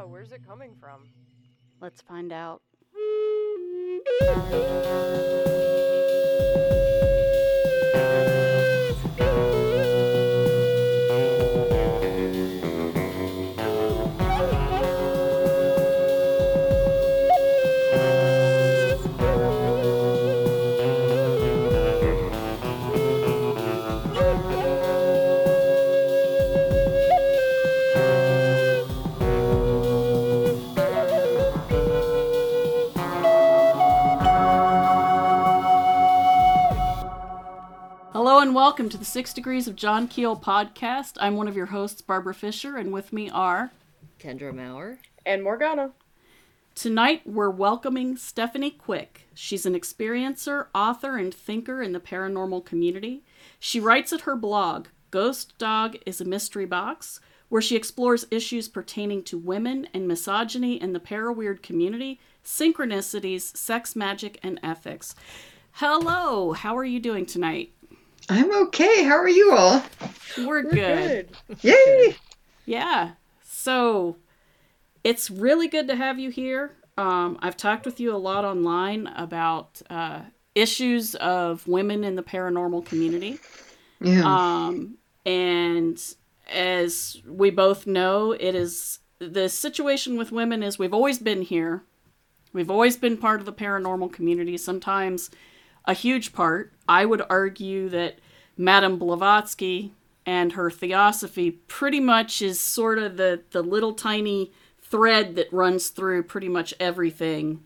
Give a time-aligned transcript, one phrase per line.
[0.00, 1.10] Yeah, where's it coming from?
[1.78, 2.62] Let's find out.
[38.80, 41.18] welcome to the Six Degrees of John Keel podcast.
[41.20, 43.72] I'm one of your hosts, Barbara Fisher, and with me are.
[44.18, 44.96] Kendra Maurer.
[45.26, 45.90] And Morgana.
[46.74, 49.28] Tonight, we're welcoming Stephanie Quick.
[49.34, 53.22] She's an experiencer, author, and thinker in the paranormal community.
[53.58, 58.66] She writes at her blog, Ghost Dog is a Mystery Box, where she explores issues
[58.66, 65.14] pertaining to women and misogyny in the paraweird community, synchronicities, sex magic, and ethics.
[65.72, 67.74] Hello, how are you doing tonight?
[68.30, 69.02] I'm okay.
[69.02, 69.82] How are you all?
[70.38, 71.36] We're, We're good.
[71.48, 71.64] good.
[71.64, 72.14] Yay!
[72.64, 73.10] Yeah.
[73.42, 74.18] So
[75.02, 76.76] it's really good to have you here.
[76.96, 80.20] Um, I've talked with you a lot online about uh,
[80.54, 83.40] issues of women in the paranormal community.
[84.00, 84.22] Yeah.
[84.24, 86.00] Um, and
[86.48, 91.82] as we both know, it is the situation with women is we've always been here.
[92.52, 95.30] We've always been part of the paranormal community, sometimes
[95.84, 96.72] a huge part.
[96.90, 98.18] I would argue that
[98.56, 99.92] Madame Blavatsky
[100.26, 104.50] and her theosophy pretty much is sort of the, the little tiny
[104.82, 107.62] thread that runs through pretty much everything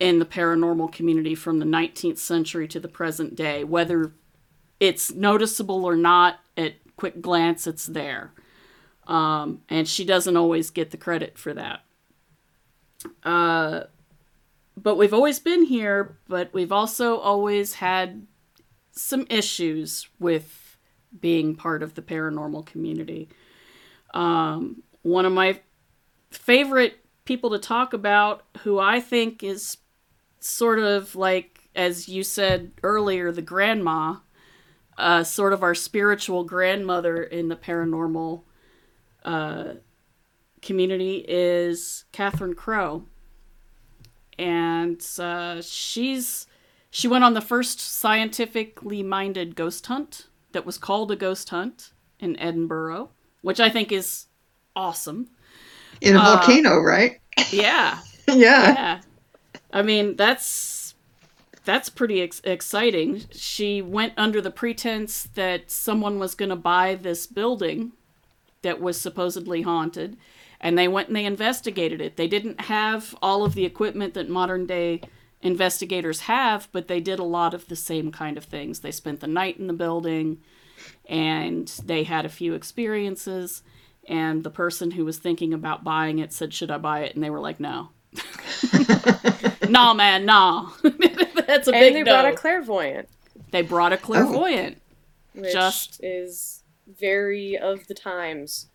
[0.00, 3.62] in the paranormal community from the 19th century to the present day.
[3.62, 4.12] Whether
[4.80, 8.32] it's noticeable or not, at quick glance, it's there.
[9.06, 11.84] Um, and she doesn't always get the credit for that.
[13.22, 13.84] Uh,
[14.76, 18.26] but we've always been here, but we've also always had
[18.98, 20.76] some issues with
[21.20, 23.28] being part of the paranormal community.
[24.12, 25.60] Um, one of my
[26.30, 29.76] favorite people to talk about, who I think is
[30.40, 34.16] sort of like, as you said earlier, the grandma,
[34.96, 38.42] uh, sort of our spiritual grandmother in the paranormal
[39.24, 39.74] uh,
[40.60, 43.04] community, is Catherine Crowe.
[44.38, 46.47] and uh, she's
[46.90, 51.92] she went on the first scientifically minded ghost hunt that was called a ghost hunt
[52.18, 53.10] in Edinburgh,
[53.42, 54.26] which I think is
[54.74, 55.28] awesome.
[56.00, 57.20] In a uh, volcano, right?
[57.50, 57.98] Yeah,
[58.28, 58.34] yeah.
[58.36, 59.00] yeah.
[59.72, 60.94] I mean, that's
[61.64, 63.24] that's pretty ex- exciting.
[63.32, 67.92] She went under the pretense that someone was going to buy this building
[68.62, 70.16] that was supposedly haunted,
[70.60, 72.16] and they went and they investigated it.
[72.16, 75.02] They didn't have all of the equipment that modern day
[75.42, 78.80] investigators have, but they did a lot of the same kind of things.
[78.80, 80.38] They spent the night in the building
[81.08, 83.62] and they had a few experiences.
[84.06, 87.14] And the person who was thinking about buying it said, Should I buy it?
[87.14, 87.90] And they were like, No.
[89.68, 90.70] nah, man, nah.
[90.82, 92.12] That's a And big they no.
[92.12, 93.08] brought a clairvoyant,
[93.50, 94.80] they brought a clairvoyant.
[95.34, 98.68] which Just- is very of the times.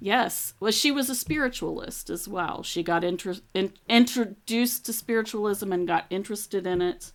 [0.00, 0.54] Yes.
[0.58, 2.62] Well, she was a spiritualist as well.
[2.62, 7.12] She got inter- in- introduced to spiritualism and got interested in it.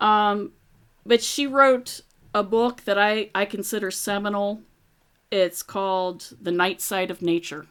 [0.00, 0.52] Um,
[1.04, 2.02] but she wrote
[2.32, 4.62] a book that I, I consider seminal.
[5.32, 7.66] It's called The Night Side of Nature.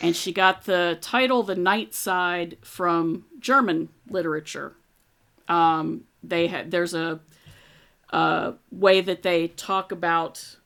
[0.00, 4.74] And she got the title The Night Side from German literature.
[5.46, 7.20] Um, they had there's a,
[8.10, 10.56] a way that they talk about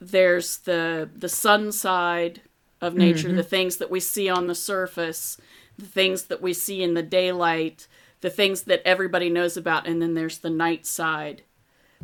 [0.00, 2.40] there's the the sun side
[2.80, 3.36] of nature mm-hmm.
[3.36, 5.38] the things that we see on the surface
[5.78, 7.86] the things that we see in the daylight
[8.20, 11.42] the things that everybody knows about and then there's the night side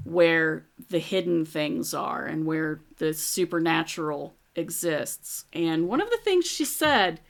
[0.04, 5.44] where the hidden things are and where the supernatural exists.
[5.52, 7.20] And one of the things she said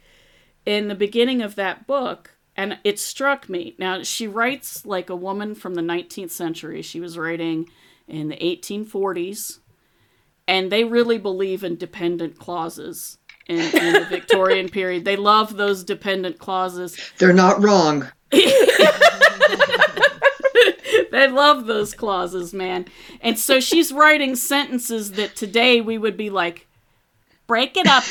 [0.64, 5.16] in the beginning of that book and it struck me now she writes like a
[5.16, 6.82] woman from the 19th century.
[6.82, 7.68] She was writing
[8.06, 9.58] in the 1840s
[10.48, 15.04] and they really believe in dependent clauses in, in the Victorian period.
[15.04, 16.98] They love those dependent clauses.
[17.18, 18.10] They're not wrong.
[21.12, 22.86] They love those clauses, man.
[23.20, 26.66] And so she's writing sentences that today we would be like,
[27.46, 28.02] break it up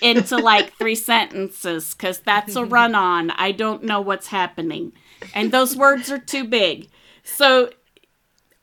[0.00, 3.32] into like three sentences because that's a run on.
[3.32, 4.92] I don't know what's happening.
[5.34, 6.88] And those words are too big.
[7.24, 7.70] So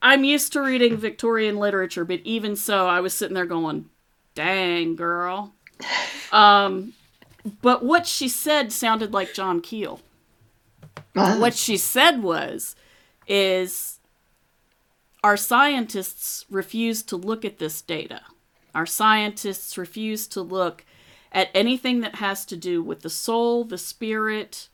[0.02, 3.90] I'm used to reading Victorian literature, but even so, I was sitting there going,
[4.36, 5.54] dang, girl.
[6.32, 6.94] Um,
[7.62, 10.00] But what she said sounded like John Keel.
[11.16, 12.76] Ah, What she said was,
[13.28, 14.00] is
[15.24, 18.22] our scientists refuse to look at this data.
[18.74, 20.86] Our scientists refuse to look
[21.32, 24.68] at anything that has to do with the soul, the spirit,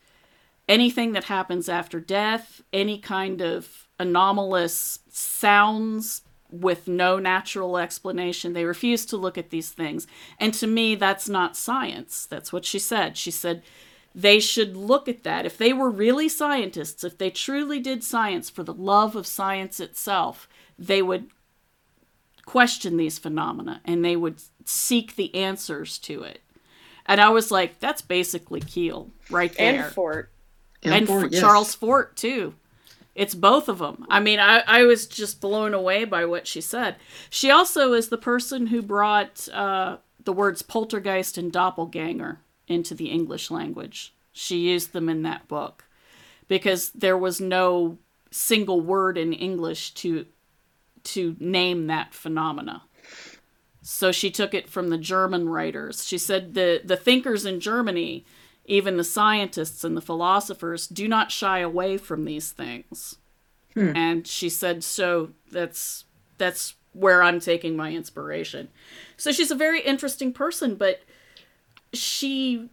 [0.67, 8.53] anything that happens after death, any kind of anomalous sounds with no natural explanation.
[8.53, 10.07] They refuse to look at these things.
[10.39, 12.25] And to me, that's not science.
[12.25, 13.17] That's what she said.
[13.17, 13.63] She said
[14.15, 15.45] they should look at that.
[15.45, 19.79] If they were really scientists, if they truly did science for the love of science
[19.79, 20.47] itself,
[20.79, 21.27] they would
[22.45, 26.41] question these phenomena and they would seek the answers to it.
[27.05, 30.31] And I was like, that's basically Keel right there And Fort.
[30.83, 31.41] and, Fort, F- yes.
[31.41, 32.53] Charles Fort too.
[33.17, 34.05] It's both of them.
[34.09, 36.97] I mean, I, I was just blown away by what she said.
[37.31, 43.09] She also is the person who brought uh, the words poltergeist and doppelganger into the
[43.09, 44.13] English language.
[44.31, 45.85] She used them in that book
[46.47, 47.97] because there was no
[48.29, 50.27] single word in English to
[51.03, 52.83] to name that phenomena.
[53.81, 56.05] So she took it from the German writers.
[56.05, 58.25] She said the the thinkers in Germany,
[58.67, 63.17] even the scientists and the philosophers, do not shy away from these things.
[63.95, 66.05] And she said, so that's
[66.37, 68.69] that's where I'm taking my inspiration.
[69.17, 71.01] So she's a very interesting person, but
[71.93, 72.69] she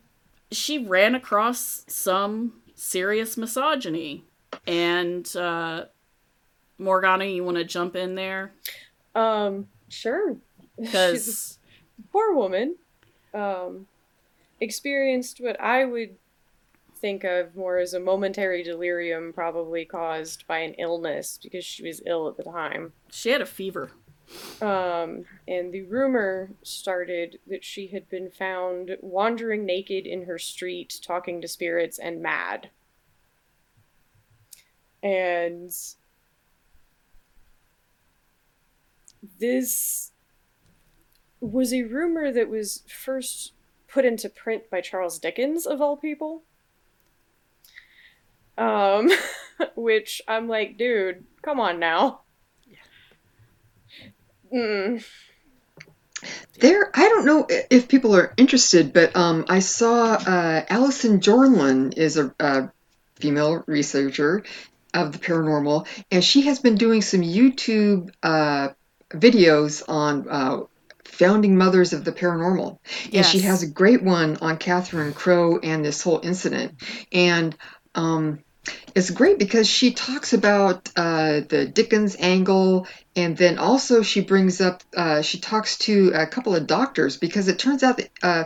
[0.50, 4.24] she ran across some serious misogyny.
[4.66, 5.86] And uh
[6.78, 8.52] Morgana, you want to jump in there?
[9.14, 10.36] Um, sure.
[10.76, 11.58] Because
[12.10, 12.74] poor woman.
[13.32, 13.86] Um,
[14.60, 16.16] experienced what I would
[17.04, 22.00] think of more as a momentary delirium, probably caused by an illness because she was
[22.06, 22.92] ill at the time.
[23.10, 23.90] she had a fever.
[24.62, 30.98] Um, and the rumor started that she had been found wandering naked in her street,
[31.02, 32.70] talking to spirits, and mad.
[35.02, 35.70] And
[39.38, 40.12] this
[41.40, 43.52] was a rumor that was first
[43.94, 46.42] put into print by Charles Dickens, of all people.
[48.58, 49.08] Um,
[49.76, 52.22] which I'm like, dude, come on now.
[54.52, 55.04] Mm.
[56.58, 61.96] There, I don't know if people are interested, but um, I saw uh, Allison Jornlin
[61.96, 62.70] is a, a
[63.16, 64.42] female researcher
[64.92, 68.68] of the paranormal, and she has been doing some YouTube uh,
[69.10, 70.60] videos on uh,
[71.14, 72.78] founding mothers of the paranormal,
[73.12, 76.74] and she has a great one on Catherine Crowe and this whole incident,
[77.12, 77.56] and
[77.94, 78.40] um,
[78.94, 84.60] it's great because she talks about uh, the Dickens angle, and then also she brings
[84.60, 88.44] up, uh, she talks to a couple of doctors because it turns out that uh,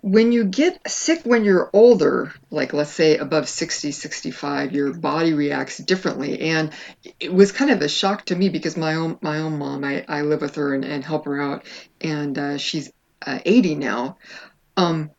[0.00, 5.32] when you get sick when you're older, like let's say above 60, 65, your body
[5.32, 6.40] reacts differently.
[6.40, 6.72] And
[7.18, 10.04] it was kind of a shock to me because my own my own mom, I,
[10.08, 11.64] I live with her and, and help her out,
[12.00, 12.92] and uh, she's
[13.26, 14.18] uh, 80 now.
[14.76, 15.10] Um,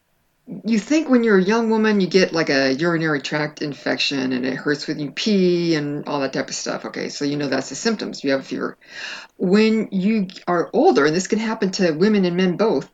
[0.66, 4.48] you think when you're a young woman you get like a urinary tract infection and
[4.48, 7.48] it hurts when you pee and all that type of stuff okay so you know
[7.48, 8.76] that's the symptoms you have a fever
[9.38, 12.90] when you are older and this can happen to women and men both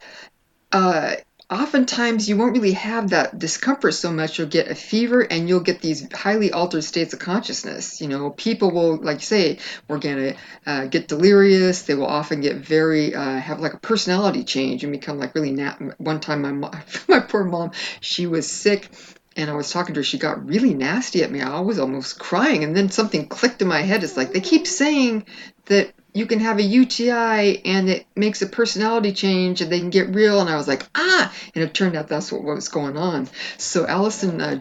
[0.74, 1.16] uh,
[1.50, 5.60] oftentimes you won't really have that discomfort so much you'll get a fever and you'll
[5.60, 10.00] get these highly altered states of consciousness you know people will like you say we're
[10.00, 10.34] gonna
[10.66, 14.92] uh, get delirious they will often get very uh, have like a personality change and
[14.92, 16.72] become like really na- one time my mom,
[17.08, 17.72] my poor mom
[18.02, 18.90] she was sick
[19.36, 21.42] and I was talking to her, she got really nasty at me.
[21.42, 24.02] I was almost crying, and then something clicked in my head.
[24.02, 25.26] It's like they keep saying
[25.66, 29.90] that you can have a UTI and it makes a personality change and they can
[29.90, 30.40] get real.
[30.40, 31.34] And I was like, ah!
[31.54, 33.28] And it turned out that's what, was going on.
[33.58, 34.58] So Allison uh,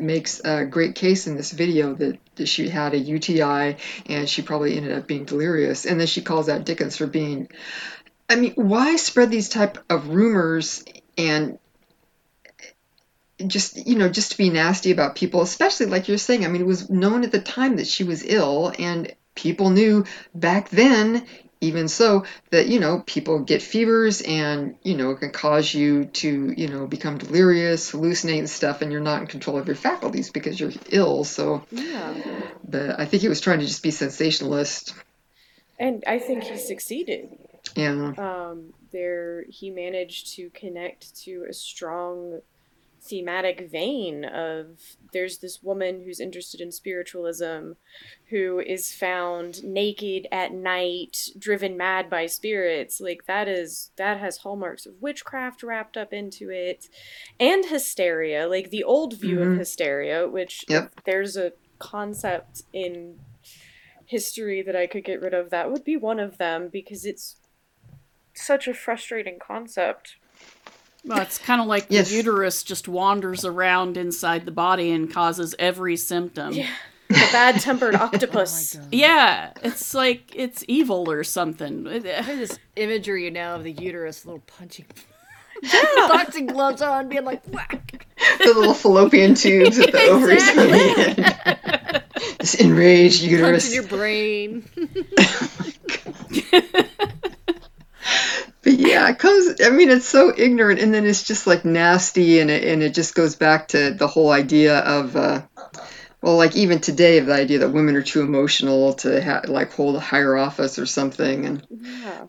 [0.00, 3.76] makes a great case in this video that, that she had a UTI
[4.06, 5.84] and she probably ended up being delirious.
[5.84, 7.50] And then she calls out Dickens for being.
[8.30, 10.82] I mean, why spread these type of rumors
[11.18, 11.58] and
[13.46, 16.62] just you know just to be nasty about people especially like you're saying i mean
[16.62, 21.24] it was known at the time that she was ill and people knew back then
[21.60, 26.04] even so that you know people get fevers and you know it can cause you
[26.06, 29.76] to you know become delirious hallucinate and stuff and you're not in control of your
[29.76, 32.14] faculties because you're ill so Yeah.
[32.68, 34.92] but i think he was trying to just be sensationalist
[35.78, 37.28] And I think he succeeded.
[37.74, 42.40] yeah Um, there, he managed to connect to a strong
[43.08, 47.72] thematic vein of there's this woman who's interested in spiritualism
[48.30, 54.38] who is found naked at night driven mad by spirits like that is that has
[54.38, 56.88] hallmarks of witchcraft wrapped up into it
[57.38, 59.52] and hysteria like the old view Mhm.
[59.52, 61.04] of hysteria which Yep.
[61.04, 63.18] there's a concept in
[64.06, 67.36] history that I could get rid of that would be one of them because it's
[68.34, 70.16] such a frustrating concept
[71.06, 72.10] Well, it's kind of like Yes.
[72.10, 76.52] the uterus just wanders around inside the body and causes every symptom.
[76.52, 76.68] Yeah.
[77.08, 78.88] the bad tempered Oh octopus god.
[78.92, 81.86] Yeah, it's like it's evil or something.
[81.86, 84.86] I have this imagery now of the uterus, little punching,
[86.08, 88.06] boxing gloves on, being like whack.
[88.38, 92.02] the little fallopian tubes at the ovaries on the end.
[92.40, 93.64] This enraged uterus.
[93.66, 94.68] punching your brain.
[95.16, 96.85] Oh
[98.66, 99.60] But yeah, it comes.
[99.64, 102.94] I mean, it's so ignorant, and then it's just like nasty, and it and it
[102.94, 105.42] just goes back to the whole idea of, uh,
[106.20, 109.72] well, like even today, of the idea that women are too emotional to ha- like
[109.72, 112.26] hold a higher office or something, and yeah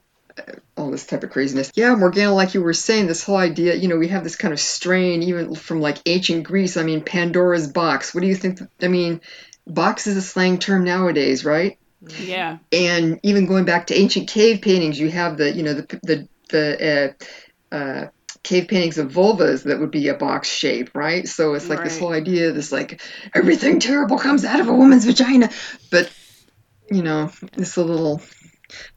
[0.77, 1.72] all this type of craziness.
[1.74, 4.53] Yeah, Morgana, like you were saying, this whole idea, you know, we have this kind
[4.53, 6.77] of strain even from like ancient Greece.
[6.77, 8.13] I mean, Pandora's box.
[8.13, 8.60] What do you think?
[8.79, 9.22] I mean,
[9.65, 11.79] box is a slang term nowadays, right?
[12.01, 16.00] Yeah, and even going back to ancient cave paintings, you have the you know the
[16.04, 17.16] the the
[17.72, 18.08] uh, uh,
[18.44, 21.27] cave paintings of vulvas that would be a box shape, right?
[21.27, 23.01] So it's like this whole idea, this like
[23.34, 25.50] everything terrible comes out of a woman's vagina,
[25.92, 26.10] but
[26.89, 28.22] you know it's a little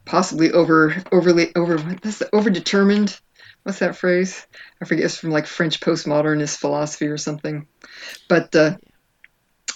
[0.05, 3.19] possibly over overly over what's the, over determined.
[3.63, 4.47] What's that phrase?
[4.81, 5.05] I forget.
[5.05, 7.67] It's from like French postmodernist philosophy or something.
[8.29, 8.77] But uh,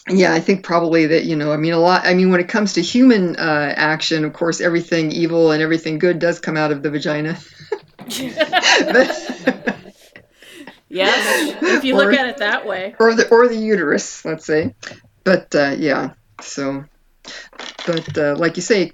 [0.09, 2.49] yeah, I think probably that, you know, I mean, a lot, I mean, when it
[2.49, 6.73] comes to human uh, action, of course, everything evil and everything good does come out
[6.73, 7.39] of the vagina.
[7.99, 8.11] But-
[10.89, 11.57] yes.
[11.63, 14.75] if you look Or- at it that way, or the or the uterus, let's say.
[15.25, 16.85] But uh, yeah, so,
[17.87, 18.93] but uh, like you say,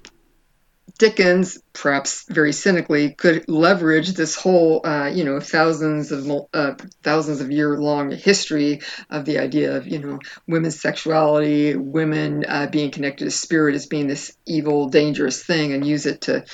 [1.01, 7.41] Dickens, perhaps very cynically, could leverage this whole, uh, you know, thousands of uh, thousands
[7.41, 12.91] of year long history of the idea of, you know, women's sexuality, women uh, being
[12.91, 16.45] connected to spirit as being this evil, dangerous thing, and use it to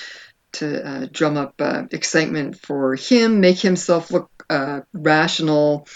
[0.54, 5.90] to uh, drum up uh, excitement for him, make himself look uh, rational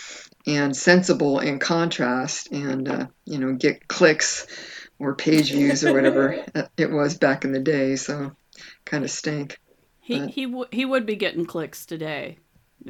[0.45, 4.45] and sensible in contrast, and uh, you know, get clicks
[4.99, 6.43] or page views or whatever
[6.77, 7.95] it was back in the day.
[7.95, 8.33] So
[8.85, 9.59] kind of stink.
[10.03, 12.37] he But- he w- he would be getting clicks today.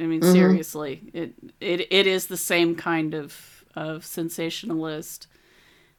[0.00, 0.32] I mean, Mhm.
[0.32, 5.26] seriously, it it it is the same kind of of sensationalist.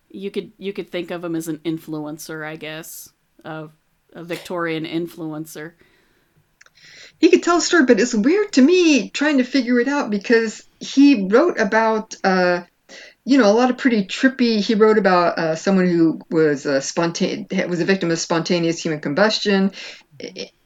[0.09, 3.09] You could you could think of him as an influencer, I guess,
[3.43, 3.73] of
[4.13, 5.73] a Victorian influencer.
[7.19, 10.09] He could tell a story, but it's weird to me trying to figure it out
[10.09, 12.63] because he wrote about, uh,
[13.25, 14.59] you know, a lot of pretty trippy.
[14.59, 18.99] He wrote about uh, someone who was a spontane was a victim of spontaneous human
[18.99, 19.71] combustion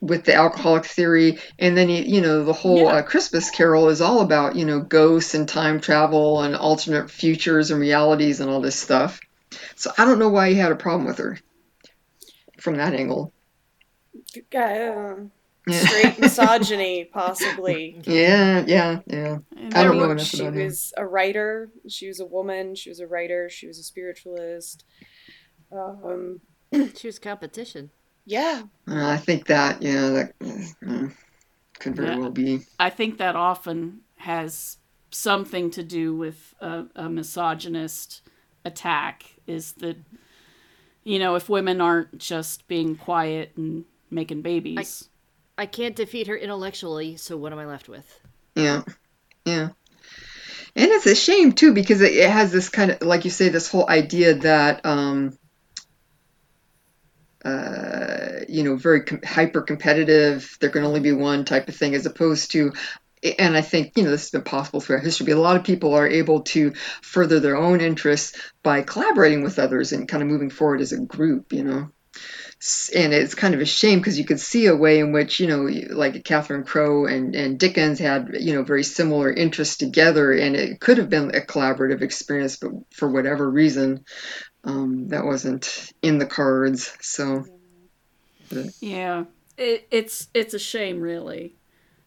[0.01, 2.93] with the alcoholic theory, and then he, you know, the whole Yeah.
[2.93, 7.71] uh, Christmas Carol is all about you know ghosts and time travel and alternate futures
[7.71, 9.19] and realities and all this stuff.
[9.75, 11.37] So I don't know why he had a problem with her
[12.59, 13.33] from that angle.
[14.55, 15.31] um.
[15.69, 19.37] Straight misogyny possibly Yeah, yeah, yeah.
[19.55, 20.77] And I don't there know enough she about him.
[20.77, 24.83] was a writer she was a woman she was a writer she was a spiritualist
[25.71, 26.41] um
[27.03, 27.91] was competition.
[28.25, 30.33] yeah Uh, I think that, yeah, that
[30.83, 31.13] mm,
[31.79, 32.17] could very Yeah.
[32.17, 32.61] well be.
[32.79, 34.77] I think that often has
[35.11, 38.21] something to do with a, a misogynist
[38.65, 39.23] attack.
[39.47, 39.97] Is that
[41.03, 45.05] you know if women aren't just being quiet and making babies.
[45.05, 45.16] I
[45.65, 48.05] can't defeat her intellectually, so what am I left with?
[48.55, 48.83] Yeah,
[49.45, 49.69] yeah.
[50.75, 53.49] And it's a shame too because it, it has this kind of, like you say,
[53.49, 55.37] this whole idea that, um,
[57.43, 60.57] uh, you know, very com- hyper competitive.
[60.59, 62.73] There can only be one type of thing, as opposed to,
[63.39, 65.25] and I think you know this has been possible throughout history.
[65.25, 69.59] But a lot of people are able to further their own interests by collaborating with
[69.59, 71.53] others and kind of moving forward as a group.
[71.53, 71.91] You know.
[72.95, 75.47] And it's kind of a shame because you could see a way in which you
[75.47, 80.55] know like catherine crowe and, and dickens had you know very similar interests together and
[80.55, 84.03] it could have been a collaborative experience but for whatever reason
[84.63, 87.45] um, that wasn't in the cards so
[88.81, 89.25] Yeah,
[89.57, 91.55] it, it's it's a shame, really.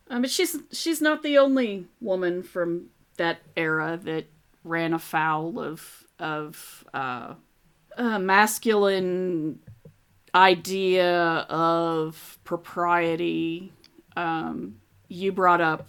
[0.08, 4.26] I mean, she's she's not the only woman from that era that
[4.64, 7.34] ran afoul of of uh,
[7.96, 9.60] a masculine
[10.34, 13.72] idea of propriety.
[14.16, 14.76] Um,
[15.08, 15.88] you brought up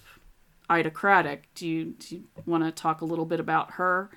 [0.70, 1.42] Ida Craddock.
[1.56, 4.10] Do you, do you want to talk a little bit about her?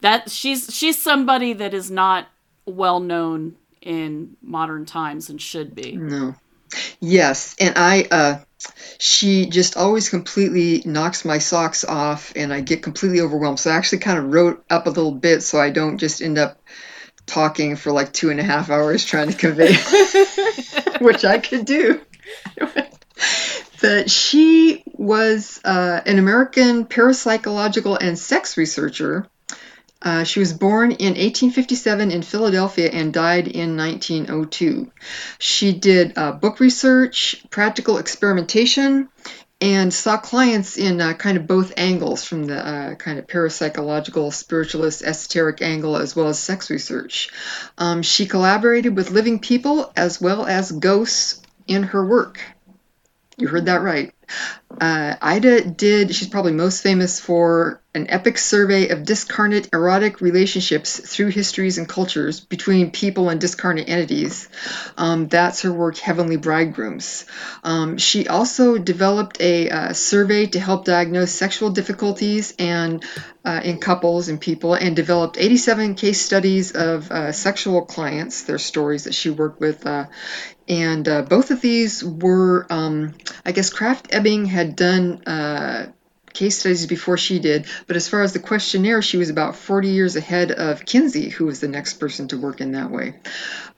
[0.00, 2.26] That she's she's somebody that is not
[2.64, 5.92] well known in modern times and should be.
[5.92, 6.34] No.
[7.00, 8.38] Yes, and I uh
[8.98, 13.58] she just always completely knocks my socks off and I get completely overwhelmed.
[13.58, 16.38] So I actually kind of wrote up a little bit so I don't just end
[16.38, 16.58] up
[17.30, 19.74] talking for like two and a half hours trying to convey,
[21.00, 22.00] which I could do.
[23.80, 29.26] that she was uh, an American parapsychological and sex researcher.
[30.02, 34.90] Uh, she was born in 1857 in Philadelphia and died in 1902.
[35.38, 39.10] She did uh, book research, practical experimentation,
[39.60, 44.32] and saw clients in uh, kind of both angles from the uh, kind of parapsychological,
[44.32, 47.30] spiritualist, esoteric angle, as well as sex research.
[47.76, 52.40] Um, she collaborated with living people as well as ghosts in her work.
[53.36, 54.12] You heard that right.
[54.80, 61.00] Uh, Ida did, she's probably most famous for an epic survey of discarnate erotic relationships
[61.00, 64.48] through histories and cultures between people and discarnate entities.
[64.96, 67.26] Um, that's her work, Heavenly Bridegrooms.
[67.64, 73.04] Um, she also developed a uh, survey to help diagnose sexual difficulties and
[73.44, 78.58] uh, in couples and people, and developed 87 case studies of uh, sexual clients, their
[78.58, 80.06] stories that she worked with uh,
[80.70, 85.90] and uh, both of these were, um, I guess, Krafft Ebing had done uh,
[86.32, 89.88] case studies before she did, but as far as the questionnaire, she was about 40
[89.88, 93.14] years ahead of Kinsey, who was the next person to work in that way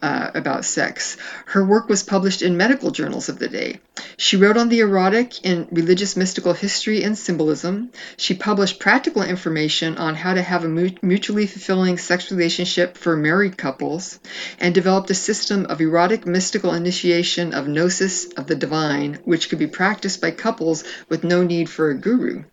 [0.03, 1.17] uh, about sex.
[1.47, 3.81] Her work was published in medical journals of the day.
[4.17, 7.91] She wrote on the erotic in religious mystical history and symbolism.
[8.17, 13.57] She published practical information on how to have a mutually fulfilling sex relationship for married
[13.57, 14.19] couples
[14.59, 19.59] and developed a system of erotic mystical initiation of gnosis of the divine, which could
[19.59, 22.45] be practiced by couples with no need for a guru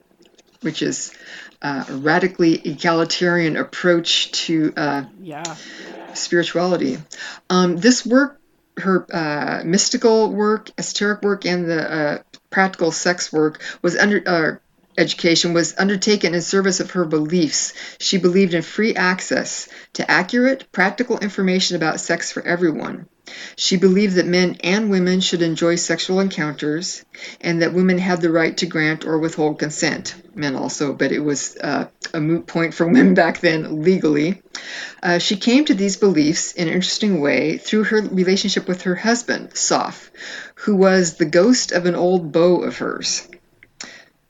[0.62, 1.14] which is
[1.62, 5.44] uh, a radically egalitarian approach to uh, yeah.
[6.14, 6.98] spirituality.
[7.50, 8.40] Um, this work,
[8.78, 12.18] her uh, mystical work, esoteric work, and the uh,
[12.50, 14.56] practical sex work was under uh,
[15.00, 17.74] education was undertaken in service of her beliefs.
[18.00, 23.08] She believed in free access to accurate, practical information about sex for everyone.
[23.56, 27.06] She believed that men and women should enjoy sexual encounters
[27.42, 30.16] and that women had the right to grant or withhold consent.
[30.34, 34.42] Men also, but it was uh, a moot point for women back then legally.
[35.02, 38.96] Uh, she came to these beliefs in an interesting way through her relationship with her
[38.96, 40.12] husband, Soph,
[40.56, 43.28] who was the ghost of an old beau of hers.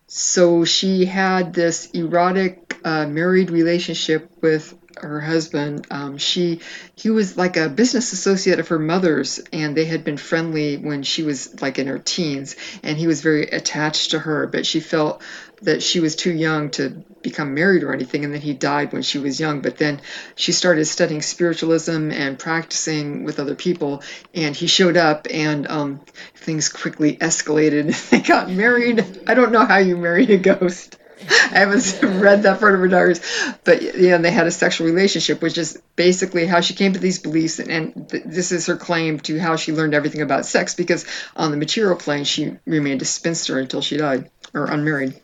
[0.10, 6.60] So she had this erotic uh, married relationship with her husband, um, she
[6.96, 11.04] he was like a business associate of her mother's, and they had been friendly when
[11.04, 14.80] she was like in her teens, and he was very attached to her, but she
[14.80, 15.22] felt
[15.62, 19.02] that she was too young to become married or anything, and then he died when
[19.02, 19.62] she was young.
[19.62, 20.02] But then
[20.36, 26.02] she started studying spiritualism and practicing with other people, and he showed up, and um,
[26.36, 28.10] things quickly escalated.
[28.10, 29.06] they got married.
[29.28, 30.98] I don't know how you marry a ghost.
[31.30, 33.20] I haven't read that part of her diaries,
[33.66, 37.20] but know they had a sexual relationship, which is basically how she came to these
[37.20, 40.76] beliefs, and, and th- this is her claim to how she learned everything about sex.
[40.76, 45.20] Because on the material plane, she remained a spinster until she died or unmarried.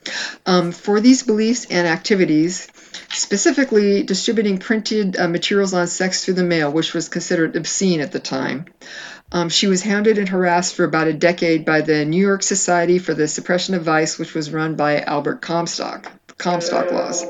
[0.45, 2.67] Um, for these beliefs and activities,
[3.09, 8.11] specifically distributing printed uh, materials on sex through the mail, which was considered obscene at
[8.11, 8.65] the time.
[9.31, 12.99] Um, she was hounded and harassed for about a decade by the New York Society
[12.99, 17.25] for the Suppression of Vice, which was run by Albert Comstock, Comstock laws.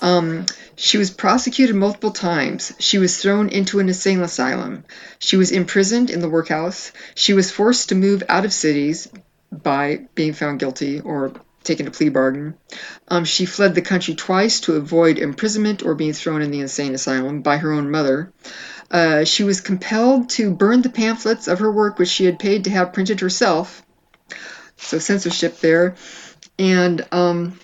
[0.00, 2.72] Um, she was prosecuted multiple times.
[2.78, 4.84] She was thrown into an insane asylum.
[5.18, 6.92] She was imprisoned in the workhouse.
[7.14, 9.08] She was forced to move out of cities
[9.52, 11.32] by being found guilty or
[11.66, 12.54] taking a plea bargain.
[13.08, 16.94] Um, she fled the country twice to avoid imprisonment or being thrown in the insane
[16.94, 18.32] asylum by her own mother.
[18.90, 22.64] Uh, she was compelled to burn the pamphlets of her work, which she had paid
[22.64, 23.82] to have printed herself.
[24.76, 25.96] So censorship there.
[26.58, 27.58] And um,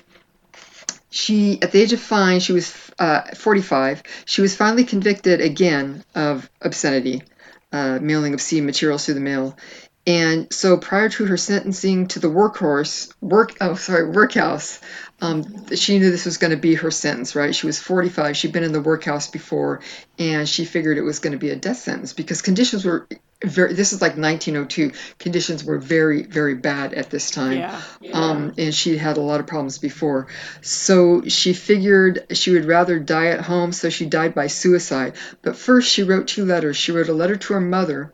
[1.11, 4.03] she, at the age of five, she was uh, 45.
[4.25, 7.23] She was finally convicted again of obscenity,
[7.71, 9.57] uh, mailing obscene materials through the mail.
[10.05, 14.81] And so, prior to her sentencing to the workhorse, work oh sorry, workhouse,
[15.21, 17.55] um, she knew this was going to be her sentence, right?
[17.55, 18.37] She was 45.
[18.37, 19.81] She'd been in the workhouse before,
[20.19, 23.07] and she figured it was going to be a death sentence because conditions were
[23.45, 23.75] very.
[23.75, 24.91] This is like 1902.
[25.21, 27.59] Conditions were very, very bad at this time.
[27.59, 27.81] Yeah.
[28.13, 30.27] Um, and she had a lot of problems before.
[30.63, 35.15] So she figured she would rather die at home, so she died by suicide.
[35.43, 36.77] But first, she wrote two letters.
[36.77, 38.13] She wrote a letter to her mother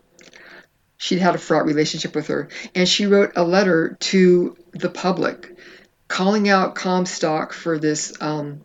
[0.98, 5.56] she'd had a fraught relationship with her and she wrote a letter to the public
[6.08, 8.64] calling out Comstock for this, um,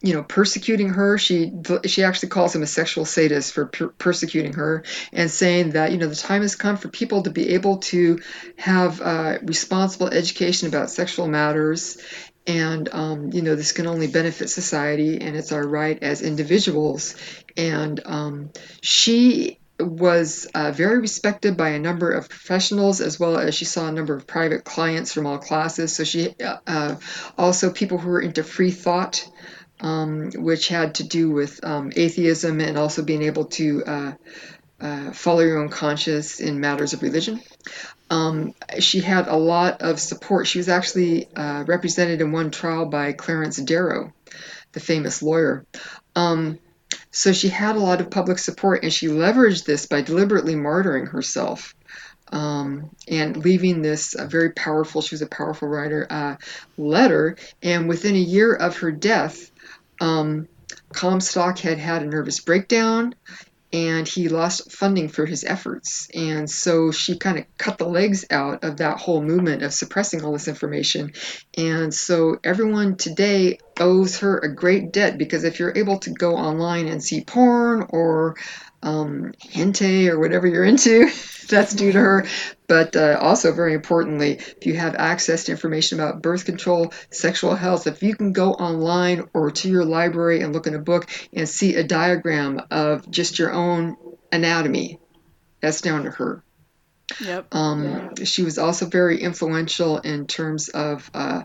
[0.00, 1.18] you know, persecuting her.
[1.18, 1.52] She
[1.84, 5.98] she actually calls him a sexual sadist for per- persecuting her, and saying that you
[5.98, 8.20] know the time has come for people to be able to
[8.56, 11.98] have uh, responsible education about sexual matters.
[12.46, 17.16] And um, you know this can only benefit society, and it's our right as individuals.
[17.58, 23.54] And um, she was uh, very respected by a number of professionals as well as
[23.54, 25.94] she saw a number of private clients from all classes.
[25.94, 26.96] So she uh, uh,
[27.36, 29.28] also people who were into free thought,
[29.80, 34.12] um, which had to do with um, atheism and also being able to uh,
[34.80, 37.40] uh, follow your own conscience in matters of religion.
[38.08, 40.46] Um, she had a lot of support.
[40.46, 44.12] She was actually uh, represented in one trial by Clarence Darrow,
[44.72, 45.64] the famous lawyer.
[46.16, 46.58] Um,
[47.10, 51.08] so she had a lot of public support, and she leveraged this by deliberately martyring
[51.08, 51.74] herself
[52.32, 56.36] um, and leaving this uh, very powerful, she was a powerful writer, uh,
[56.78, 57.36] letter.
[57.62, 59.50] And within a year of her death,
[60.00, 60.48] um,
[60.92, 63.14] Comstock had had a nervous breakdown
[63.72, 66.08] and he lost funding for his efforts.
[66.14, 70.24] And so she kind of cut the legs out of that whole movement of suppressing
[70.24, 71.12] all this information.
[71.56, 76.36] And so everyone today owes her a great debt because if you're able to go
[76.36, 78.36] online and see porn or
[78.82, 81.08] um, hentai or whatever you're into,
[81.48, 82.26] that's due to her.
[82.70, 87.56] But uh, also, very importantly, if you have access to information about birth control, sexual
[87.56, 91.10] health, if you can go online or to your library and look in a book
[91.32, 93.96] and see a diagram of just your own
[94.30, 95.00] anatomy,
[95.58, 96.44] that's down to her.
[97.20, 97.52] Yep.
[97.52, 101.42] Um, she was also very influential in terms of uh,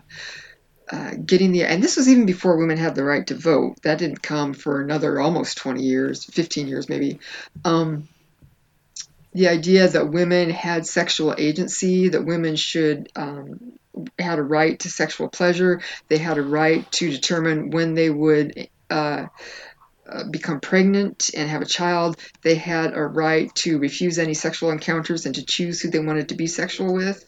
[0.92, 3.82] uh, getting the, and this was even before women had the right to vote.
[3.82, 7.18] That didn't come for another almost 20 years, 15 years maybe.
[7.64, 8.06] Um,
[9.36, 13.72] the idea that women had sexual agency, that women should um,
[14.18, 18.68] had a right to sexual pleasure, they had a right to determine when they would
[18.88, 19.26] uh,
[20.08, 22.16] uh, become pregnant and have a child.
[22.42, 26.30] They had a right to refuse any sexual encounters and to choose who they wanted
[26.30, 27.24] to be sexual with.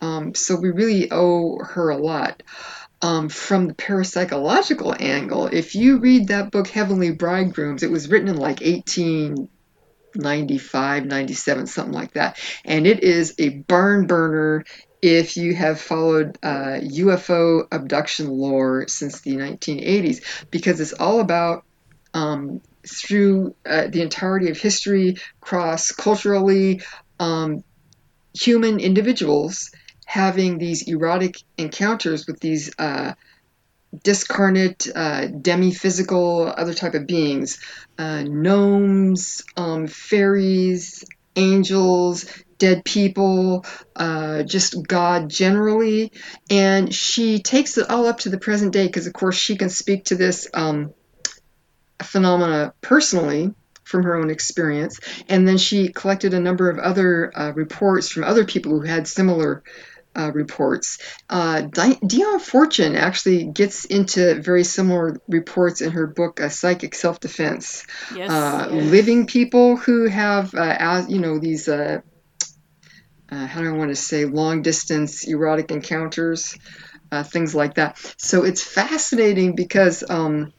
[0.00, 2.42] Um, so we really owe her a lot.
[3.00, 8.28] Um, from the parapsychological angle, if you read that book, Heavenly Bridegrooms, it was written
[8.28, 9.48] in like 18
[10.18, 12.38] 95, 97, something like that.
[12.64, 14.64] And it is a barn burner
[15.00, 21.64] if you have followed uh, UFO abduction lore since the 1980s, because it's all about
[22.14, 26.82] um, through uh, the entirety of history, cross culturally,
[27.20, 27.62] um,
[28.34, 29.70] human individuals
[30.04, 33.12] having these erotic encounters with these uh,
[34.02, 37.58] discarnate, uh, demi-physical, other type of beings,
[37.98, 41.04] uh, gnomes, um, fairies,
[41.36, 42.26] angels,
[42.58, 43.64] dead people,
[43.96, 46.12] uh, just God generally.
[46.50, 49.70] And she takes it all up to the present day because, of course, she can
[49.70, 50.92] speak to this um,
[52.02, 55.00] phenomena personally from her own experience.
[55.28, 59.08] And then she collected a number of other uh, reports from other people who had
[59.08, 59.62] similar
[60.18, 60.98] uh, reports.
[61.30, 67.20] Uh, Dion Fortune actually gets into very similar reports in her book, uh, Psychic Self
[67.20, 67.84] Defense.
[68.14, 68.90] Yes, uh, yes.
[68.90, 72.00] Living people who have, uh, as, you know, these, uh,
[73.30, 76.58] how do I want to say, long distance erotic encounters,
[77.24, 77.96] things like that.
[78.18, 80.02] So it's fascinating because.
[80.08, 80.52] Um,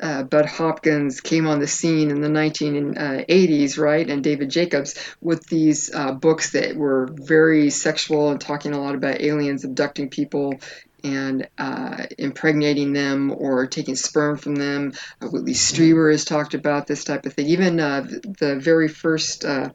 [0.00, 4.08] uh, Bud Hopkins came on the scene in the 1980s, right?
[4.08, 8.94] And David Jacobs with these uh, books that were very sexual and talking a lot
[8.94, 10.54] about aliens abducting people
[11.04, 14.92] and uh, impregnating them or taking sperm from them.
[15.20, 17.46] Uh, Whitley Strieber has talked about this type of thing.
[17.46, 18.02] Even uh,
[18.38, 19.70] the very first uh,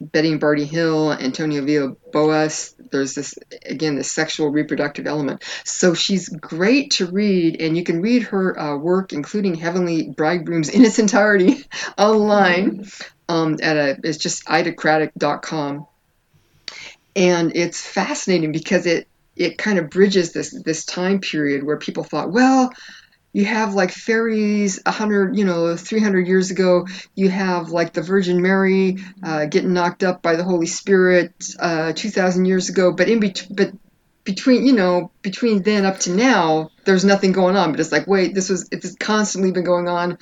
[0.00, 2.74] Betty and Barney Hill, Antonio Villas-Boas.
[2.90, 5.42] There's this again the sexual reproductive element.
[5.64, 10.68] So she's great to read, and you can read her uh, work, including Heavenly Bridegrooms,
[10.68, 11.64] in its entirety
[11.98, 12.86] online
[13.28, 15.86] um, at a it's just idacraddock.com,
[17.16, 22.04] and it's fascinating because it it kind of bridges this this time period where people
[22.04, 22.72] thought, well,
[23.34, 26.86] you have like fairies 100 you know 300 years ago.
[27.16, 31.92] You have like the virgin mary uh, getting knocked up by the holy spirit uh,
[31.92, 32.92] 2000 years ago.
[32.92, 33.72] But in between but
[34.22, 37.72] between you know between then up to now there's nothing going on.
[37.72, 40.18] But it's like wait this was it's constantly been going on.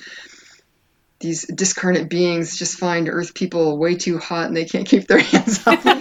[1.19, 5.19] These discarnate beings just find earth people way too hot and they can't keep their
[5.19, 5.83] hands off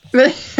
[0.12, 0.59] them.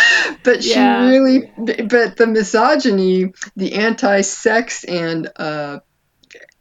[0.44, 1.00] but she Yeah.
[1.00, 5.78] really but the misogyny the anti-sex and uh,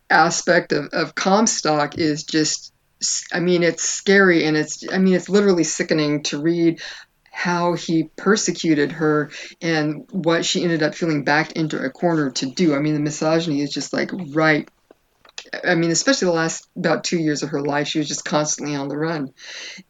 [0.10, 2.74] aspect of, of comstock is just
[3.32, 6.82] I mean, it's scary and it's, I mean, it's literally sickening to read
[7.32, 9.30] how he persecuted her
[9.62, 12.74] and what she ended up feeling backed into a corner to do.
[12.76, 14.68] I mean, the misogyny is just like right.
[15.64, 18.76] I mean, especially the last about two years of her life, she was just constantly
[18.76, 19.34] on the run.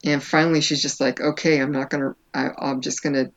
[0.03, 3.31] And finally, she's just like, okay, I'm not going to, I'm just going to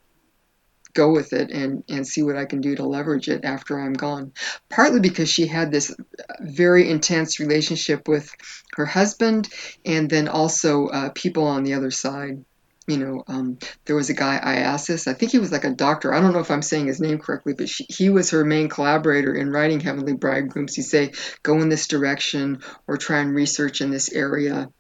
[0.95, 3.93] go with it and, and see what I can do to leverage it after I'm
[3.93, 4.33] gone.
[4.69, 5.95] Partly because she had this
[6.41, 8.31] very intense relationship with
[8.75, 9.49] her husband
[9.85, 12.45] and then also uh, people on the other side.
[12.87, 16.13] You know, um, there was a guy, Iasis, I think he was like a doctor.
[16.13, 18.69] I don't know if I'm saying his name correctly, but she, he was her main
[18.69, 20.75] collaborator in writing Heavenly Bridegrooms.
[20.75, 21.13] He'd say,
[21.45, 24.71] go in this direction or try and research in this area.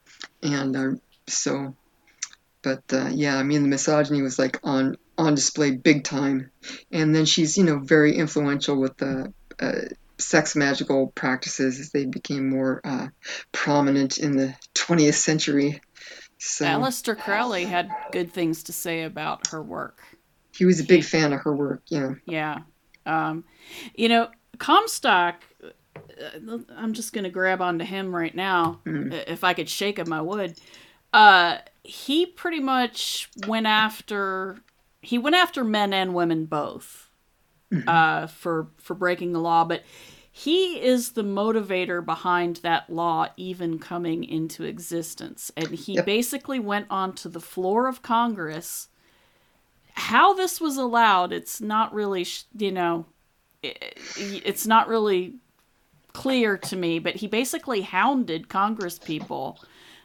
[0.43, 0.91] And uh,
[1.29, 1.77] so
[2.63, 6.51] but uh, yeah, I mean the misogyny was like on on display big time,
[6.91, 9.73] and then she's you know very influential with the uh,
[10.19, 13.09] sex magical practices as they became more uh,
[13.53, 15.81] prominent in the 20th century.
[16.39, 20.03] So Aleister Crowley had good things to say about her work.
[20.57, 21.83] He was a big fan of her work.
[21.89, 22.15] Yeah.
[22.27, 22.61] Yeah.
[23.07, 23.45] Um,
[23.95, 24.29] you know,
[24.59, 25.45] Comstock.
[25.63, 28.81] Uh, I'm just going to grab onto him right now.
[28.85, 29.29] Mm.
[29.29, 30.59] If I could shake him, I would.
[31.13, 34.59] Uh, he pretty much went after
[35.03, 37.11] he went after men and women both
[37.73, 37.89] mm-hmm.
[37.89, 39.83] uh, for for breaking the law, but
[40.33, 46.07] he is the motivator behind that law even coming into existence, and he yep.
[46.07, 48.89] basically went onto the floor of Congress.
[49.95, 53.07] How this was allowed, it's not really, you know,
[53.63, 55.35] it, it's not really
[56.13, 59.59] clear to me, but he basically hounded Congress people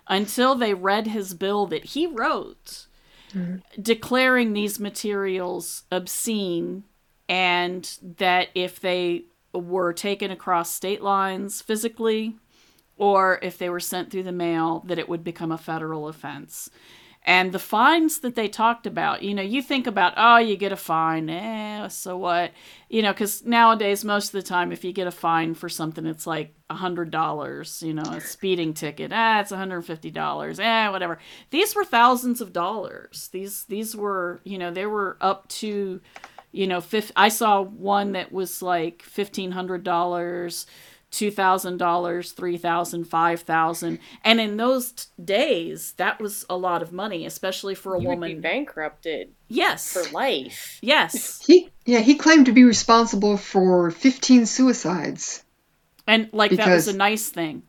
[0.07, 2.87] until they read his bill that he wrote
[3.35, 3.81] mm-hmm.
[3.81, 6.83] declaring these materials obscene
[7.27, 12.35] and that if they were taken across state lines physically
[12.97, 16.69] or if they were sent through the mail that it would become a federal offense
[17.27, 20.71] and the fines that they talked about, you know, you think about, oh, you get
[20.71, 22.51] a fine, eh, so what?
[22.87, 26.05] You know, because nowadays, most of the time, if you get a fine for something,
[26.05, 31.17] it's like a $100, you know, a speeding ticket, ah, it's $150, eh, whatever.
[31.49, 33.29] These were thousands of dollars.
[33.33, 35.99] These, these were, you know, they were up to,
[36.51, 40.65] you know, fifth, I saw one that was like $1,500
[41.15, 46.57] two thousand dollars, three thousand, five thousand, and in those t- days, that was a
[46.57, 49.31] lot of money, especially for a you woman bankrupted.
[49.47, 50.77] Yes, for life.
[50.81, 55.43] Yes, he yeah he claimed to be responsible for fifteen suicides,
[56.05, 57.63] and like because, that was a nice thing.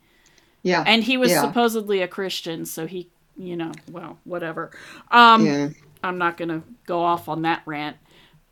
[0.63, 1.43] Yeah, and he was yeah.
[1.43, 4.73] supposedly a Christian, so he, you know, well, whatever.
[5.11, 5.69] Um, yeah.
[6.03, 7.97] I'm not gonna go off on that rant.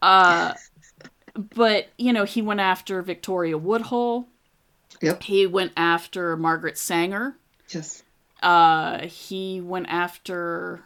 [0.00, 0.54] Uh,
[1.34, 4.28] but you know, he went after Victoria Woodhull
[5.04, 5.22] Yep.
[5.22, 7.36] He went after Margaret Sanger.
[7.68, 8.02] Yes.
[8.42, 10.82] Uh, he went after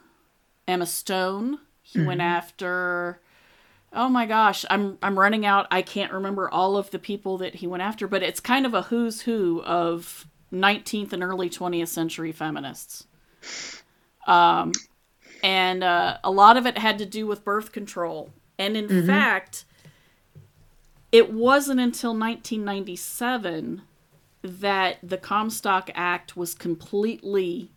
[0.66, 1.58] Emma Stone.
[1.82, 2.08] He mm-hmm.
[2.08, 3.20] went after.
[3.92, 5.66] Oh my gosh, I'm I'm running out.
[5.70, 8.74] I can't remember all of the people that he went after, but it's kind of
[8.74, 13.06] a who's who of 19th and early 20th century feminists.
[14.26, 14.72] Um,
[15.42, 18.30] and uh, a lot of it had to do with birth control.
[18.58, 19.06] And in mm-hmm.
[19.06, 19.64] fact,
[21.12, 23.82] it wasn't until 1997
[24.42, 27.70] that the Comstock Act was completely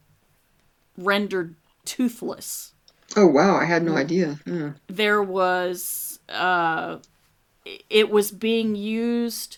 [0.97, 2.73] rendered toothless.
[3.15, 4.39] Oh wow, I had no idea.
[4.45, 4.73] Yeah.
[4.87, 6.97] There was uh
[7.89, 9.57] it was being used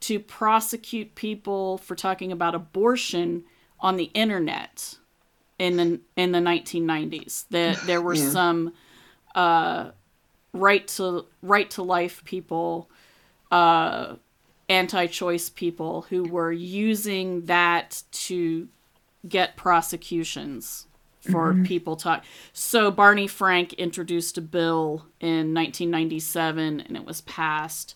[0.00, 3.44] to prosecute people for talking about abortion
[3.80, 4.96] on the internet
[5.58, 7.44] in the in the 1990s.
[7.50, 8.30] That there, there were yeah.
[8.30, 8.72] some
[9.34, 9.90] uh
[10.52, 12.90] right to right to life people
[13.50, 14.16] uh
[14.70, 18.68] anti-choice people who were using that to
[19.28, 20.86] get prosecutions
[21.20, 21.64] for mm-hmm.
[21.64, 22.24] people talk.
[22.52, 27.94] So Barney Frank introduced a bill in 1997 and it was passed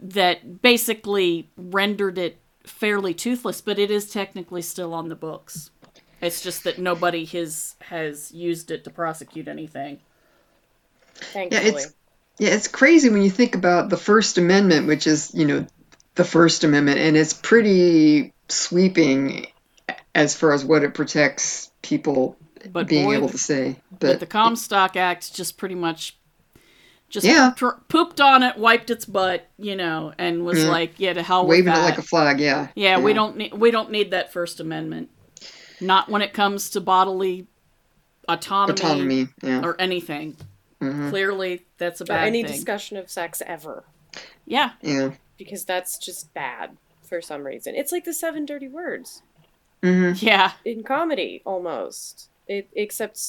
[0.00, 5.70] that basically rendered it fairly toothless, but it is technically still on the books.
[6.20, 10.00] It's just that nobody has has used it to prosecute anything.
[11.14, 11.62] Thankfully.
[11.62, 11.94] Yeah, it's
[12.38, 15.66] yeah, it's crazy when you think about the First Amendment, which is, you know,
[16.20, 19.46] the First Amendment, and it's pretty sweeping
[20.14, 22.36] as far as what it protects people
[22.70, 23.76] but being boy, able to say.
[23.90, 26.18] But, but, the Comstock Act just pretty much
[27.08, 27.54] just yeah.
[27.88, 30.68] pooped on it, wiped its butt, you know, and was yeah.
[30.68, 31.70] like, "Yeah, to hell with that.
[31.70, 32.68] waving with it like a flag." Yeah.
[32.74, 33.02] yeah, yeah.
[33.02, 35.08] we don't need we don't need that First Amendment.
[35.80, 37.46] Not when it comes to bodily
[38.28, 39.62] autonomy, autonomy yeah.
[39.64, 40.36] or anything.
[40.82, 41.08] Mm-hmm.
[41.08, 42.52] Clearly, that's a bad or any thing.
[42.52, 43.84] discussion of sex ever.
[44.44, 44.72] Yeah.
[44.82, 45.12] Yeah
[45.44, 47.74] because that's just bad for some reason.
[47.74, 49.22] It's like the seven dirty words.
[49.82, 50.52] hmm Yeah.
[50.64, 52.28] in comedy almost.
[52.46, 53.20] It except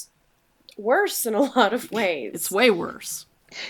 [0.78, 2.32] worse in a lot of ways.
[2.36, 3.26] It's way worse.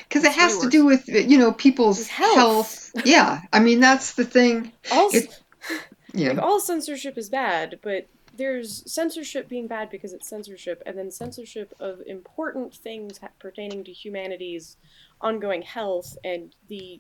[0.07, 0.71] Because it It's way has to worse.
[0.71, 2.35] do with you know people's health.
[2.35, 2.91] health.
[3.05, 4.71] Yeah, I mean that's the thing.
[4.91, 5.39] also, It-
[6.13, 6.29] Yeah.
[6.33, 11.09] like all censorship is bad, but there's censorship being bad because it's censorship, and then
[11.11, 14.77] censorship of important things pertaining to humanity's
[15.21, 16.99] ongoing health and the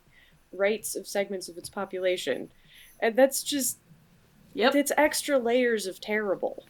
[0.53, 2.49] rights of segments of its population,
[3.01, 3.79] and that's just
[4.53, 4.75] Yep.
[4.75, 6.65] it's extra layers of terrible.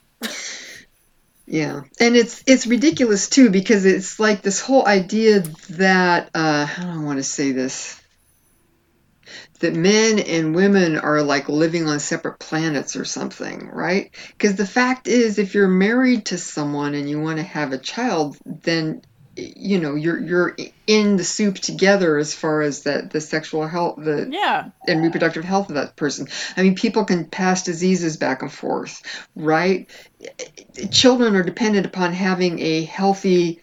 [1.47, 5.41] Yeah, and it's it's ridiculous too because it's like this whole idea
[5.71, 7.99] that uh, how do I want to say this?
[9.59, 14.11] That men and women are like living on separate planets or something, right?
[14.29, 17.77] Because the fact is, if you're married to someone and you want to have a
[17.77, 19.01] child, then
[19.35, 23.95] you know you're you're in the soup together as far as the the sexual health
[23.97, 24.69] the Yeah.
[24.87, 26.27] and reproductive health of that person.
[26.57, 29.01] I mean, people can pass diseases back and forth,
[29.35, 29.89] right?
[30.91, 33.61] Children are dependent upon having a healthy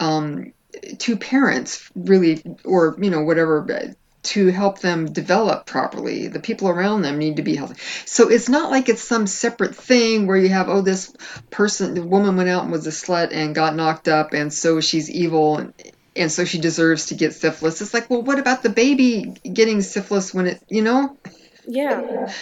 [0.00, 0.52] um,
[0.98, 6.28] two parents, really, or you know, whatever, to help them develop properly.
[6.28, 7.80] The people around them need to be healthy.
[8.04, 11.14] So it's not like it's some separate thing where you have, oh, this
[11.50, 14.80] person, the woman went out and was a slut and got knocked up, and so
[14.80, 15.58] she's evil.
[15.58, 15.74] And,
[16.16, 17.80] and so she deserves to get syphilis.
[17.80, 21.16] It's like, well, what about the baby getting syphilis when it, you know?
[21.66, 22.32] Yeah,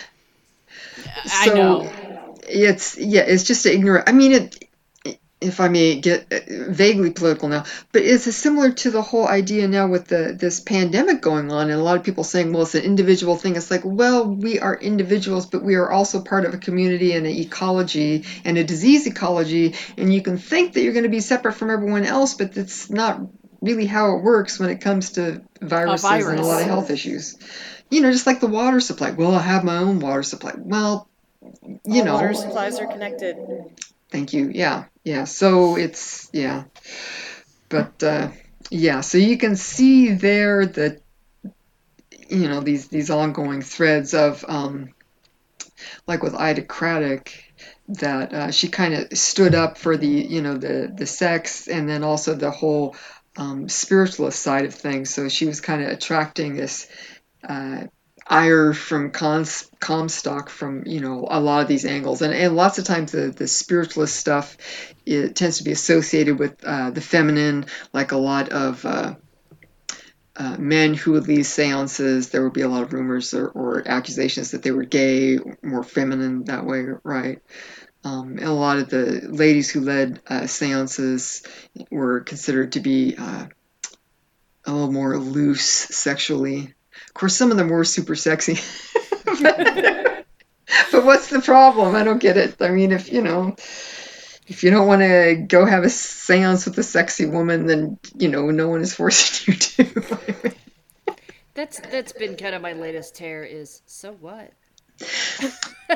[1.31, 1.93] I know.
[2.49, 4.09] It's yeah, it's just ignorant.
[4.09, 4.66] I mean, it.
[5.39, 6.39] If I may get uh,
[6.71, 11.21] vaguely political now, but it's similar to the whole idea now with the this pandemic
[11.21, 13.83] going on, and a lot of people saying, "Well, it's an individual thing." It's like,
[13.85, 18.25] well, we are individuals, but we are also part of a community and an ecology
[18.47, 21.71] and a disease ecology, and you can think that you're going to be separate from
[21.71, 23.21] everyone else, but that's not
[23.61, 27.37] really how it works when it comes to viruses and a lot of health issues.
[27.91, 29.11] You know, just like the water supply.
[29.11, 30.53] Well, I have my own water supply.
[30.57, 31.09] Well,
[31.85, 33.37] you all know, water supplies are connected.
[34.11, 34.51] Thank you.
[34.53, 35.25] Yeah, yeah.
[35.25, 36.65] So it's yeah,
[37.69, 38.31] but uh,
[38.71, 39.01] yeah.
[39.01, 41.01] So you can see there that
[42.29, 44.95] you know these these ongoing threads of um,
[46.07, 47.31] like with Ida Craddock
[47.89, 51.89] that uh, she kind of stood up for the you know the the sex and
[51.89, 52.97] then also the whole
[53.37, 55.13] um, spiritualist side of things.
[55.13, 56.89] So she was kind of attracting this.
[57.47, 57.85] Uh,
[58.29, 62.23] ire from cons- Comstock from you know a lot of these angles.
[62.23, 64.57] And, and lots of times the, the spiritualist stuff
[65.05, 69.15] it tends to be associated with uh, the feminine like a lot of uh,
[70.37, 73.87] uh, men who would lead seances there would be a lot of rumors or, or
[73.87, 77.41] accusations that they were gay more feminine that way right?
[78.05, 81.43] Um, and a lot of the ladies who led uh, seances
[81.91, 83.47] were considered to be uh,
[84.65, 86.75] a little more loose sexually
[87.17, 88.55] course, some of them were super sexy.
[89.43, 90.27] but,
[90.93, 91.95] but what's the problem?
[91.95, 92.57] I don't get it.
[92.61, 93.57] I mean, if you know,
[94.47, 98.29] if you don't want to go have a séance with a sexy woman, then you
[98.29, 100.55] know, no one is forcing you to.
[101.55, 103.43] That's that's been kind of my latest tear.
[103.43, 104.53] Is so what?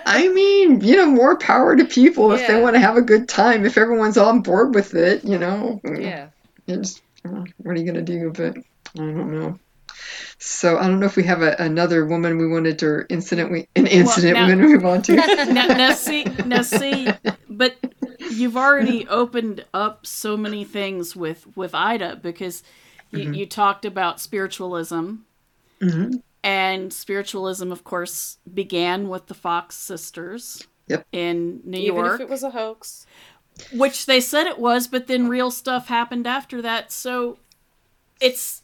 [0.07, 3.29] I mean, you know, more power to people if they want to have a good
[3.29, 3.65] time.
[3.65, 5.81] If everyone's on board with it, you know.
[5.85, 6.29] Yeah.
[6.67, 8.31] It's, uh, what are you gonna do?
[8.31, 9.59] But I don't know.
[10.39, 13.69] So I don't know if we have a, another woman we wanted to incident we
[13.77, 15.15] an incident now- we want to move on to.
[15.53, 17.09] now, now see, now see,
[17.49, 17.77] but
[18.31, 22.63] you've already opened up so many things with with Ida because
[23.11, 23.35] you, Mm-hmm.
[23.35, 25.15] you talked about spiritualism,
[25.81, 26.11] hmm
[26.43, 30.67] and spiritualism, of course, began with the Fox sisters.
[30.89, 31.07] Yep.
[31.13, 33.07] In New Even York, if it was a hoax.
[33.75, 36.91] which they said it was, but then real stuff happened after that.
[36.91, 37.39] So
[38.23, 38.63] it's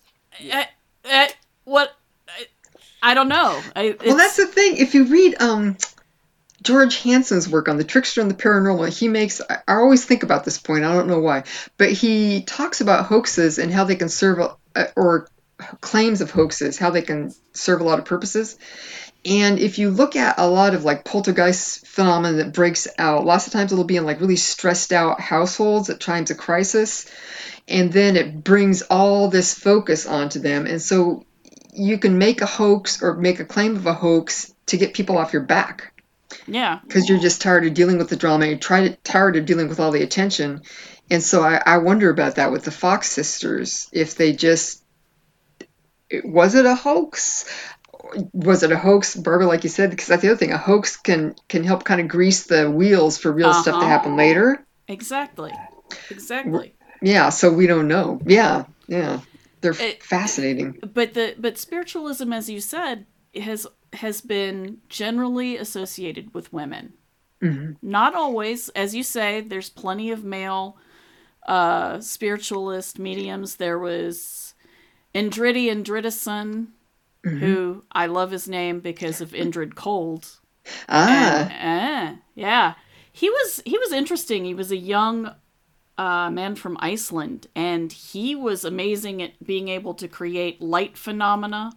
[0.52, 0.64] uh,
[1.10, 1.26] uh,
[1.64, 1.96] what
[2.28, 3.60] I, I don't know.
[3.74, 4.76] I, Well, that's the thing.
[4.78, 5.76] If you read um,
[6.62, 9.40] George Hansen's work on the trickster and the paranormal, he makes.
[9.40, 10.84] I I always think about this point.
[10.84, 11.44] I don't know why,
[11.76, 14.38] but he talks about hoaxes and how they can serve,
[14.74, 15.28] a, or
[15.80, 18.58] claims of hoaxes, how they can serve a lot of purposes.
[19.26, 23.48] And if you look at a lot of like poltergeist phenomena that breaks out, lots
[23.48, 27.10] of times it'll be in like really stressed out households at times of crisis,
[27.66, 31.24] and then it brings all this focus onto them, and so
[31.72, 35.18] you can make a hoax or make a claim of a hoax to get people
[35.18, 35.92] off your back
[36.46, 36.78] yeah.
[36.86, 38.46] because you're just tired of dealing with the drama.
[38.46, 40.62] You're tired tired of dealing with all the attention,
[41.10, 43.88] and so I, I wonder about that with the Fox sisters.
[43.92, 44.84] If they just
[46.24, 47.44] was it a hoax?
[48.32, 49.46] Was it a hoax, Barbara?
[49.46, 50.52] Like you said, because that's the other thing.
[50.52, 53.86] A hoax can can help kind of grease the wheels for real stuff to Uh-huh.
[53.86, 54.64] happen later.
[54.88, 55.52] Exactly.
[56.10, 56.74] Exactly.
[57.02, 58.20] Yeah, so we don't know.
[58.26, 59.20] Yeah, yeah,
[59.60, 60.78] they're It- fascinating.
[60.94, 66.92] But the but spiritualism, as you said, has has been generally associated with women.
[67.42, 67.76] Mhm.
[67.82, 69.40] Not always, as you say.
[69.42, 70.76] There's plenty of male
[71.46, 73.56] uh, spiritualist mediums.
[73.56, 74.54] There was
[75.14, 76.68] Indridi Indridason,
[77.26, 77.38] Mhm.
[77.40, 80.40] who I love his name because of Indrid Cold.
[80.88, 82.74] Ah, And, eh, yeah,
[83.12, 84.44] he was he was interesting.
[84.44, 85.34] He was a young
[85.98, 91.72] uh, man from Iceland, and he was amazing at being able to create light phenomena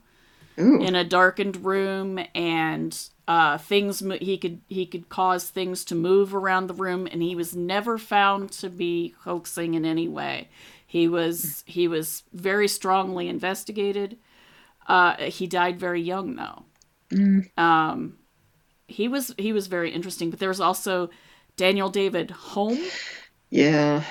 [0.60, 0.82] ooh.
[0.82, 2.97] in a darkened room, and
[3.28, 7.22] uh, things mo- he could he could cause things to move around the room, and
[7.24, 10.50] he was never found to be hoaxing in any way.
[10.86, 14.18] He was he was very strongly investigated.
[14.90, 16.64] Uh, he died very young though
[17.12, 17.50] Mm.
[17.58, 18.18] um,
[18.88, 20.30] he was he was very interesting.
[20.30, 21.10] But there was also
[21.58, 22.78] Daniel David Home.
[23.50, 24.04] Yeah.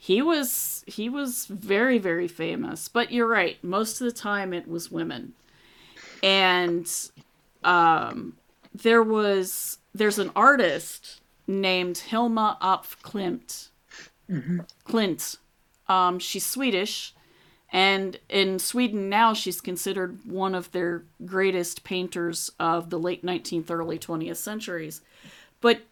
[0.00, 2.88] He was he was very very famous.
[2.88, 3.62] But you're right.
[3.62, 5.34] Most of the time it was women,
[6.22, 6.90] and
[7.64, 8.36] um,
[8.74, 13.68] there was there's an artist named Hilma af Klimt.
[14.30, 14.66] Mhm.
[14.86, 15.36] Klint.
[15.88, 17.14] Um, she's Swedish,
[17.72, 23.70] and in Sweden now she's considered one of their greatest painters of the late 19th,
[23.70, 25.02] early 20th centuries.
[25.60, 25.82] But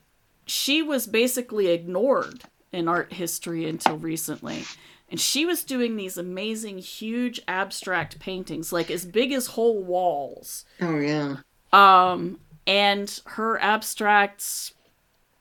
[0.47, 4.65] she was basically ignored in art history until recently.
[5.11, 10.65] And she was doing these amazing, huge abstract paintings, like as big as whole walls.
[10.81, 11.37] Oh yeah.
[11.73, 14.73] Um, and her abstracts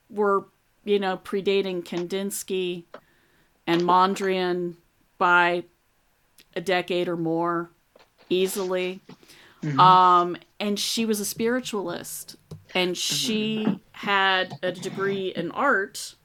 [0.10, 0.46] were,
[0.84, 2.84] you know, predating Kandinsky
[3.66, 4.76] and Mondrian
[5.18, 5.64] by
[6.56, 7.72] a decade or more,
[8.30, 9.02] easily.
[9.64, 9.80] Mm-hmm.
[9.80, 12.36] Um, and she was a spiritualist,
[12.74, 13.76] and she mm-hmm.
[13.92, 16.16] had a degree in art.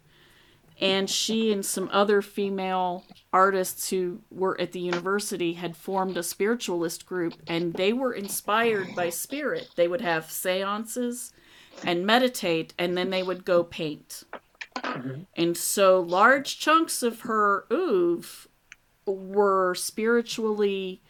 [0.80, 3.04] And she and some other female
[3.34, 8.96] artists who were at the university had formed a spiritualist group, and they were inspired
[8.96, 9.68] by spirit.
[9.76, 11.34] They would have seances
[11.84, 14.24] and meditate, and then they would go paint.
[14.76, 15.22] Mm-hmm.
[15.36, 18.49] And so large chunks of her oeuvre
[19.16, 21.02] were spiritually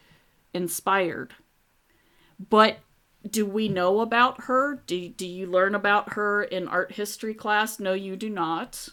[0.53, 1.35] inspired.
[2.49, 2.79] But
[3.29, 4.83] do we know about her?
[4.87, 7.79] Do, do you learn about her in art history class?
[7.79, 8.89] No, you do not.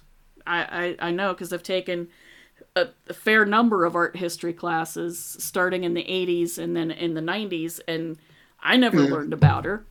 [0.45, 2.09] I, I, I know because I've taken
[2.75, 7.13] a, a fair number of art history classes starting in the 80s and then in
[7.13, 8.17] the 90s, and
[8.61, 9.09] I never mm.
[9.09, 9.85] learned about her.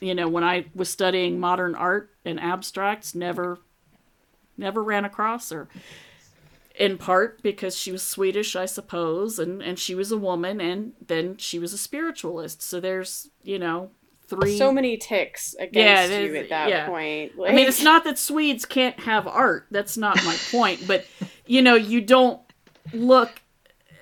[0.00, 3.58] You know, when I was studying modern art and abstracts, never
[4.56, 5.68] never ran across her.
[6.78, 10.92] In part because she was Swedish, I suppose, and, and she was a woman, and
[11.06, 12.60] then she was a spiritualist.
[12.60, 13.90] So there's, you know,
[14.28, 14.58] three.
[14.58, 16.86] So many ticks Yeah, against it you is- at that yeah.
[16.86, 17.32] point.
[17.46, 19.66] I mean, it's not that Swedes can't have art.
[19.70, 20.86] That's not my point.
[20.86, 21.06] But
[21.46, 22.40] you know, you don't
[22.92, 23.40] look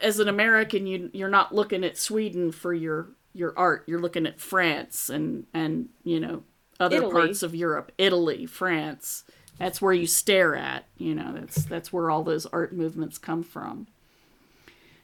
[0.03, 0.87] as an American.
[0.89, 3.85] You you're not looking at Sweden for your your art.
[3.87, 6.43] You're looking at France and and you know
[6.81, 7.13] other Italy.
[7.13, 9.23] parts of Europe, Italy, France.
[9.59, 10.85] That's where you stare at.
[10.97, 13.87] You know, that's that's where all those art movements come from.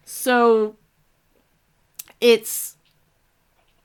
[0.04, 0.76] So
[2.20, 2.76] it's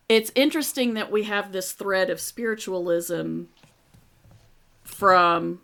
[0.09, 3.43] it's interesting that we have this thread of spiritualism
[4.83, 5.61] from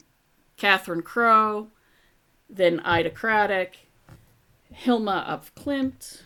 [0.58, 1.68] Catherine Crowe,
[2.50, 3.72] then Ida Craddock,
[4.72, 6.22] Hilma of Klimt.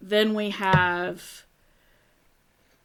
[0.00, 1.44] Then we have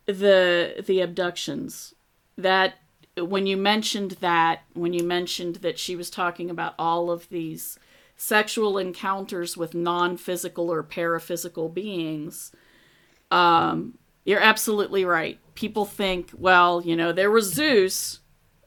[0.05, 1.93] the the abductions.
[2.37, 2.75] That
[3.17, 7.77] when you mentioned that, when you mentioned that she was talking about all of these
[8.15, 12.51] sexual encounters with non-physical or paraphysical beings,
[13.31, 15.39] um, you're absolutely right.
[15.55, 18.19] People think, well, you know, there was Zeus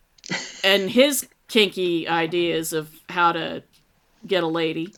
[0.64, 3.62] and his kinky ideas of how to
[4.26, 4.94] get a lady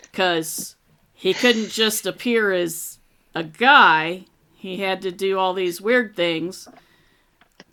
[0.00, 0.76] because
[1.12, 2.98] he couldn't just appear as
[3.34, 4.24] a guy,
[4.54, 6.68] he had to do all these weird things.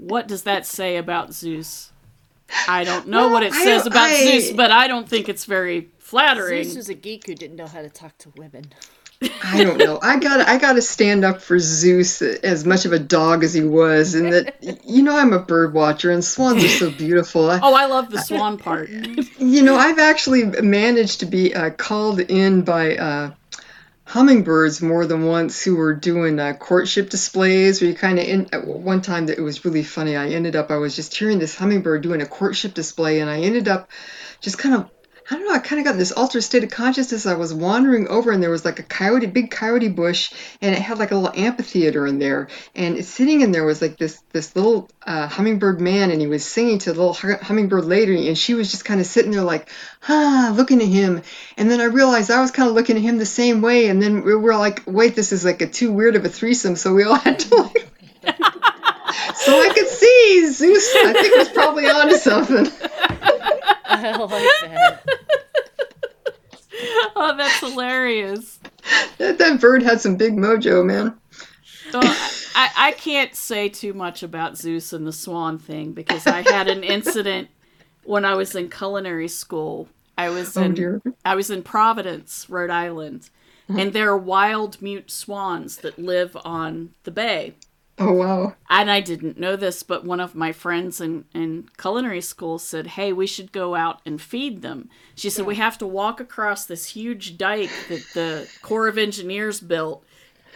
[0.07, 1.91] What does that say about Zeus?
[2.67, 5.45] I don't know what it I says about I- Zeus, but I don't think it's
[5.45, 6.63] very flattering.
[6.65, 8.65] Zeus was a geek who didn't know how to talk to women.
[9.41, 9.99] I don't know.
[10.01, 13.53] I got I got to stand up for Zeus as much of a dog as
[13.53, 17.49] he was, and that you know I'm a bird watcher, and swans are so beautiful.
[17.49, 18.89] I, Oh, I love the swan part.
[18.89, 23.31] you know I've actually managed to be uh, called in by uh,
[24.13, 27.81] hummingbirds more than once who were doing uh, courtship displays.
[27.81, 30.15] Where you kind of in at one time that it was really funny.
[30.15, 33.39] I ended up I was just hearing this hummingbird doing a courtship display, and I
[33.39, 33.89] ended up
[34.39, 34.91] just kind of
[35.29, 37.25] I don't know, I kind of got in this altered state of consciousness.
[37.25, 40.81] I was wandering over and there was like a coyote, big coyote bush, and it
[40.81, 42.49] had like a little amphitheater in there.
[42.75, 46.45] And sitting in there was like this this little uh, hummingbird man, and he was
[46.45, 49.69] singing to the little hummingbird lady, and she was just kind of sitting there like,
[50.09, 51.21] ah, looking at him.
[51.57, 54.01] And then I realized I was kind of looking at him the same way, and
[54.01, 56.93] then we were like, wait, this is like a too weird of a threesome, so
[56.93, 57.89] we all had to like.
[59.35, 60.95] So I could see Zeus.
[60.95, 62.67] I think was probably onto something.
[63.93, 64.29] I like
[64.61, 65.03] that.
[67.15, 68.59] oh, that's hilarious.
[69.17, 71.15] That, that bird had some big mojo, man.
[71.93, 72.01] Well,
[72.55, 76.67] I, I can't say too much about Zeus and the swan thing because I had
[76.67, 77.49] an incident
[78.03, 79.87] when I was in culinary school.
[80.17, 81.01] I was Oh in dear.
[81.23, 83.29] I was in Providence, Rhode Island,
[83.69, 83.79] mm-hmm.
[83.79, 87.53] and there are wild mute swans that live on the bay.
[87.99, 88.55] Oh wow.
[88.69, 92.87] And I didn't know this, but one of my friends in, in culinary school said,
[92.87, 94.89] Hey, we should go out and feed them.
[95.15, 99.59] She said, We have to walk across this huge dike that the Corps of Engineers
[99.59, 100.03] built.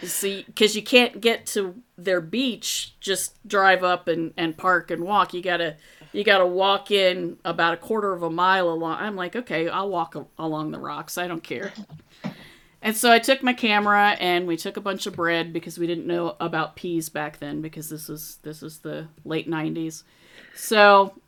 [0.02, 5.02] See, because you can't get to their beach, just drive up and, and park and
[5.04, 5.32] walk.
[5.34, 5.76] You gotta
[6.12, 8.98] you gotta walk in about a quarter of a mile along.
[9.00, 11.18] I'm like, okay, I'll walk a- along the rocks.
[11.18, 11.72] I don't care.
[12.80, 15.86] And so I took my camera and we took a bunch of bread because we
[15.86, 20.04] didn't know about peas back then because this was this is the late 90s.
[20.54, 21.20] So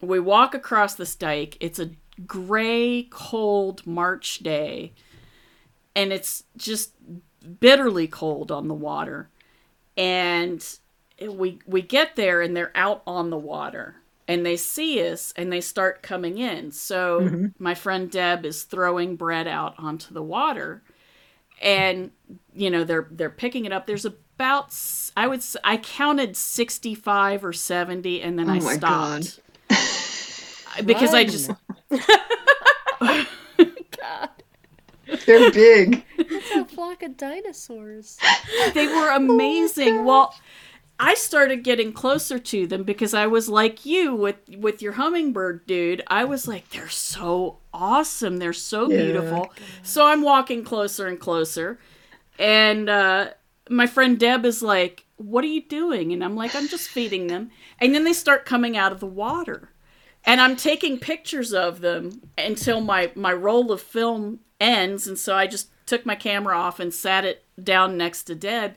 [0.00, 1.58] we walk across this dike.
[1.60, 1.90] It's a
[2.26, 4.92] gray, cold March day.
[5.94, 6.92] And it's just
[7.60, 9.28] bitterly cold on the water.
[9.98, 10.64] And
[11.20, 13.99] we we get there and they're out on the water
[14.30, 16.70] and they see us and they start coming in.
[16.70, 17.46] So mm-hmm.
[17.58, 20.84] my friend Deb is throwing bread out onto the water
[21.60, 22.12] and
[22.54, 23.88] you know they're they're picking it up.
[23.88, 24.72] There's about
[25.16, 29.24] I would I counted 65 or 70 and then Oh I my God.
[29.24, 29.40] stopped.
[30.84, 31.28] Because I Run.
[31.28, 31.50] just
[35.26, 36.04] They're big.
[36.16, 38.16] It's a flock of dinosaurs.
[38.74, 40.04] they were oh amazing.
[40.04, 40.32] well,
[41.02, 45.66] I started getting closer to them because I was like you with with your hummingbird
[45.66, 46.02] dude.
[46.08, 48.36] I was like, they're so awesome.
[48.36, 48.98] They're so Yeah.
[48.98, 49.52] beautiful.
[49.82, 51.78] So I'm walking closer and closer,
[52.38, 53.30] and uh,
[53.70, 57.28] my friend Deb is like, "What are you doing?" And I'm like, "I'm just feeding
[57.28, 59.70] them." And then they start coming out of the water,
[60.24, 65.06] and I'm taking pictures of them until my my roll of film ends.
[65.06, 68.74] And so I just took my camera off and sat it down next to Deb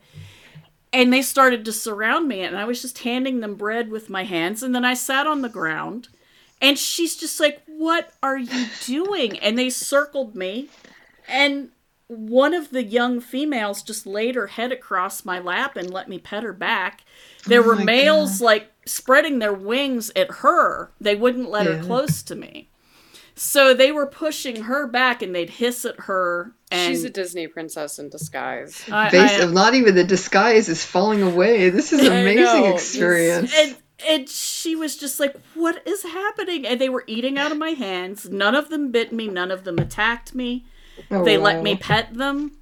[0.93, 4.23] and they started to surround me and i was just handing them bread with my
[4.23, 6.07] hands and then i sat on the ground
[6.61, 9.37] and she's just like what are you doing?
[9.39, 10.69] And they circled me
[11.27, 11.69] and
[12.07, 16.19] one of the young females just laid her head across my lap and let me
[16.19, 17.03] pet her back.
[17.45, 20.91] There Oh were males like spreading their wings at her.
[21.01, 22.69] They wouldn't let her close to me.
[23.35, 27.47] So they were pushing her back and they'd hiss at her and She's a Disney
[27.47, 28.83] princess in disguise.
[28.91, 31.69] I- Base I- of not even the disguise is falling away.
[31.69, 32.73] This is an I amazing know.
[32.73, 33.53] experience.
[33.55, 33.75] and
[34.09, 36.65] and she was just like what is happening?
[36.65, 38.29] And they were eating out of my hands.
[38.29, 39.27] None of them bit me.
[39.27, 40.65] None of them attacked me.
[41.09, 42.57] Oh, they let me pet them.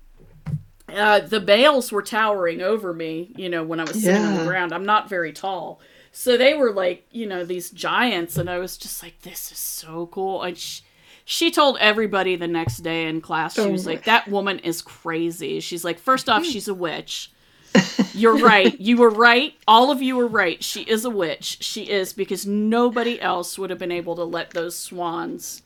[0.87, 4.43] Uh, the bales were towering over me you know when i was sitting on the
[4.43, 4.73] ground.
[4.73, 5.79] I'm not very tall.
[6.11, 8.37] So they were like you know these giants.
[8.37, 10.41] And i was just like this is so cool.
[10.43, 10.83] And she,
[11.25, 14.81] she told everybody the next day in class she Oh was like that woman is
[14.81, 17.31] crazy she's like first off she's a witch
[18.13, 18.79] you're right.
[18.79, 19.53] You were right.
[19.67, 20.63] All of you were right.
[20.63, 21.63] She is a witch.
[21.63, 25.61] She is because nobody else would have been able to let those swans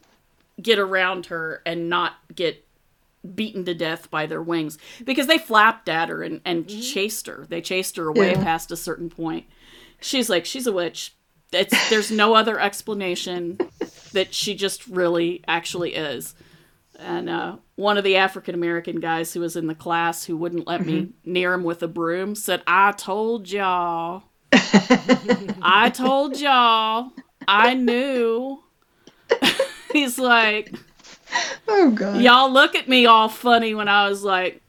[0.61, 2.65] get around her and not get
[3.33, 6.81] beaten to death by their wings because they flapped at her and, and mm-hmm.
[6.81, 7.45] chased her.
[7.49, 8.43] They chased her away Yeah.
[8.43, 9.45] past a certain point.
[9.99, 11.13] She's like, she's a witch.
[11.51, 13.57] It's, there's no other explanation
[14.15, 16.33] that she just really actually is.
[16.97, 20.65] And uh, one of the African American guys who was in the class who wouldn't
[20.67, 24.23] let me near him with a broom said, I told y'all.
[24.51, 27.11] I told y'all.
[27.47, 28.63] I knew.
[29.93, 30.73] He's like,
[31.67, 32.21] Oh god.
[32.21, 34.61] y'all look at me all funny when I was like,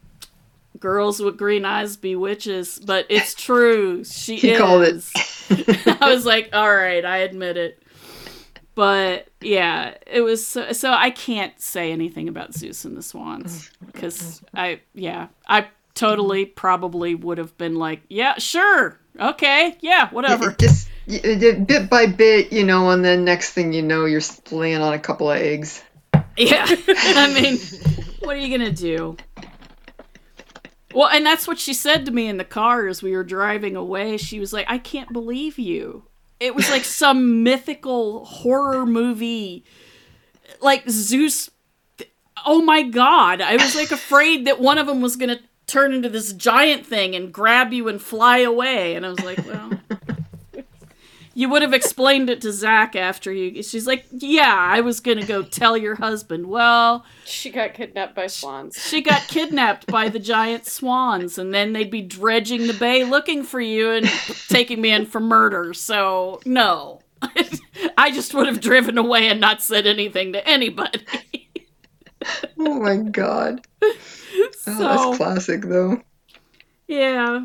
[0.81, 4.05] girls with green eyes be witches, but it's true.
[4.05, 4.59] She He is.
[4.59, 5.05] called it.
[6.03, 7.83] I was like, all right, I admit it.
[8.77, 13.71] But yeah, it was so, so I can't say anything about Zeus and the Swans
[13.87, 20.51] because I yeah I totally probably would have been like yeah sure okay yeah whatever.
[20.51, 23.81] It just y- it did bit by bit, you know, and then next thing you
[23.81, 24.21] know, you're
[24.51, 25.83] laying on a couple of eggs.
[26.37, 27.59] yeah I mean
[28.21, 29.17] what are you gonna do?
[30.93, 33.75] Well and that's what she said to me in the car as we were driving
[33.75, 34.19] away.
[34.19, 36.05] She was like I can't believe you
[36.41, 39.65] it was like some mythical horror movie.
[40.61, 41.51] Like Zeus
[42.45, 43.41] oh my god.
[43.41, 47.15] I was like afraid that one of them was gonna turn into this giant thing
[47.15, 48.95] and grab you and fly away.
[48.95, 49.71] And i was like well
[51.39, 53.63] you would have explained it to Zach after you.
[53.63, 58.27] She's like, "Yeah, I was gonna go tell your husband." Well, She got kidnapped by
[58.27, 58.77] swans.
[58.83, 63.43] she got kidnapped by the giant swans, and then they'd be dredging the bay looking
[63.45, 64.07] for you and
[64.49, 65.75] taking me in for murder.
[65.75, 67.01] So no,
[67.99, 71.05] I just would have driven away and not said anything to anybody.
[72.59, 73.61] Oh my god.
[74.39, 76.03] Oh, so that's classic though.
[76.89, 77.45] yeah,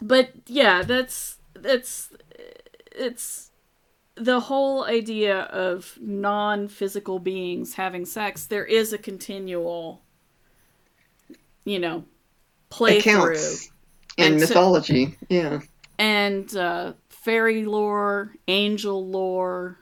[0.00, 2.08] but yeah, that's that's
[2.94, 3.50] it's
[4.14, 8.46] the whole idea of non-physical beings having sex.
[8.46, 10.02] There is a continual,
[11.64, 12.04] you know,
[12.70, 12.98] playthrough.
[13.00, 13.70] Accounts
[14.18, 15.16] and And so- mythology.
[15.28, 15.60] yeah.
[15.98, 19.78] and uh, fairy lore, angel lore,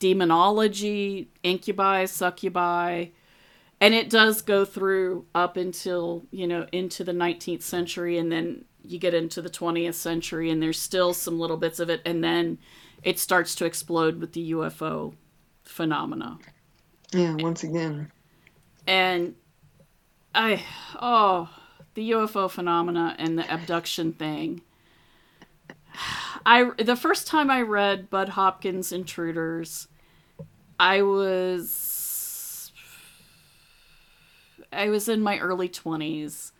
[0.00, 3.06] demonology, incubi, succubi,
[3.80, 8.64] and it does go through up until you know into the 19th century, and then
[8.84, 12.22] you get into the 20th century, and there's still some little bits of it, and
[12.22, 12.58] then
[13.02, 15.14] it starts to explode with the UFO
[15.64, 16.38] phenomena.
[17.12, 18.10] Yeah, once again.
[18.86, 19.34] And
[20.34, 20.62] I,
[21.00, 21.50] oh,
[21.94, 24.62] the UFO phenomena and the abduction thing.
[26.46, 29.88] I the first time I read Bud Hopkins Intruders,
[30.78, 32.72] I was
[34.72, 36.52] I was in my early 20s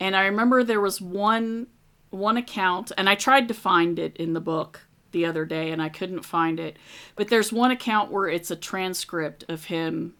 [0.00, 1.68] and I remember there was one
[2.10, 5.82] one account and I tried to find it in the book the other day and
[5.82, 6.76] I couldn't find it.
[7.14, 10.14] But there's one account where it's a transcript of him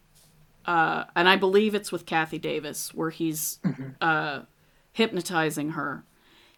[0.67, 3.61] uh, and I believe it's with Kathie Davis, where he's
[4.01, 4.41] uh,
[4.93, 6.05] hypnotizing her.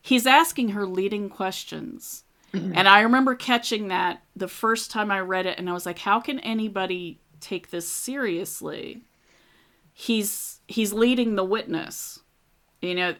[0.00, 2.24] He's asking her leading questions.
[2.54, 5.98] And I remember catching that the first time I read it, and I was like,
[5.98, 9.02] how can anybody take this seriously?
[9.92, 12.20] He's he's leading the witness.
[12.80, 13.14] You know,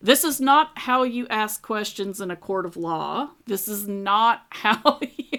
[0.00, 3.30] this is not how you ask questions in a court of law.
[3.46, 5.38] This is not how you,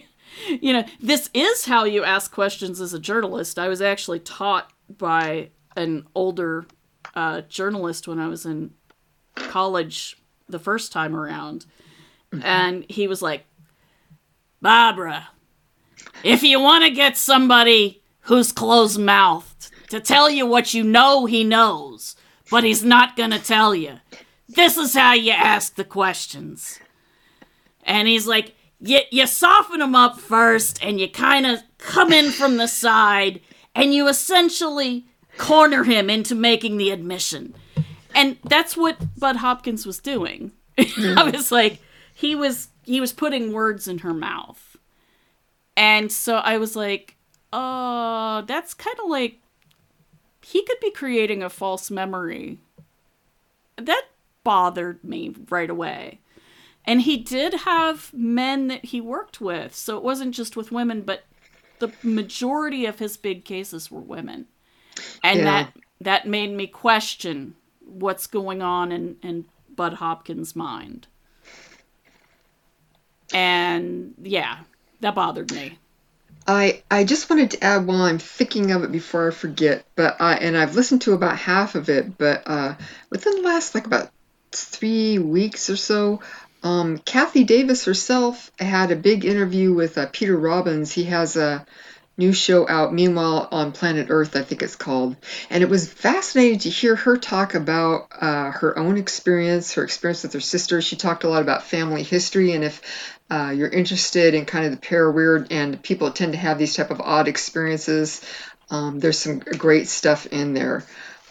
[0.59, 3.59] you know, this is how you ask questions as a journalist.
[3.59, 6.65] I was actually taught by an older
[7.15, 8.71] uh, journalist when I was in
[9.35, 11.65] college the first time around.
[12.43, 13.45] And he was like,
[14.61, 15.29] Barbara,
[16.23, 21.25] if you want to get somebody who's closed mouthed to tell you what you know
[21.25, 22.14] he knows,
[22.49, 23.99] but he's not going to tell you,
[24.47, 26.79] this is how you ask the questions.
[27.83, 32.31] And he's like, you, you soften him up first and you kind of come in
[32.31, 33.41] from the side
[33.73, 35.05] and you essentially
[35.37, 37.55] corner him into making the admission.
[38.13, 40.51] And that's what Bud Hopkins was doing.
[40.77, 41.31] I mm-hmm.
[41.35, 41.79] was like,
[42.13, 44.77] he was he was putting words in her mouth.
[45.75, 47.15] And so I was like,
[47.51, 49.39] oh, that's kind of like
[50.45, 52.59] he could be creating a false memory.
[53.77, 54.03] That
[54.43, 56.19] bothered me right away.
[56.85, 61.01] And he did have men that he worked with, so it wasn't just with women,
[61.01, 61.23] but
[61.79, 64.45] the majority of his big cases were women.
[65.23, 65.45] And Yeah.
[65.45, 71.07] that that made me question what's going on in, in Bud Hopkins' mind.
[73.33, 74.59] And yeah,
[74.99, 75.79] that bothered me.
[76.47, 80.21] I I just wanted to add while I'm thinking of it before I forget, but
[80.21, 82.75] I and I've listened to about half of it, but uh,
[83.09, 84.11] within the last like about
[84.51, 86.21] three weeks or so,
[86.63, 90.91] um, Kathie Davis herself had a big interview with uh, Peter Robbins.
[90.91, 91.65] He has a
[92.17, 95.15] new show out, Meanwhile on Planet Earth, I think it's called,
[95.49, 100.23] and it was fascinating to hear her talk about uh, her own experience, her experience
[100.23, 100.81] with her sister.
[100.81, 102.81] She talked a lot about family history, and if
[103.29, 106.75] uh, you're interested in kind of the para weird and people tend to have these
[106.75, 108.21] type of odd experiences,
[108.69, 110.85] um, there's some great stuff in there.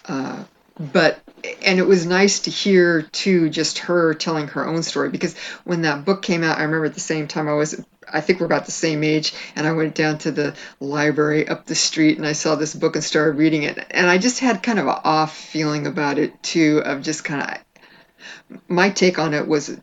[0.07, 0.45] Uh,
[0.78, 1.20] but
[1.62, 5.82] and it was nice to hear too just her telling her own story because when
[5.82, 8.46] that book came out i remember at the same time i was i think we're
[8.46, 12.26] about the same age and i went down to the library up the street and
[12.26, 14.96] i saw this book and started reading it and i just had kind of an
[15.04, 19.76] off feeling about it too of just kind of my take on it was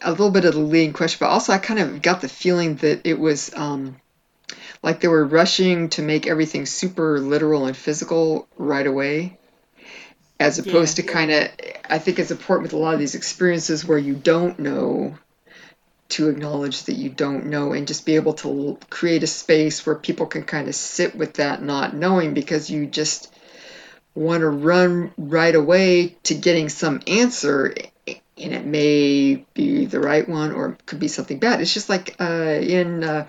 [0.00, 2.76] a little bit of the leading question but also i kind of got the feeling
[2.76, 3.96] that it was um,
[4.82, 9.38] like they were rushing to make everything super literal and physical right away
[10.38, 11.04] as opposed Yeah.
[11.04, 11.48] to kind of
[11.88, 15.16] i think it's important with a lot of these experiences where you don't know
[16.08, 19.96] to acknowledge that you don't know and just be able to create a space where
[19.96, 23.32] people can kind of sit with that not knowing because you just
[24.14, 27.74] want to run right away to getting some answer
[28.06, 31.88] and it may be the right one or it could be something bad it's just
[31.88, 33.26] like uh, in uh,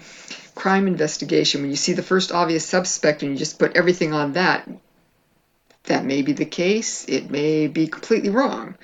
[0.55, 4.33] crime investigation when you see the first obvious suspect and you just put everything on
[4.33, 4.67] that
[5.87, 7.05] that may be the case.
[7.09, 8.75] It may be completely wrong.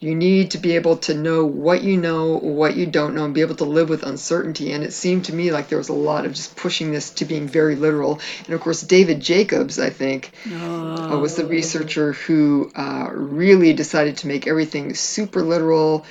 [0.00, 3.34] You need to be able to know what you know, what you don't know, and
[3.34, 4.70] be able to live with uncertainty.
[4.70, 7.24] And it seemed to me like there was a lot of just pushing this to
[7.24, 8.20] being very literal.
[8.44, 14.18] And of course, David Jacobs, I think, uh, was the researcher who uh, really decided
[14.18, 16.06] to make everything super literal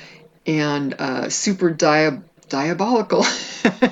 [0.45, 3.25] and uh, super dia- diabolical.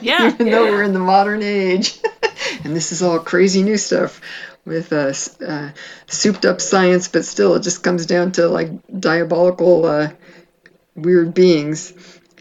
[0.01, 0.29] Yeah.
[0.29, 1.99] Even though we're in the modern age.
[2.63, 4.21] and this is all crazy new stuff
[4.65, 5.13] with uh,
[5.45, 5.71] uh,
[6.07, 10.09] souped up science, but still it just comes down to like diabolical, uh,
[10.95, 11.93] weird beings.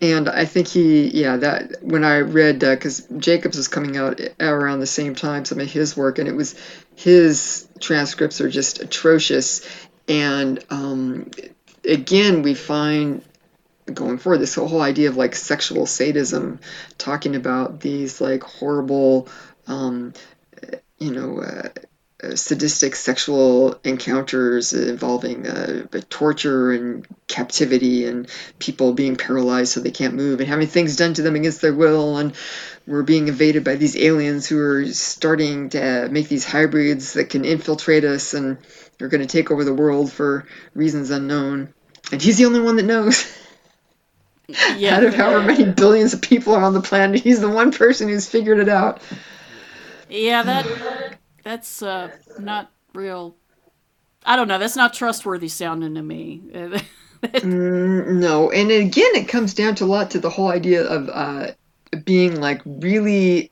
[0.03, 4.81] And I think he, yeah, that when I read, because Jacobs was coming out around
[4.81, 6.57] the same time, some of his work, and it was
[6.97, 9.67] his transcripts are just atrocious.
[10.09, 11.31] And um,
[11.85, 13.23] again, we find
[13.93, 16.61] going forward this whole idea of like sexual sadism,
[16.99, 19.29] talking about these like horrible,
[19.67, 20.13] um,
[20.99, 21.69] you know, uh, uh,
[22.35, 30.15] sadistic sexual encounters involving uh, torture and captivity and people being paralyzed so they can't
[30.15, 32.35] move and having things done to them against their will and
[32.87, 37.45] we're being invaded by these aliens who are starting to make these hybrids that can
[37.45, 38.59] infiltrate us and
[39.01, 41.73] are going to take over the world for reasons unknown.
[42.13, 43.25] And he's the only one that knows.
[44.77, 44.97] Yeah.
[44.97, 48.09] out of however many billions of people are on the planet he's the one person
[48.09, 49.01] who's figured it out.
[50.11, 53.37] Yeah, that that's uh, not real.
[54.27, 54.59] I don't know.
[54.59, 56.43] That's not trustworthy sounding to me.
[57.25, 61.09] Mm, no, and again, it comes down to a lot to the whole idea of
[61.09, 61.53] uh,
[62.05, 63.51] being like really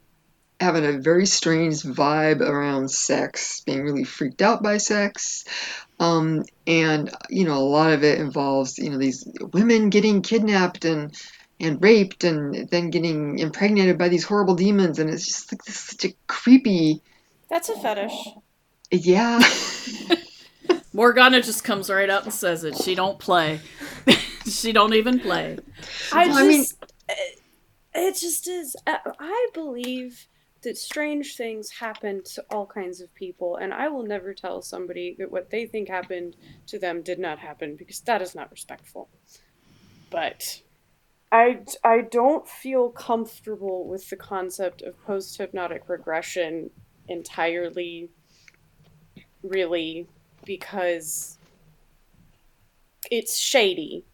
[0.61, 5.45] having a very strange vibe around sex, being really freaked out by sex.
[5.99, 10.85] Um, and you know, a lot of it involves you know these women getting kidnapped
[10.85, 11.15] and
[11.61, 15.79] and raped and then getting impregnated by these horrible demons, and it's just like this
[15.79, 17.01] such a creepy,
[17.53, 18.29] That's a fetish.
[18.91, 19.39] yeah.
[20.95, 22.77] Morgana just comes right out and says it.
[22.79, 23.61] She don't play.
[24.47, 25.59] she don't even play.
[26.13, 26.65] I Well, just, I mean-
[27.11, 27.39] it,
[27.95, 28.75] it just is.
[28.87, 30.29] uh, I believe
[30.63, 35.15] that strange things happen to all kinds of people, and I will never tell somebody
[35.19, 36.37] that what they think happened
[36.69, 39.11] to them did not happen because that is not respectful.
[40.11, 40.63] But
[41.31, 46.71] I, I don't feel comfortable with the concept of post hypnotic regression
[47.13, 48.11] entirely,
[49.43, 50.07] really,
[50.45, 51.39] because
[53.11, 54.05] it's shady.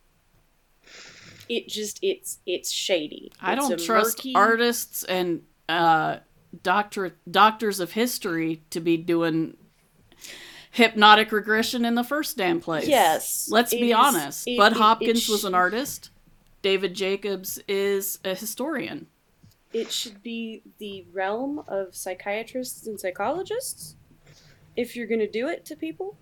[1.49, 3.33] It just it's it's shady.
[3.41, 6.19] I It's don't trust murky- artists and uh,
[6.63, 9.57] doctor doctors of history to be doing
[10.71, 12.87] hypnotic regression in the first damn place.
[12.87, 14.47] Yes, let's be is- honest.
[14.47, 16.11] it- Bud it- it Hopkins was an artist.
[16.61, 19.07] David Jacobs is a historian.
[19.73, 23.97] It should be the realm of psychiatrists and psychologists
[24.77, 26.17] if you're going to do it to people.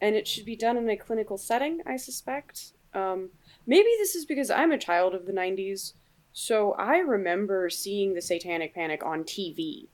[0.00, 2.72] And it should be done in a clinical setting, I suspect.
[2.94, 3.30] Um,
[3.66, 5.92] maybe this is because I'm a child of the 90s,
[6.32, 9.88] so I remember seeing the Satanic Panic on TV.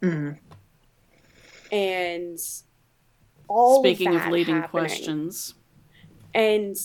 [0.00, 0.38] Mhm.
[1.72, 2.38] And
[3.48, 4.70] all Speaking of that leading happening.
[4.70, 5.54] questions,
[6.34, 6.76] and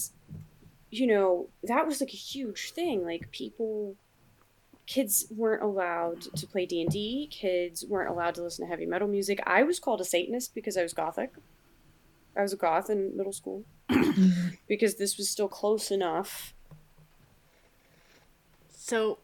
[0.89, 3.95] you know that was like a huge thing like people
[4.89, 9.39] kids weren't allowed to play d&d kids weren't allowed to listen to heavy metal music.
[9.45, 11.31] I was called a satanist because i was gothic.
[12.35, 13.63] I was a goth in middle school.
[14.67, 16.53] Because this was still close enough.
[18.69, 19.17] So,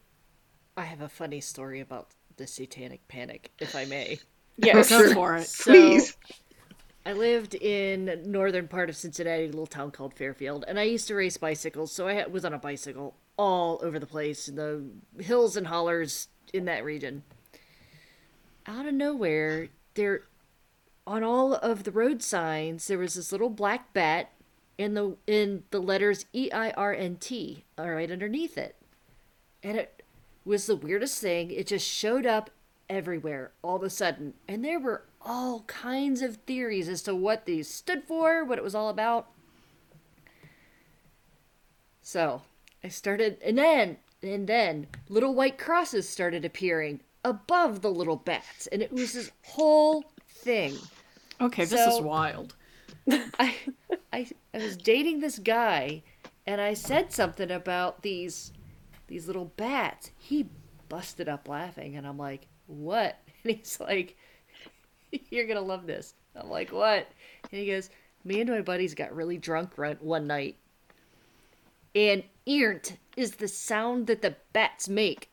[0.75, 4.17] I have a funny story about the Satanic Panic, if I may.
[4.57, 4.89] yes.
[4.89, 5.47] Go for it.
[5.47, 6.17] So, Please.
[7.05, 11.07] I lived in northern part of Cincinnati, a little town called Fairfield, and I used
[11.09, 14.83] to race bicycles, so I was on a bicycle all over the place in the
[15.23, 17.23] hills and hollers in that region.
[18.65, 20.23] Out of nowhere, there,
[21.05, 24.31] on all of the road signs, there was this little black bat,
[24.77, 28.75] in the in the letters E I R N T, right underneath it,
[29.63, 30.03] and it
[30.43, 31.49] was the weirdest thing.
[31.51, 32.49] It just showed up
[32.89, 34.33] everywhere all of a sudden.
[34.47, 38.63] And there were all kinds of theories as to what these stood for, what it
[38.63, 39.27] was all about.
[42.01, 42.43] So
[42.85, 48.67] I started, and then, and then little white crosses started appearing above the little bats.
[48.67, 50.77] And it was this whole thing.
[51.41, 52.55] okay, this is wild.
[53.09, 53.55] I,
[54.13, 56.03] I, I was dating this guy,
[56.45, 58.53] and I said something about these,
[59.07, 60.11] these little bats.
[60.19, 60.47] He
[60.87, 64.15] busted up laughing, and I'm like, "What?" And he's like,
[65.31, 67.07] "You're gonna love this." I'm like, "What?"
[67.51, 67.89] And he goes,
[68.23, 70.57] "Me and my buddies got really drunk one night,
[71.95, 75.29] and earnt is the sound that the bats make.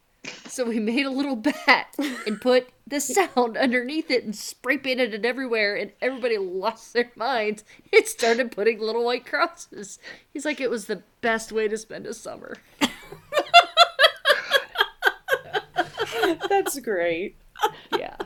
[0.46, 1.94] So we made a little bat
[2.26, 7.10] and put the sound underneath it and spray painted it everywhere, and everybody lost their
[7.16, 7.64] minds.
[7.90, 9.98] It started putting little white crosses.
[10.32, 12.56] He's like, it was the best way to spend a summer.
[16.48, 17.36] That's great.
[17.98, 18.16] Yeah.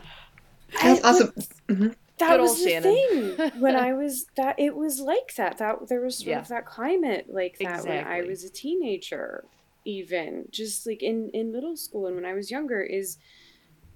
[0.81, 1.33] That's awesome.
[1.69, 2.06] Mm-hmm.
[2.19, 3.35] That Good was the Shannon.
[3.35, 5.57] thing when I was that it was like that.
[5.59, 6.39] That there was sort Yeah.
[6.39, 9.45] of that climate like that when I was a teenager,
[9.85, 13.17] even just like in in middle school and when I was younger is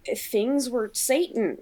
[0.07, 1.59] eh, things were Satan.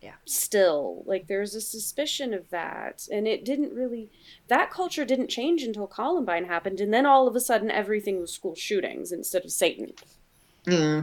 [0.00, 0.14] Yeah.
[0.26, 4.10] Still, like there's a suspicion of that, and it didn't really.
[4.46, 8.32] That culture didn't change until Columbine happened, and then all of a sudden everything was
[8.32, 9.92] school shootings instead of Satan.
[10.66, 11.02] Yeah.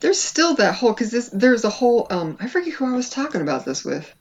[0.00, 3.10] There's still that whole because this there's a whole um I forget who I was
[3.10, 4.12] talking about this with.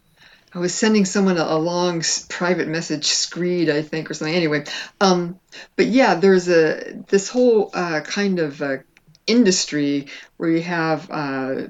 [0.54, 4.36] I was sending someone a, a long private message, screed I think or something.
[4.36, 4.66] Anyway,
[5.00, 5.40] um,
[5.76, 8.78] but yeah, there's a this whole uh, kind of uh,
[9.28, 11.68] industry where you have uh,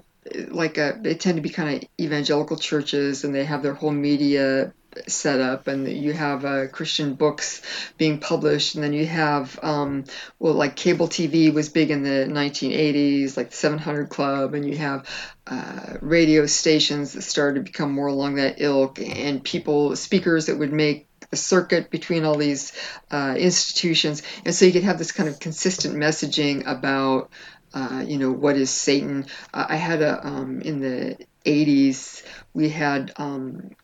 [0.50, 3.92] like a they tend to be kind of evangelical churches and they have their whole
[3.92, 4.74] media
[5.08, 7.62] set up and you have uh, Christian books
[7.98, 10.06] being published and then you have um,
[10.40, 14.78] well like cable TV was big in the 1980s like the 700 Club and you
[14.78, 15.08] have
[15.48, 20.58] uh, radio stations that started to become more along that ilk and people speakers that
[20.58, 22.74] would make the circuit between all these
[23.12, 24.24] uh, institutions.
[24.46, 27.30] And so you could have this kind of consistent messaging about
[27.72, 29.28] uh, you know what is Satan.
[29.54, 32.24] Uh, I had a um, in the 80s
[32.54, 33.76] we had um,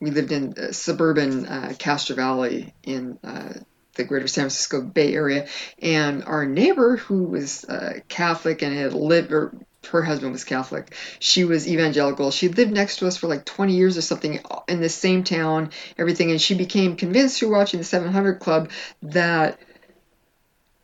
[0.00, 3.54] we lived in suburban uh, Castro Valley in uh,
[3.94, 5.48] the greater San Francisco Bay Area,
[5.80, 9.54] and our neighbor who was uh, Catholic and had lived, or
[9.90, 12.30] her husband was Catholic, she was evangelical.
[12.30, 15.70] She lived next to us for like 20 years or something in the same town,
[15.96, 18.70] everything, and she became convinced through watching the 700 Club
[19.02, 19.58] that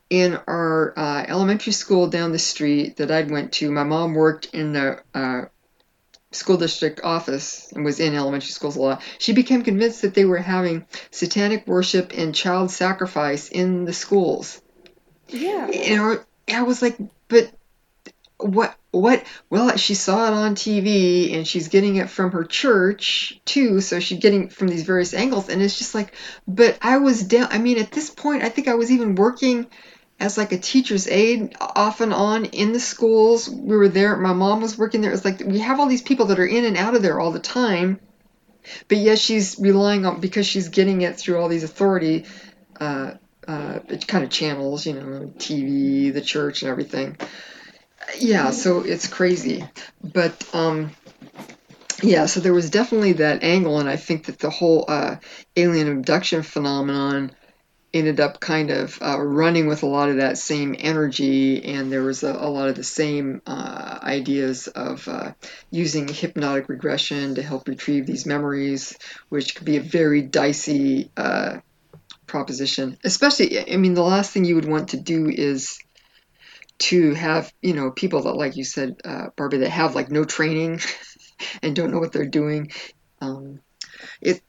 [0.09, 4.45] in our uh, elementary school down the street that I'd went to, my mom worked
[4.53, 5.45] in the uh,
[6.33, 9.01] school district office and was in elementary schools a lot.
[9.17, 14.61] She became convinced that they were having satanic worship and child sacrifice in the schools.
[15.29, 15.67] Yeah.
[15.67, 16.19] And
[16.49, 17.51] I was like, but
[18.37, 18.75] what?
[18.91, 19.23] What?
[19.49, 23.81] Well, she saw it on TV and she's getting it from her church too.
[23.81, 25.49] So she's getting it from these various angles.
[25.49, 26.13] And it's just like,
[26.47, 27.47] but I was down.
[27.49, 29.67] I mean, at this point, I think I was even working
[30.19, 33.49] as like a teacher's aide off and on in the schools.
[33.49, 34.15] We were there.
[34.15, 35.11] My mom was working there.
[35.11, 37.31] It's like we have all these people that are in and out of there all
[37.31, 37.99] the time.
[38.87, 42.25] But yes, she's relying on because she's getting it through all these authority
[42.79, 43.15] uh,
[43.47, 47.17] uh, kind of channels, you know, TV, the church, and everything.
[48.17, 49.65] Yeah, so it's crazy.
[50.01, 50.91] But um,
[52.01, 55.17] yeah, so there was definitely that angle, and I think that the whole uh,
[55.55, 57.31] alien abduction phenomenon
[57.93, 62.01] ended up kind of uh, running with a lot of that same energy, and there
[62.01, 65.33] was a, a lot of the same uh, ideas of uh,
[65.69, 68.97] using hypnotic regression to help retrieve these memories,
[69.29, 71.59] which could be a very dicey uh,
[72.25, 72.97] proposition.
[73.03, 75.77] Especially, I mean, the last thing you would want to do is
[76.79, 80.23] to have, you know, people that, like you said, uh, Barbie, that have like no
[80.23, 80.79] training
[81.61, 82.71] and don't know what they're doing.
[83.21, 83.59] Um,
[84.19, 84.41] it.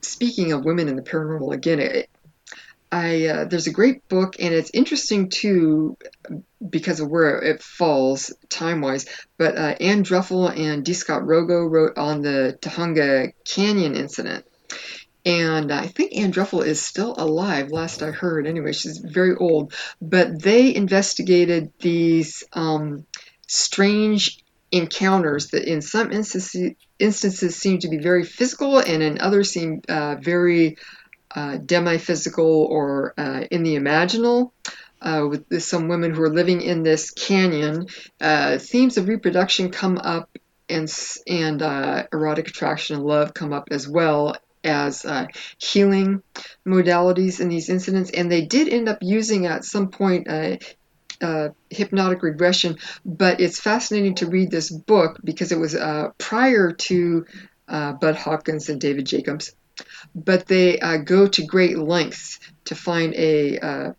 [0.00, 2.08] Speaking of women in the paranormal, again, it,
[2.90, 5.96] I uh, there's a great book and it's interesting too
[6.66, 9.06] because of where it falls time wise.
[9.36, 10.94] But uh, Ann Druffel and D.
[10.94, 14.44] Scott Rogo wrote on the Tujunga Canyon incident.
[15.26, 18.46] And I think Ann Druffel is still alive, last I heard.
[18.46, 19.74] Anyway, she's very old.
[20.00, 23.04] But they investigated these um,
[23.46, 29.50] strange encounters that, in some instances, instances, seem to be very physical, and in others
[29.50, 30.76] seem uh, very
[31.34, 34.52] uh, demi-physical or uh, in the imaginal.
[35.00, 37.86] Uh, with some women who are living in this canyon,
[38.20, 40.28] uh, themes of reproduction come up,
[40.68, 40.92] and
[41.28, 45.26] and uh, erotic attraction and love come up as well as uh,
[45.58, 46.20] healing
[46.66, 48.10] modalities in these incidents.
[48.10, 50.28] And they did end up using at some point.
[51.20, 56.70] Uh, hypnotic regression, but it's fascinating to read this book because it was uh, prior
[56.70, 57.26] to
[57.66, 59.52] uh, Bud Hopkins and David Jacobs
[60.14, 63.92] but they uh, go to great lengths to find a, uh,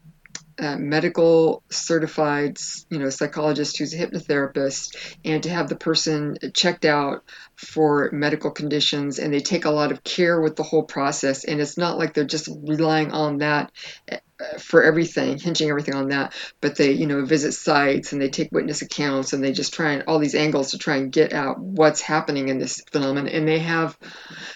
[0.60, 2.57] a, medical certified
[2.89, 7.24] you know psychologist who's a hypnotherapist and to have the person checked out
[7.60, 11.60] for medical conditions and they take a lot of care with the whole process and
[11.60, 13.70] it's not like they're just relying on that
[14.07, 16.34] eh, eh, for everything, hinging everything on that.
[16.62, 19.91] But they, you know, visit sites and they take witness accounts and they just try
[19.91, 23.28] and all these angles to try and get out what's happening in this phenomenon.
[23.28, 23.97] And they have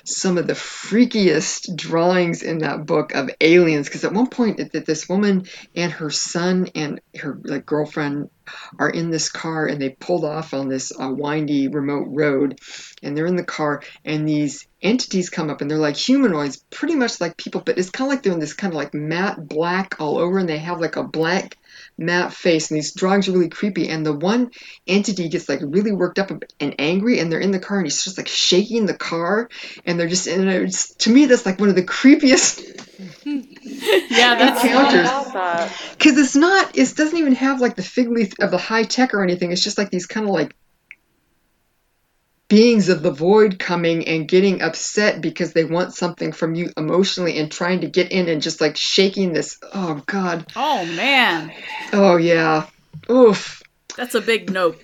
[0.05, 3.89] some of the freakiest drawings in that book of aliens.
[3.89, 5.45] Because at one point, that this woman
[5.75, 8.29] and her son and her like girlfriend
[8.79, 12.59] are in this car and they pulled off on this uh, windy remote road
[13.01, 16.95] and they're in the car and these entities come up and they're like humanoids pretty
[16.95, 19.47] much like people but it's kind of like they're in this kind of like matte
[19.47, 21.57] black all over and they have like a black
[21.97, 24.49] matte face and these drawings are really creepy and the one
[24.87, 28.03] entity gets like really worked up and angry and they're in the car and he's
[28.03, 29.49] just like shaking the car
[29.85, 32.61] and they're just and it's, to me that's like one of the creepiest
[33.25, 35.93] Yeah, that's encounters About that.
[35.97, 39.13] because it's not it doesn't even have like the fig leaf of the high tech
[39.13, 40.55] or anything it's just like these kind of like
[42.47, 47.39] beings of the void coming and getting upset because they want something from you emotionally
[47.39, 50.45] and trying to get in and just like shaking this oh god.
[50.55, 51.51] Oh man,
[51.93, 52.67] oh yeah.
[53.09, 53.61] Oof.
[53.97, 54.79] That's a big nope.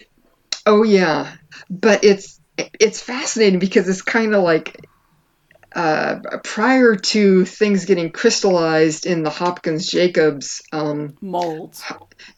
[0.65, 1.35] oh yeah.
[1.69, 4.85] But it's it's fascinating because it's kind of like
[5.75, 11.83] uh, prior to things getting crystallized in the Hopkins Jacobs um, Molds.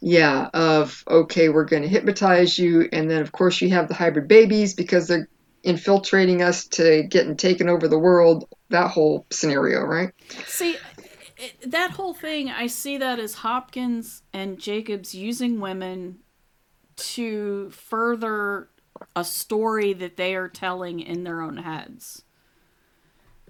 [0.01, 3.93] yeah of okay we're going to hypnotize you and then of course you have the
[3.93, 5.29] hybrid babies because they're
[5.63, 10.11] infiltrating us to getting taken over the world that whole scenario right
[10.45, 10.77] See,
[11.65, 16.19] that whole thing, I see that as Hopkins and Jacobs using women
[16.97, 18.69] to further
[19.15, 22.23] a story that they are telling in their own heads.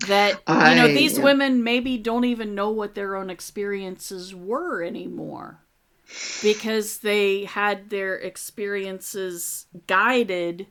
[0.07, 1.23] That, you know, these yeah.
[1.23, 5.59] women maybe don't even know what their own experiences were anymore
[6.41, 10.67] because they had their experiences guided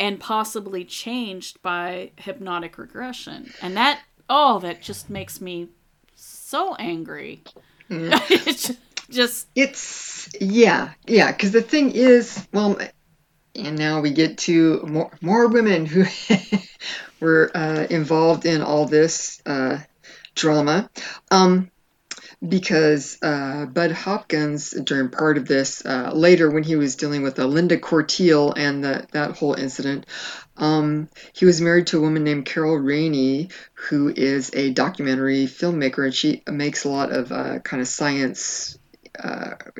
[0.00, 3.52] and possibly changed by hypnotic regression.
[3.62, 5.68] And that, oh, that just makes me
[6.14, 7.42] so angry.
[7.90, 8.20] Mm.
[8.46, 8.72] it's
[9.10, 12.78] just, it's yeah yeah because the thing is well
[13.58, 16.04] and now we get to more more women who
[17.20, 19.78] were uh, involved in all this uh,
[20.34, 20.88] drama
[21.30, 21.70] um,
[22.46, 27.38] because uh, Budd Hopkins, during part of this, uh, later when he was dealing with
[27.38, 30.06] uh, Linda Cortile and that that whole incident,
[30.56, 36.04] um, he was married to a woman named Carol Rainey, who is a documentary filmmaker,
[36.04, 38.78] and she makes a lot of uh, kind of science,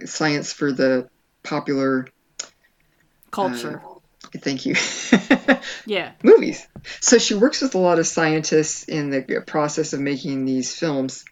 [0.05, 1.09] science for the
[1.45, 2.09] popular.
[3.31, 3.83] Culture.
[4.37, 4.75] Thank you.
[5.87, 6.13] yeah.
[6.23, 6.67] movies.
[7.01, 11.25] So she works with a lot of scientists in the process of making these films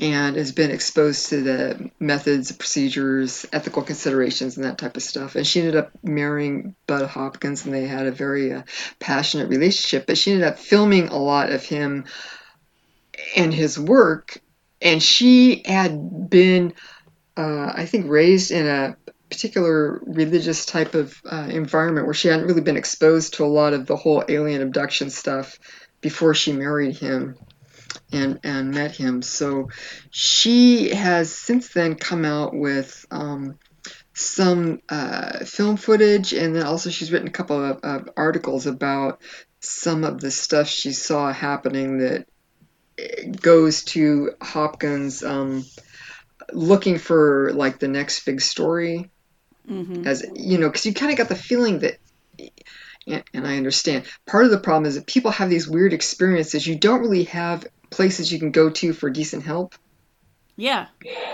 [0.00, 5.36] and has been exposed to the methods, procedures, ethical considerations, and that type of stuff.
[5.36, 8.62] And she ended up marrying Budd Hopkins, and they had a very uh,
[8.98, 10.06] passionate relationship.
[10.06, 12.06] But she ended up filming a lot of him
[13.36, 14.40] and his work.
[14.80, 16.72] And she had been,
[17.36, 18.96] uh, I think, raised in a
[19.30, 23.72] particular religious type of uh, environment where she hadn't really been exposed to a lot
[23.72, 25.58] of the whole alien abduction stuff
[26.00, 27.36] before she married him
[28.12, 29.22] and and met him.
[29.22, 29.68] So
[30.10, 33.58] she has since then come out with um,
[34.14, 39.20] some uh, film footage, and then also she's written a couple of, of articles about
[39.60, 42.26] some of the stuff she saw happening that
[42.98, 45.64] eh, goes to Hopkins um,
[46.52, 49.10] looking for like the next big story
[49.70, 51.96] hmm as you know because you kind of got the feeling that
[53.06, 56.66] and and i understand part of the problem is that people have these weird experiences
[56.66, 59.74] you don't really have places you can go to for decent help
[60.56, 60.88] Yeah.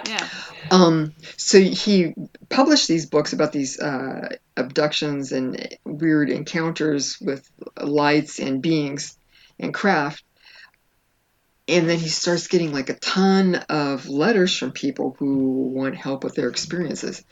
[0.09, 0.29] Yeah.
[0.71, 2.15] um, so he
[2.49, 7.49] published these books about these uh, abductions and weird encounters with
[7.81, 9.17] lights and beings
[9.59, 10.23] and craft.
[11.69, 16.23] And then he starts getting like a ton of letters from people who want help
[16.23, 17.25] with their experiences.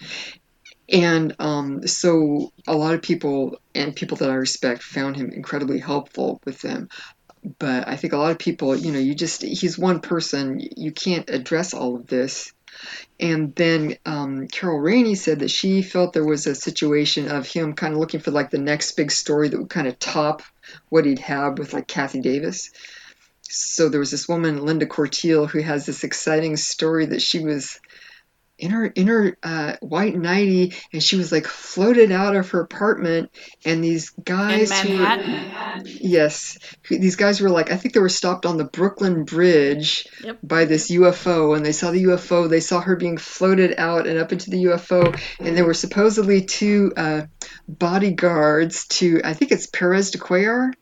[0.89, 5.79] And um, so a lot of people and people that I respect found him incredibly
[5.79, 6.89] helpful with them.
[7.59, 10.93] But I think a lot of people, you know, you just, he's one person, you
[10.93, 12.53] can't address all of this.
[13.21, 17.75] And then um, Carol Rainey said that she felt there was a situation of him
[17.75, 20.43] kind of looking for like the next big story that would kind of top
[20.89, 22.71] what he'd had with like Kathie Davis.
[23.43, 27.79] So there was this woman, Linda Cortile, who has this exciting story that she was
[28.59, 32.61] in her in her uh, white nightie, and she was like floated out of her
[32.61, 33.31] apartment,
[33.65, 34.97] and these guys who.
[35.85, 40.39] Yes, these guys were like, I think they were stopped on the Brooklyn Bridge Yep.
[40.43, 42.49] by this UFO, and they saw the UFO.
[42.49, 46.43] They saw her being floated out and up into the UFO, and there were supposedly
[46.45, 47.23] two uh,
[47.69, 50.73] bodyguards to, I think it's Perez de Cuellar,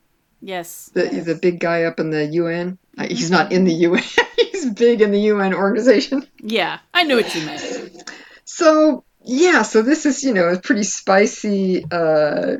[0.42, 0.90] Yes.
[0.92, 2.78] the the big guy up in the UN.
[2.98, 4.02] Uh, He's not in the UN.
[4.36, 6.26] He's big in the UN organization.
[6.42, 6.80] Yeah.
[6.92, 8.12] I knew what you meant.
[8.44, 12.56] So yeah, so this is you know a pretty spicy, uh,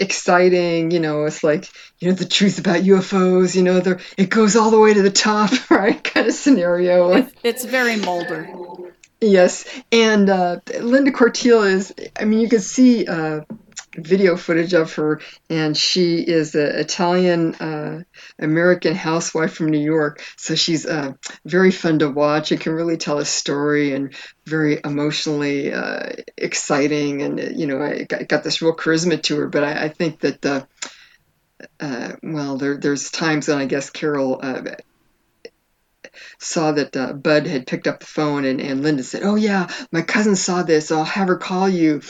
[0.00, 0.90] exciting.
[0.90, 1.68] You know, it's like
[1.98, 3.54] you know the truth about UFOs.
[3.54, 6.02] You know, they're, it goes all the way to the top, right?
[6.02, 7.12] Kind of scenario.
[7.12, 8.48] It's, it's very Mulder.
[9.20, 13.40] Yes, and uh, Linda Cortile is, I mean, you can see uh,
[13.96, 18.02] video footage of her, and she is an Italian uh,
[18.38, 20.22] American housewife from New York.
[20.36, 21.12] So she's uh,
[21.44, 22.52] very fun to watch.
[22.52, 24.14] It can really tell a story and
[24.46, 27.22] very emotionally uh, exciting.
[27.22, 29.48] And, you know, I got, got, this real charisma to her.
[29.48, 30.64] But I, I think that, uh,
[31.80, 34.40] uh, well, there, there's times when I guess Carol
[36.38, 39.68] saw that uh, Budd had picked up the phone and, and Linda said, Oh, yeah,
[39.90, 40.92] my cousin saw this.
[40.92, 42.00] I'll have her call you.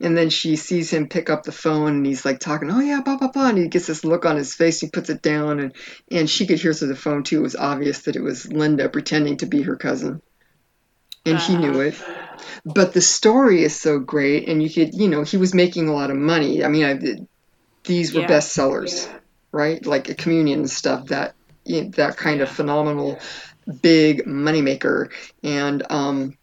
[0.00, 3.00] And then she sees him pick up the phone and he's like talking, Oh, yeah,
[3.00, 3.48] blah, blah, blah.
[3.48, 4.80] And he gets this look on his face.
[4.80, 5.72] He puts it down and,
[6.10, 7.40] and she could hear through the phone too.
[7.40, 10.22] It was obvious that it was Linda pretending to be her cousin.
[11.24, 12.02] And he knew it.
[12.64, 14.48] But the story is so great.
[14.48, 16.64] And you could, you know, he was making a lot of money.
[16.64, 17.26] I mean, I,
[17.84, 18.28] these were yeah.
[18.28, 19.18] bestsellers, yeah.
[19.52, 19.84] right?
[19.84, 23.18] Like a communion and stuff that you know, that kind of phenomenal
[23.80, 25.10] big moneymaker.
[25.42, 26.36] And um,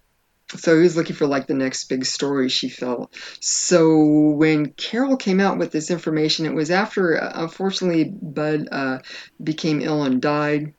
[0.55, 3.13] so he was looking for like the next big story, she felt.
[3.39, 8.99] So when Carol came out with this information, it was after, uh, unfortunately, Budd uh,
[9.41, 10.73] became ill and died.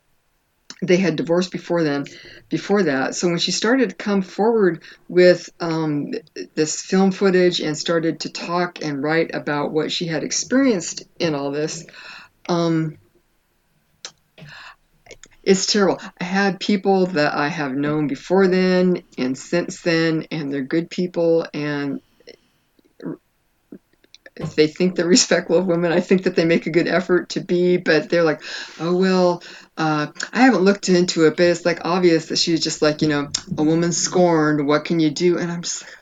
[0.82, 2.06] They had divorced before then,
[2.48, 3.14] before that.
[3.14, 6.12] So when she started to come forward with um,
[6.54, 11.34] this film footage and started to talk and write about what she had experienced in
[11.34, 11.86] all this,
[12.48, 12.96] um,
[15.50, 16.00] it's terrible.
[16.20, 20.88] I had people that I have known before then and since then, and they're good
[20.90, 21.44] people.
[21.52, 22.00] And
[24.36, 27.30] if they think they're respectful of women, I think that they make a good effort
[27.30, 27.78] to be.
[27.78, 28.42] But they're like,
[28.78, 29.42] oh well,
[29.76, 33.08] uh, I haven't looked into it, but it's like obvious that she's just like you
[33.08, 33.28] know
[33.58, 34.68] a woman scorned.
[34.68, 35.36] What can you do?
[35.36, 35.96] And I'm just like,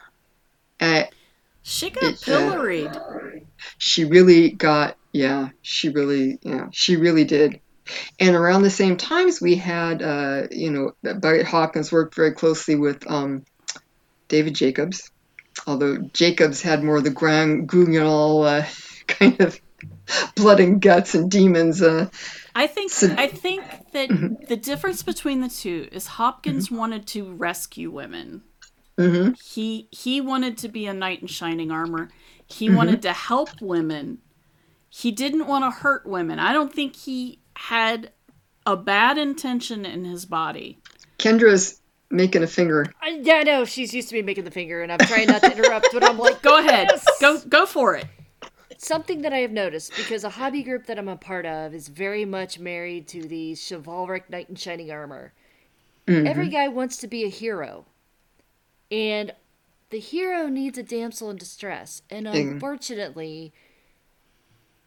[0.79, 1.09] I,
[1.63, 2.89] she got it, pilloried.
[2.89, 3.19] Uh,
[3.79, 7.61] she really got, yeah, she really, yeah, she really did.
[8.19, 12.75] And around the same times, we had, uh, you know, Budd Hopkins worked very closely
[12.75, 13.45] with um,
[14.29, 15.11] David Jacobs,
[15.67, 18.67] although Jacobs had more of the grand guignol uh,
[19.07, 19.61] kind of
[20.35, 21.83] blood and guts and demons.
[21.83, 22.09] Uh,
[22.55, 23.63] I think so, I think
[23.93, 24.45] that mm-hmm.
[24.47, 26.77] the difference between the two is Hopkins mm-hmm.
[26.77, 28.43] wanted to rescue women.
[28.99, 29.35] Mm-hmm.
[29.45, 32.09] He he wanted to be a knight in shining armor.
[32.47, 32.77] He mm-hmm.
[32.77, 34.19] wanted to help women.
[34.91, 36.39] He didn't want to hurt women.
[36.39, 38.13] I don't think he had
[38.65, 40.79] a bad intention in his body.
[41.19, 42.87] Kendra's making a finger.
[43.03, 45.43] I, yeah, I know she's used to me making the finger, and I'm trying not
[45.43, 47.05] to interrupt, but I'm like, go ahead, yes!
[47.21, 48.07] go go for it.
[48.79, 51.89] Something that I have noticed because a hobby group that I'm a part of is
[51.89, 55.33] very much married to the chivalric knight in shining armor.
[56.07, 56.29] Mm-hmm.
[56.29, 57.87] Every guy wants to be a hero,
[58.89, 59.33] and
[59.91, 63.53] the hero needs a damsel in distress, and unfortunately,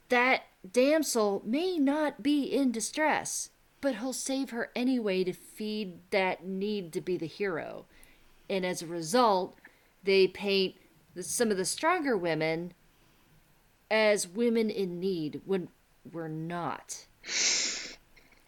[0.07, 3.49] that damsel may not be in distress,
[3.79, 7.85] but he'll save her anyway to feed that need to be the hero.
[8.49, 9.55] And as a result,
[10.03, 10.75] they paint
[11.19, 12.73] some of the stronger women
[13.89, 15.69] as women in need when
[16.11, 17.05] we're not.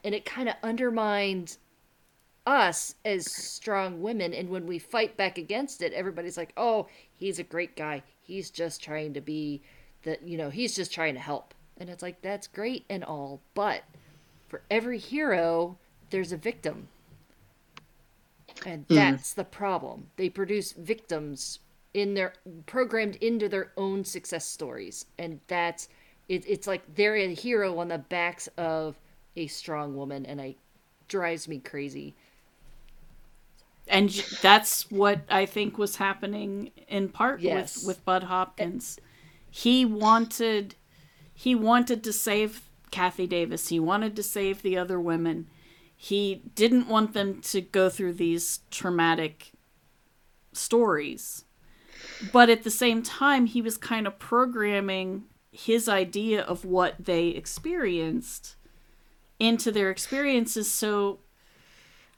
[0.03, 1.59] And it kind of undermines
[2.45, 4.33] us as strong women.
[4.33, 8.03] And when we fight back against it, everybody's like, oh, he's a great guy.
[8.21, 9.61] He's just trying to be
[10.03, 11.53] the, you know, he's just trying to help.
[11.77, 13.83] And it's like, that's great and all, but
[14.47, 15.77] for every hero,
[16.11, 16.87] there's a victim.
[18.65, 18.95] And mm.
[18.95, 20.07] that's the problem.
[20.15, 21.59] They produce victims
[21.93, 22.33] in their
[22.65, 25.05] programmed into their own success stories.
[25.17, 25.89] And that's
[26.29, 28.99] it, it's like they're a hero on the backs of
[29.35, 30.57] a strong woman and it
[31.07, 32.13] drives me crazy.
[33.87, 34.09] And
[34.41, 37.77] that's what I think was happening in part yes.
[37.77, 38.97] with, with Budd Hopkins.
[39.49, 40.75] He wanted
[41.33, 43.69] he wanted to save Kathie Davis.
[43.69, 45.47] He wanted to save the other women.
[45.95, 49.51] He didn't want them to go through these traumatic
[50.51, 51.45] stories.
[52.31, 57.27] But at the same time, he was kind of programming his idea of what they
[57.29, 58.55] experienced
[59.39, 60.69] into their experiences.
[60.69, 61.19] So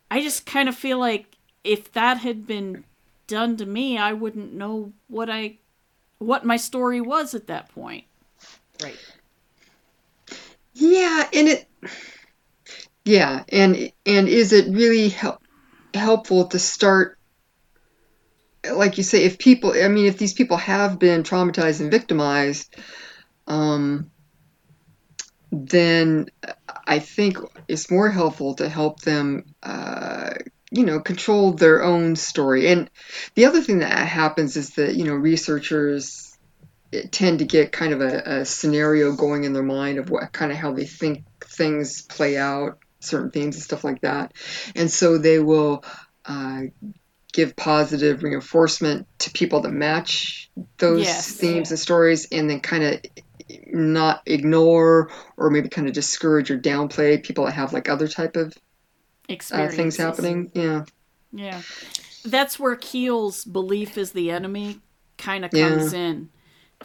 [0.09, 2.83] I just kind of feel like if that had been
[3.27, 5.57] done to me, I wouldn't know what I
[6.17, 8.05] what my story was at that point.
[8.83, 8.97] Right.
[10.73, 11.67] Yeah, and it
[13.05, 15.41] yeah, and and is it really help,
[15.93, 17.17] helpful to start
[18.73, 22.75] like you say if people I mean if these people have been traumatized and victimized
[23.47, 24.11] um
[25.51, 26.27] then
[26.87, 27.37] I think
[27.67, 30.31] it's more helpful to help them uh,
[30.71, 32.89] you know control their own story and
[33.35, 36.34] the other thing that happens is that you know researchers
[37.03, 40.51] tend to get kind of a, a, scenario going in their mind of what kind
[40.51, 44.33] of how they think things play out, certain themes and stuff like that,
[44.75, 45.83] and so they will
[46.25, 46.61] uh,
[47.33, 51.31] give positive reinforcement to people that match those Yes.
[51.31, 53.01] themes and stories, and then kind of
[53.67, 58.35] not ignore or maybe kind of discourage or downplay people that have like other type
[58.35, 58.57] of
[59.51, 60.51] uh, things happening.
[60.53, 60.85] Yeah.
[61.31, 61.61] Yeah.
[62.23, 64.79] That's where Keel's belief is the enemy
[65.17, 65.69] kind of Yeah.
[65.69, 66.29] comes in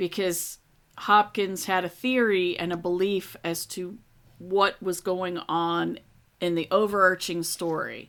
[0.01, 0.57] because
[0.97, 3.99] Hopkins had a theory and a belief as to
[4.39, 5.99] what was going on
[6.41, 8.09] in the overarching story.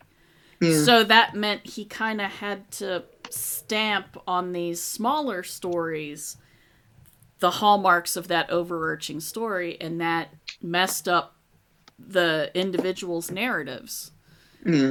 [0.61, 6.37] So that meant he kind of had to stamp on these smaller stories
[7.39, 10.29] the hallmarks of that overarching story, and that
[10.61, 11.35] messed up
[11.99, 14.11] the individual's narratives.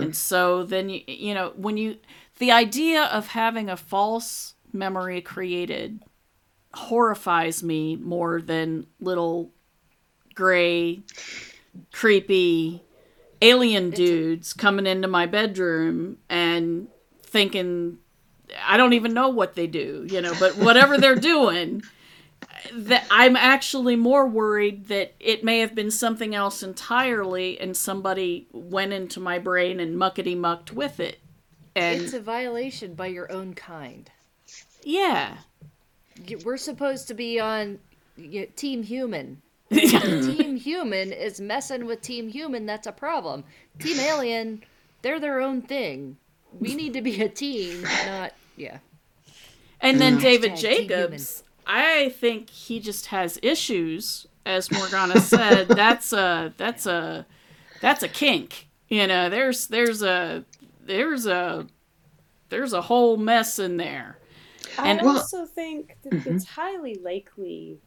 [0.02, 1.96] And so then you you know when you
[2.38, 6.02] the idea of having a false memory created
[6.74, 9.50] horrifies me more than little
[10.34, 11.00] gray
[11.92, 12.82] creepy
[13.42, 16.88] alien dudes coming into my bedroom and
[17.22, 17.98] thinking
[18.66, 21.82] I don't even know what they do, you know, but whatever they're doing
[22.72, 28.48] that I'm actually more worried that it may have been something else entirely and somebody
[28.52, 31.20] went into my brain and muckety mucked with it.
[31.76, 34.10] And It's a violation by your own kind.
[34.82, 35.38] yeah.
[36.28, 37.78] Y- We're supposed to be on
[38.18, 39.40] y- Team Human.
[39.72, 42.66] Team Human is messing with Team Human.
[42.66, 43.44] That's a problem.
[43.78, 44.62] Team Alien,
[45.02, 46.16] they're their own thing.
[46.58, 48.78] We need to be a team, not yeah.
[49.80, 55.68] And then David Hashtag Jacobs, I think he just has issues, as Morgana said.
[55.68, 57.24] that's a that's a
[57.80, 58.68] that's a kink.
[58.88, 60.44] You know, there's there's a
[60.84, 61.66] there's a
[62.48, 64.18] there's a whole mess in there.
[64.78, 67.80] I And- Well- also think that it's highly likely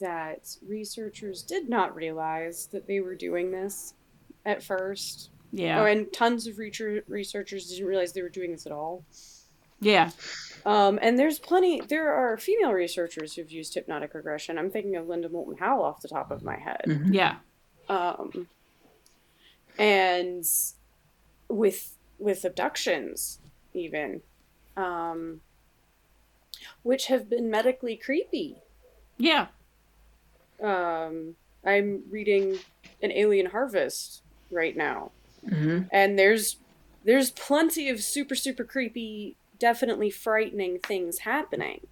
[0.00, 3.94] that researchers did not realize that they were doing this
[4.46, 5.30] at first.
[5.52, 5.80] Yeah.
[5.82, 9.04] Oh, and tons of researchers didn't realize they were doing this at all.
[9.80, 10.10] Yeah.
[10.64, 14.58] Um, and there's plenty, there are female researchers who've used hypnotic regression.
[14.58, 16.82] I'm thinking of Linda Moulton Howe off the top of my head.
[16.86, 17.12] Mhm.
[17.14, 17.38] Yeah.
[17.88, 18.46] um,
[19.78, 20.44] and
[21.48, 23.40] with with abductions
[23.72, 24.20] even
[24.76, 25.40] um,
[26.82, 28.56] which have been medically creepy
[29.18, 29.48] Yeah.
[30.62, 32.58] um, i'm reading
[33.02, 35.10] an alien harvest right now
[35.46, 35.88] Mhm.
[35.90, 36.56] and there's
[37.04, 41.86] there's plenty of super super creepy definitely frightening things happening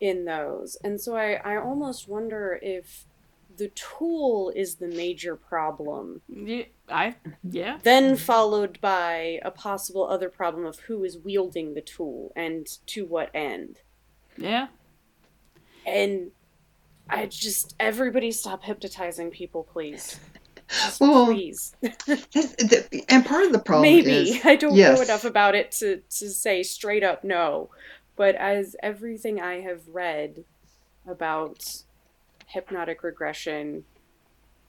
[0.00, 3.04] in those and so i i almost wonder if
[3.58, 6.64] the tool is the major problem Yeah.
[6.88, 7.78] I yeah.
[7.82, 13.04] then followed by a possible other problem of who is wielding the tool and to
[13.04, 13.80] what end
[14.36, 14.68] Yeah.
[15.86, 16.30] and
[17.10, 20.18] i just everybody stop hypnotizing people please
[20.68, 24.96] just Well, please That's- the- and part of the problem maybe is i don't yes.
[24.98, 27.70] know enough about it to to say straight up no
[28.16, 30.44] but as everything i have read
[31.06, 31.82] about
[32.48, 33.84] hypnotic regression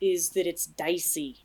[0.01, 1.37] is that it's dicey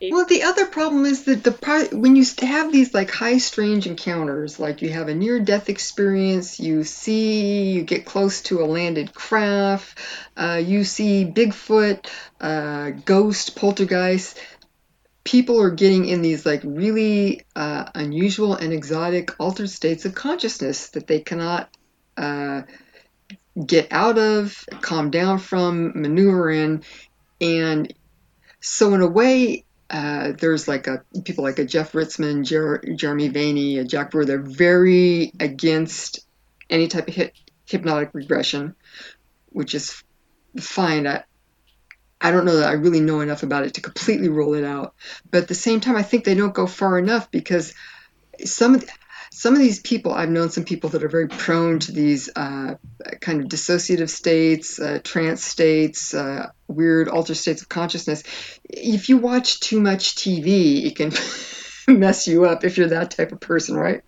[0.00, 3.38] It- Well, the other problem is that the part when you have these like high
[3.38, 8.62] strange encounters, like you have a near death experience, you see, you get close to
[8.62, 9.98] a landed craft,
[10.36, 12.06] uh, you see Bigfoot,
[12.40, 14.38] uh, ghost, poltergeist.
[15.24, 20.90] People are getting in these like really uh, unusual and exotic altered states of consciousness
[20.90, 21.68] that they cannot
[22.16, 22.62] uh,
[23.66, 26.82] get out of, calm down from, maneuver in,
[27.40, 27.92] and
[28.60, 33.30] so in a way, uh, there's like a people like a Jeff Ritzmann, Jer- Jeremy
[33.30, 34.24] Vaeni, a Jack Brewer.
[34.24, 36.20] They're very against
[36.68, 37.30] any type of
[37.64, 38.74] hypnotic regression,
[39.48, 40.02] which is
[40.60, 41.06] fine.
[41.06, 41.24] I,
[42.20, 44.94] I don't know that I really know enough about it to completely rule it out.
[45.30, 47.74] But at the same time, I think they don't go far enough because
[48.44, 48.80] some
[49.38, 52.74] some of these people, I've known some people that are very prone to these uh,
[53.20, 58.24] kind of dissociative states, uh, trance states, uh, weird altered states of consciousness.
[58.64, 61.12] If you watch too much TV, it can
[62.00, 64.02] mess you up if you're that type of person, right?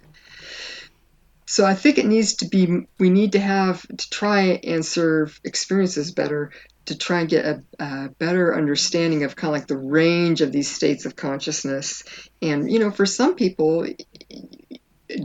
[1.47, 5.41] So I think it needs to be, we need to have, to try and serve
[5.45, 6.51] experiences better,
[6.87, 10.51] to try and get a, a better understanding of kind of like the range of
[10.51, 12.03] these states of consciousness.
[12.43, 13.87] And, you know, for some people,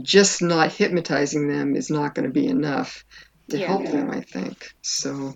[0.02, 3.04] just not hypnotizing them is not going to be enough
[3.50, 3.66] to Yeah.
[3.66, 4.68] help them, I think.
[4.82, 5.34] So,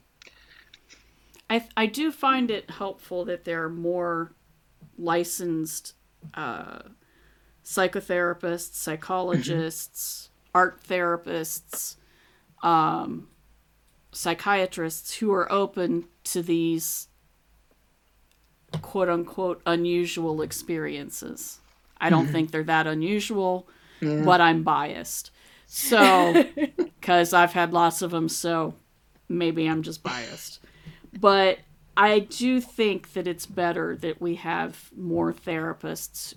[1.49, 4.33] I I do find it helpful that there are more
[4.99, 5.95] licensed
[6.35, 6.81] uh,
[7.65, 11.97] psychotherapists, psychologists, art therapists,
[12.63, 13.29] um,
[14.13, 17.09] psychiatrists who are open to these
[18.83, 21.61] quote unquote unusual experiences.
[22.01, 23.69] I don't think they're that unusual,
[24.01, 24.23] Yeah.
[24.25, 25.31] but I'm biased.
[25.67, 26.45] So,
[26.77, 28.75] because I've had lots of them, so
[29.29, 30.61] maybe I'm just biased.
[31.19, 31.59] But
[31.97, 36.35] I do think that it's better that we have more therapists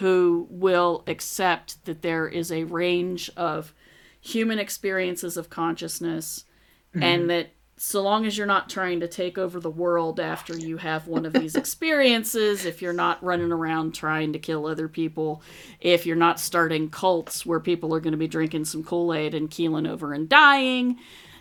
[0.00, 3.72] who will accept that there is a range of
[4.20, 6.44] human experiences of consciousness
[6.90, 7.02] mm-hmm.
[7.02, 10.78] and that so long as you're not trying to take over the world after you
[10.78, 15.42] have one of these experiences, if you're not running around trying to kill other people,
[15.80, 19.34] if you're not starting cults where people are going to be drinking some Kool Aid
[19.34, 20.98] and keeling over and dying,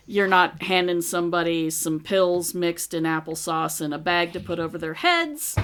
[0.07, 4.78] you're not handing somebody some pills mixed in applesauce in a bag to put over
[4.78, 5.56] their heads,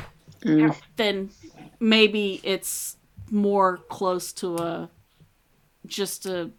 [0.41, 0.75] mm.
[0.95, 1.29] then
[1.81, 2.95] maybe it's
[3.29, 4.89] more close to a
[5.85, 6.49] just a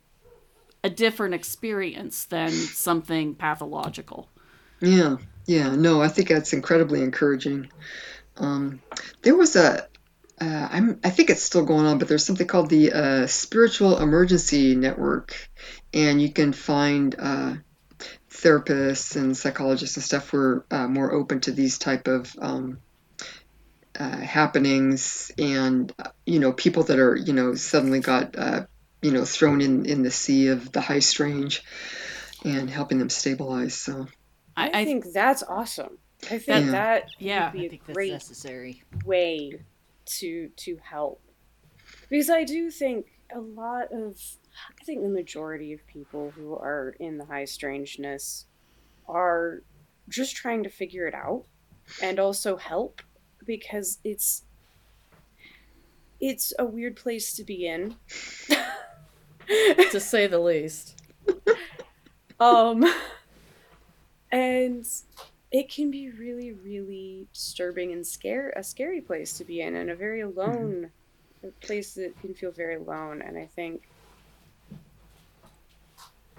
[0.85, 4.29] a different experience than something pathological.
[4.81, 7.71] Yeah, yeah, no, I think that's incredibly encouraging.
[8.37, 8.81] Um,
[9.23, 9.87] there was a,
[10.41, 10.69] uh,
[11.05, 15.51] I think it's still going on, but there's something called the uh, Spiritual Emergency Network,
[15.95, 17.55] and you can find uh,
[18.29, 22.79] therapists and psychologists and stuff who are uh, more open to these type of um,
[23.99, 28.35] uh, happenings, and uh, you know, people that are, you know, suddenly got,
[29.03, 31.63] you know, thrown in in the sea of the high strange,
[32.45, 33.75] and helping them stabilize.
[33.75, 34.07] So.
[34.57, 35.99] I, I, I think that's awesome.
[36.31, 36.71] I think Yeah.
[36.73, 37.45] that Yeah.
[37.47, 38.83] would be a think that's great necessary.
[39.05, 39.61] way
[40.05, 41.21] to to help
[42.11, 44.21] because I do think a lot of
[44.81, 48.47] I think the majority of people who are in the high strangeness
[49.09, 49.63] are
[50.09, 51.45] just trying to figure it out
[52.03, 53.01] and also help
[53.47, 54.45] because it's
[56.21, 57.97] it's a weird place to be in.
[59.49, 61.01] to say the least.
[62.41, 62.85] Um,
[64.31, 64.87] and
[65.51, 69.91] it can be really, really disturbing and scare a scary place to be in, and
[69.91, 70.91] a very alone
[71.45, 73.23] a place that can feel very alone.
[73.23, 73.83] And I think,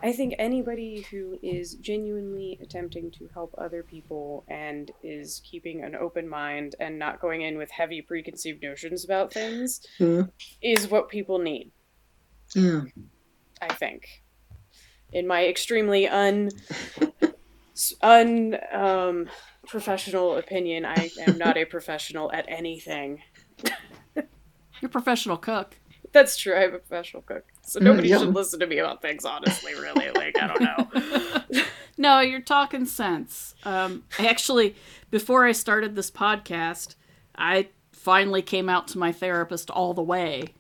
[0.02, 5.96] I think anybody who is genuinely attempting to help other people and is keeping an
[5.96, 10.24] open mind and not going in with heavy preconceived notions about things Yeah.
[10.62, 11.72] is what people need.
[12.56, 12.82] Yeah.
[13.62, 14.24] I think.
[15.12, 16.50] In my extremely un
[18.02, 19.30] un um,
[19.68, 23.22] professional opinion, I am not a professional at anything.
[24.16, 24.26] You're
[24.84, 25.76] a professional cook.
[26.12, 26.56] That's true.
[26.56, 28.20] I'm a professional cook, so nobody yeah.
[28.20, 29.26] should listen to me about things.
[29.26, 31.62] Honestly, really, like I don't know.
[31.98, 33.54] No, you're talking sense.
[33.64, 34.76] Um, I actually,
[35.12, 36.96] before I started this podcast,
[37.36, 40.56] I finally came out to my therapist all the way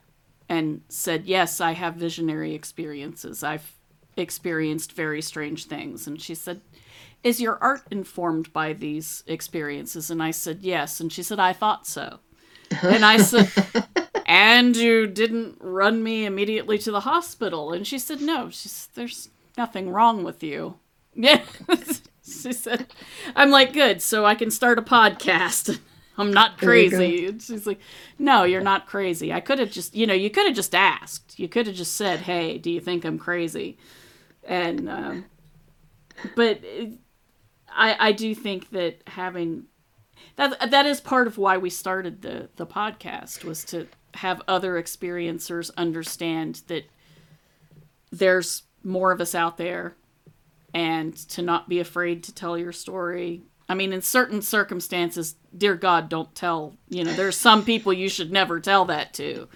[0.49, 3.43] and said, Yes, I have visionary experiences.
[3.43, 3.75] I've
[4.17, 6.07] experienced very strange things.
[6.07, 6.61] And she said,
[7.23, 10.09] Is your art informed by these experiences?
[10.09, 10.99] And I said, Yes.
[10.99, 12.19] And she said, I thought so.
[12.81, 13.51] And I said,
[14.25, 17.73] And you didn't run me immediately to the hospital?
[17.73, 18.49] And she said, No.
[18.49, 20.75] She said, There's nothing wrong with you.
[21.15, 21.43] Yeah.
[22.25, 22.87] she said,
[23.35, 25.79] I'm like, good, so I can start a podcast.
[26.17, 26.97] I'm not There you go.
[26.97, 27.25] crazy.
[27.27, 27.79] And she's like,
[28.19, 29.33] no, you're not crazy.
[29.33, 31.39] I could have just, you know, you could have just asked.
[31.39, 33.77] You could have just said, hey, do you think I'm crazy?
[34.43, 35.25] And, um,
[36.35, 36.99] but it-
[37.75, 39.63] I, I do think that having
[40.35, 44.79] that that is part of why we started the the podcast was to have other
[44.79, 46.83] experiencers understand that
[48.11, 49.95] there's more of us out there
[50.73, 53.41] and to not be afraid to tell your story.
[53.69, 56.75] I mean, in certain circumstances, dear God, don't tell.
[56.89, 59.47] You know, there's some people you should never tell that to.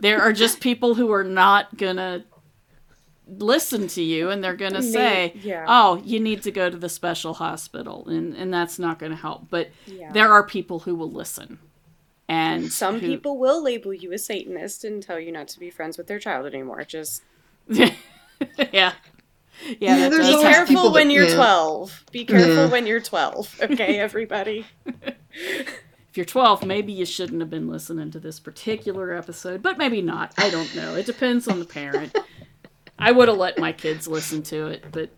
[0.00, 2.24] There are just people who are not gonna
[3.26, 5.64] listen to you and they're gonna say, yeah.
[5.66, 9.46] "Oh, you need to go to the special hospital," and and that's not gonna help.
[9.50, 10.12] But Yeah.
[10.12, 11.58] there are people who will listen,
[12.28, 15.70] and Some who- people will label you a Satanist and tell you not to be
[15.70, 16.84] friends with their child anymore.
[16.84, 17.22] Just
[18.72, 18.92] yeah,
[19.80, 21.34] yeah, Yeah, that be careful when that- you're yeah.
[21.34, 22.04] 12.
[22.12, 22.68] Be careful Yeah.
[22.70, 23.60] when you're 12.
[23.62, 24.66] Okay, everybody.
[24.86, 30.00] If you're 12, maybe you shouldn't have been listening to this particular episode, but maybe
[30.00, 30.32] not.
[30.38, 30.94] I don't know.
[30.94, 32.16] It depends on the parent.
[32.98, 35.10] I would have let my kids listen to it, but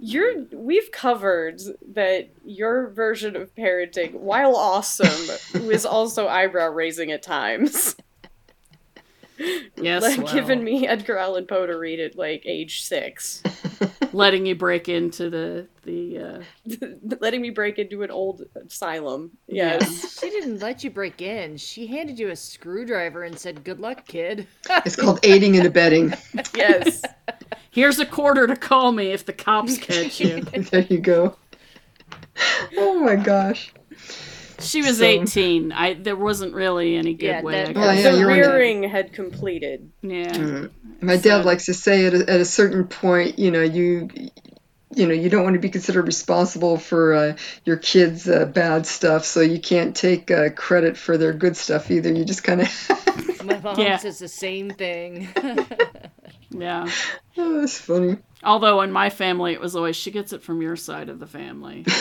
[0.00, 1.60] You're we've covered
[1.92, 7.94] that your version of parenting, while awesome, was also eyebrow raising at times.
[9.76, 13.42] yes, like well, giving me Edgar Allan Poe to read at like age six.
[14.12, 16.86] letting you break into the the uh,
[17.20, 19.32] Letting me break into an old asylum.
[19.46, 19.78] Yeah.
[19.80, 20.20] Yes.
[20.20, 21.56] She didn't let you break in.
[21.56, 24.46] She handed you a screwdriver and said, "Good luck, kid."
[24.84, 26.14] It's called aiding and abetting.
[26.54, 27.02] yes.
[27.70, 30.40] here's a quarter to call me if the cops catch you.
[30.42, 31.36] there you go.
[32.76, 33.72] Oh my gosh.
[34.62, 35.72] She was So- 18.
[35.72, 37.64] I there wasn't really any good Yeah, way.
[37.64, 38.40] that- I Oh, yeah, the you're right.
[38.40, 39.90] rearing had completed.
[40.02, 40.32] yeah.
[40.32, 40.70] Mm.
[41.00, 44.08] My So- dad likes to say at a, at a certain point, you know, you
[44.94, 48.84] you know, you don't want to be considered responsible for uh, your kids' uh, bad
[48.86, 52.12] stuff, so you can't take uh, credit for their good stuff either.
[52.12, 52.68] You just kind of,
[53.42, 53.96] My mom Yeah.
[53.96, 55.28] says the same thing.
[56.54, 56.86] Yeah.
[57.38, 58.18] oh, that's funny.
[58.44, 61.26] Although in my family, it was always she gets it from your side of the
[61.26, 61.86] family.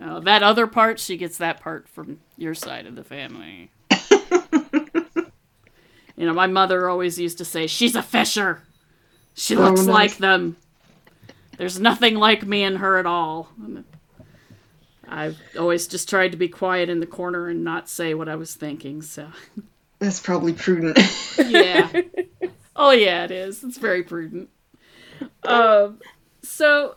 [0.00, 3.70] Uh, that other part, she gets that part from your side of the family.
[6.16, 8.62] you know, my mother always used to say, "She's a Fisher.
[9.34, 9.94] She Oh, looks nice.
[9.94, 10.56] like them.
[11.58, 13.48] There's nothing like me and her at all."
[15.08, 18.36] I've always just tried to be quiet in the corner and not say what I
[18.36, 19.02] was thinking.
[19.02, 19.28] So,
[19.98, 20.98] That's probably prudent.
[21.38, 21.90] yeah.
[22.76, 23.62] oh yeah, it is.
[23.62, 24.48] It's very prudent.
[25.44, 26.00] Um,
[26.42, 26.96] so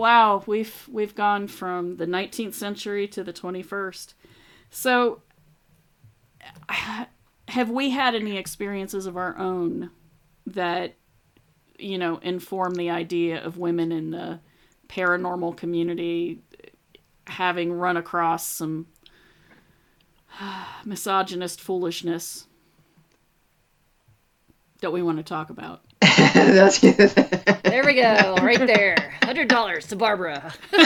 [0.00, 4.14] wow, we've we've gone from the 19th century to the 21st.
[4.70, 5.22] So
[7.48, 9.90] have we had any experiences of our own
[10.46, 10.94] that
[11.78, 14.40] you know inform the idea of women in the
[14.88, 16.40] paranormal community
[17.26, 18.86] having run across some
[20.84, 22.46] misogynist foolishness
[24.80, 25.84] that we want to talk about.
[26.16, 26.96] that's good.
[27.64, 29.14] There we go, right there.
[29.22, 30.52] Hundred dollars to Barbara.
[30.72, 30.78] we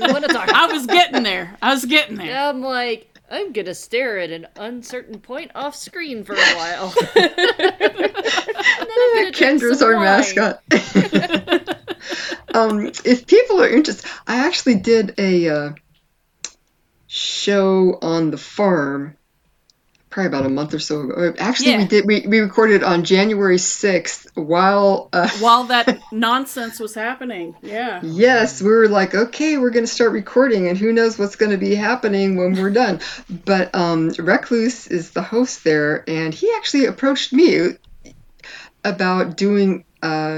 [0.00, 0.48] want to talk.
[0.48, 1.56] I was getting there.
[1.62, 2.36] I was getting there.
[2.36, 6.92] I'm like, I'm gonna stare at an uncertain point off screen for a while.
[7.14, 10.04] And then I'm Kendra's our wine.
[10.04, 10.62] mascot.
[12.54, 15.70] um, if people are interested, I actually did a uh,
[17.06, 19.15] show on the farm
[20.16, 21.34] probably about a month or so ago.
[21.38, 21.76] Actually, Yeah.
[21.76, 22.06] we did.
[22.06, 25.10] We, we recorded on January sixth while.
[25.12, 27.54] Uh, While that nonsense was happening.
[27.60, 28.00] Yeah.
[28.02, 31.50] Yes, we were like, okay, we're going to start recording, and who knows what's going
[31.50, 33.00] to be happening when we're done.
[33.44, 37.72] But um, Recluse is the host there, and he actually approached me
[38.84, 39.84] about doing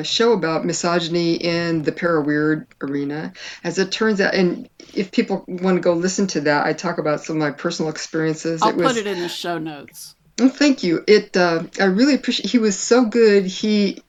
[0.02, 3.32] show about misogyny in the para weird arena.
[3.64, 6.98] As it turns out, and if people want to go listen to that, I talk
[6.98, 8.62] about some of my personal experiences.
[8.62, 10.14] I'll it was, put it in the show notes.
[10.38, 11.04] well, thank you.
[11.06, 12.50] It uh, I really appreciate.
[12.50, 13.46] He was so good.
[13.46, 14.02] He,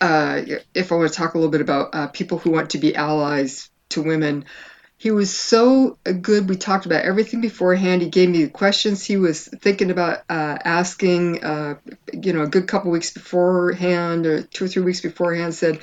[0.00, 0.42] uh,
[0.74, 2.94] if I want to talk a little bit about uh, people who want to be
[2.94, 4.44] allies to women,
[5.02, 6.48] he was so good.
[6.48, 8.02] We talked about everything beforehand.
[8.02, 11.42] He gave me the questions he was thinking about uh, asking.
[11.42, 11.74] Uh,
[12.12, 15.80] you know, a good couple weeks beforehand, or two or three weeks beforehand, said,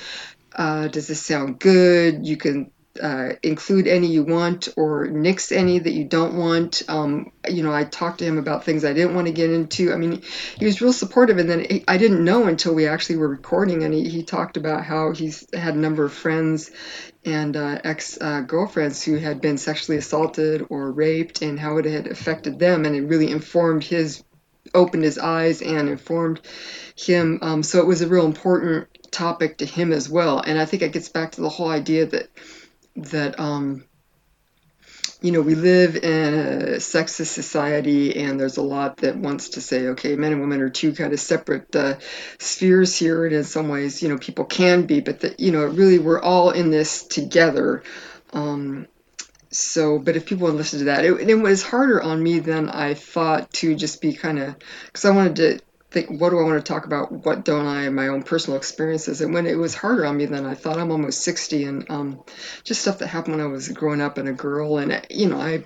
[0.55, 2.25] uh, "Does this sound good?
[2.25, 6.81] You can." Uh, include any you want or nix any that you don't want.
[6.89, 9.93] Um, you know, I talked to him about things I didn't want to get into.
[9.93, 10.21] I mean,
[10.57, 11.37] he was real supportive.
[11.37, 14.57] And then he, I didn't know until we actually were recording, and he, he talked
[14.57, 16.71] about how he's had a number of friends
[17.25, 21.85] and uh, ex uh, girlfriends who had been sexually assaulted or raped, and how it
[21.85, 24.23] had affected them, and it really informed his,
[24.73, 26.41] opened his eyes and informed
[26.95, 27.39] him.
[27.41, 30.39] Um, so it was a real important topic to him as well.
[30.39, 32.29] And I think it gets back to the whole idea that
[32.95, 33.85] that um,
[35.21, 39.61] you know we live in a sexist society and there's a lot that wants to
[39.61, 41.95] say okay men and women are two kind of separate uh,
[42.37, 45.65] spheres here and in some ways you know people can be but that you know
[45.65, 47.83] really we're all in this together.
[48.31, 48.87] Um,
[49.51, 52.69] so but if people to listen to that it, it was harder on me than
[52.69, 54.55] i thought to just be kind of
[54.85, 55.59] because i wanted to
[55.91, 57.11] think what do i want to talk about?
[57.11, 57.89] What don't i?
[57.89, 59.21] My own personal experiences.
[59.21, 62.23] And when it was harder on me than i thought i'm almost 60 and um,
[62.63, 64.77] just stuff that happened when i was growing up and a girl.
[64.77, 65.65] And you know i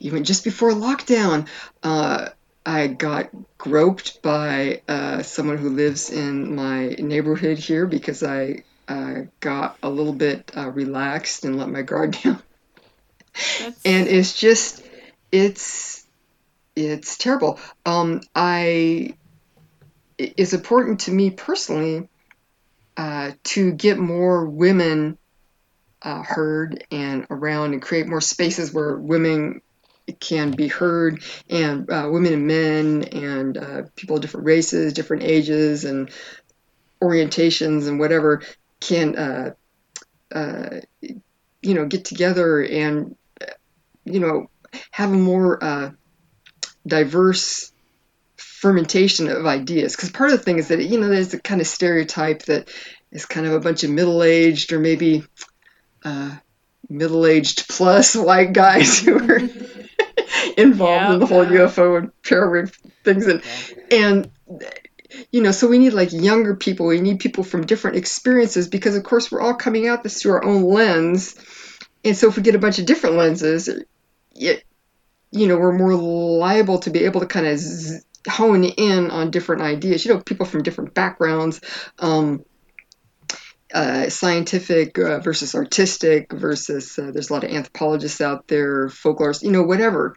[0.00, 1.48] even just before lockdown
[1.82, 2.28] uh,
[2.66, 9.22] i got groped by uh, someone who lives in my neighborhood here because i uh,
[9.40, 12.42] got a little bit uh, relaxed and let my guard down.
[13.58, 14.82] That's, and it's just
[15.30, 16.06] it's
[16.76, 17.58] it's terrible.
[17.86, 19.16] Um i
[20.36, 22.08] it's important to me personally
[22.96, 25.18] uh, to get more women
[26.02, 29.62] uh, heard and around and create more spaces where women
[30.20, 35.22] can be heard and uh, women and men and uh, people of different races different
[35.22, 36.10] ages and
[37.00, 38.42] orientations and whatever
[38.80, 39.50] can uh,
[40.34, 43.16] uh, you know get together and
[44.04, 44.50] you know,
[44.90, 45.94] have a more
[46.86, 47.71] diverse
[48.62, 49.96] fermentation of ideas.
[49.96, 52.68] Because part of the thing is that, you know, there's a kind of stereotype that
[53.10, 55.24] is kind of a bunch of middle aged or maybe
[56.04, 56.36] uh,
[56.88, 59.38] middle aged plus white guys who are
[60.56, 61.66] involved in the whole Yeah.
[61.66, 62.72] UFO and paraweird
[63.02, 63.26] things.
[63.26, 63.42] And,
[63.90, 64.30] and,
[65.32, 68.94] you know, so we need like younger people, we need people from different experiences because,
[68.94, 71.34] of course, we're all coming at this through our own lens
[72.04, 74.64] and so if we get a bunch of different lenses, it,
[75.30, 79.30] you know, we're more liable to be able to kind of z- hone in on
[79.30, 80.04] different ideas.
[80.04, 81.60] You know, people from different backgrounds,
[81.98, 82.44] um,
[83.74, 89.42] uh, scientific uh, versus artistic versus uh, there's a lot of anthropologists out there, folklorists,
[89.42, 90.14] you know, whatever.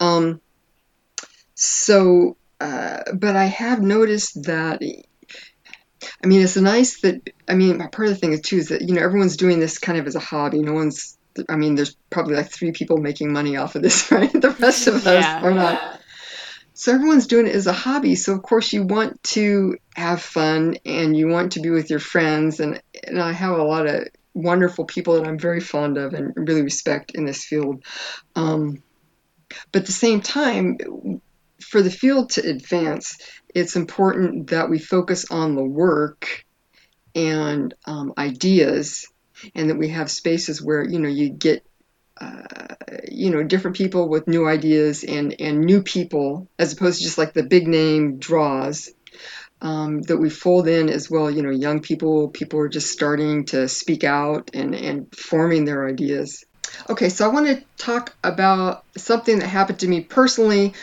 [0.00, 0.40] Um,
[1.54, 4.82] so, uh, but I have noticed that.
[6.22, 8.82] I mean, it's nice that I mean, part of the thing is too is that
[8.82, 10.60] you know everyone's doing this kind of as a hobby.
[10.60, 11.18] No one's.
[11.48, 14.32] I mean, there's probably like three people making money off of this, right?
[14.32, 15.42] The rest of us Yeah.
[15.42, 15.95] are not.
[16.78, 18.16] So everyone's doing it as a hobby.
[18.16, 22.00] So of course you want to have fun and you want to be with your
[22.00, 22.60] friends.
[22.60, 26.34] And, and I have a lot of wonderful people that I'm very fond of and
[26.36, 27.82] really respect in this field.
[28.34, 28.82] Um,
[29.72, 30.76] but at the same time,
[31.62, 33.16] for the field to advance,
[33.54, 36.44] it's important that we focus on the work
[37.14, 39.08] and um, ideas,
[39.54, 41.65] and that we have spaces where you know you get
[43.08, 47.18] you know different people with new ideas and and new people as opposed to just
[47.18, 48.90] like the big name draws
[49.60, 51.30] um, that we fold in as well.
[51.30, 55.88] You know young people people are just starting to speak out and and forming their
[55.88, 56.44] ideas.
[56.90, 60.74] Okay so i want to talk about something that happened to me personally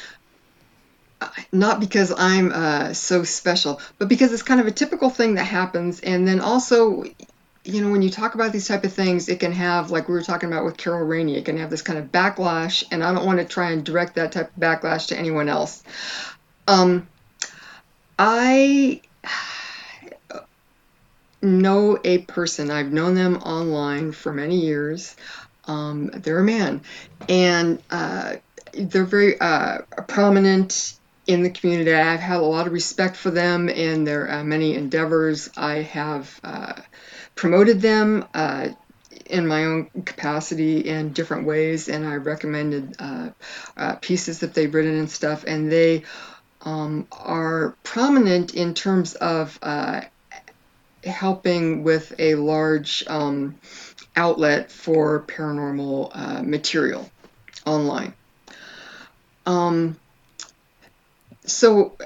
[1.21, 5.35] uh, not because i'm uh, so special but because it's kind of a typical thing
[5.35, 7.03] that happens and then also
[7.65, 10.13] you know, when you talk about these type of things, it can have, like we
[10.13, 13.13] were talking about with Carol Rainey, it can have this kind of backlash, and I
[13.13, 15.81] don't want to try and direct that type of backlash to anyone else.
[16.67, 17.07] Um,
[18.19, 19.01] I
[21.41, 25.15] know a person, I've known them online for many years.
[25.65, 26.81] Um, they're a man,
[27.29, 28.35] and uh,
[28.73, 31.93] they're very uh, prominent in the community.
[31.93, 35.49] I've had a lot of respect for them and their uh, many endeavors.
[35.55, 36.73] I have uh,
[37.35, 38.69] promoted them uh,
[39.25, 43.29] in my own capacity in different ways, and I recommended uh,
[43.77, 45.43] uh, pieces that they've written and stuff.
[45.47, 46.03] And they
[46.61, 50.01] um, are prominent in terms of uh,
[51.03, 53.59] helping with a large um,
[54.15, 57.09] outlet for paranormal uh, material
[57.65, 58.13] online.
[59.45, 59.99] Um,
[61.45, 61.97] so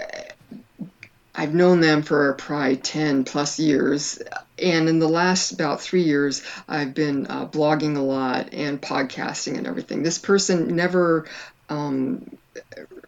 [1.35, 4.19] I've known them for probably 10 plus years.
[4.61, 9.57] And in the last about three years, I've been uh, blogging a lot and podcasting
[9.57, 10.03] and everything.
[10.03, 11.27] This person never
[11.69, 12.37] um,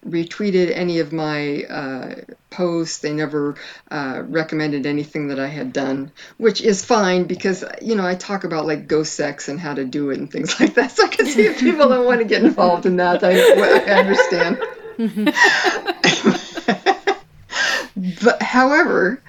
[0.05, 2.15] retweeted any of my uh,
[2.49, 2.99] posts.
[2.99, 3.55] They never
[3.91, 8.43] uh, recommended anything that I had done, which is fine because, you know, I talk
[8.43, 10.91] about like ghost sex and how to do it and things like that.
[10.91, 13.23] So I can see if people don't want to get involved in that.
[13.23, 14.59] I, I understand.
[18.23, 19.21] but however,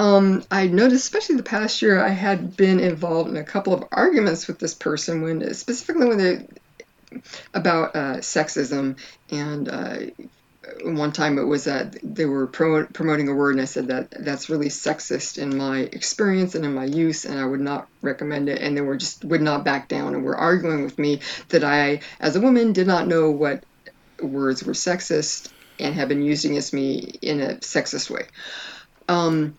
[0.00, 3.84] um, I noticed, especially the past year, I had been involved in a couple of
[3.92, 6.46] arguments with this person when, specifically when they
[7.52, 8.98] about uh, sexism
[9.30, 9.68] and.
[9.68, 9.96] Uh,
[10.84, 14.10] one time it was that they were pro- promoting a word and I said that
[14.10, 18.48] that's really sexist in my experience and in my use and I would not recommend
[18.48, 21.64] it and they were just would not back down and were arguing with me that
[21.64, 23.64] I as a woman did not know what
[24.22, 25.50] words were sexist
[25.80, 28.26] and have been using against me in a sexist way.
[29.08, 29.58] Um,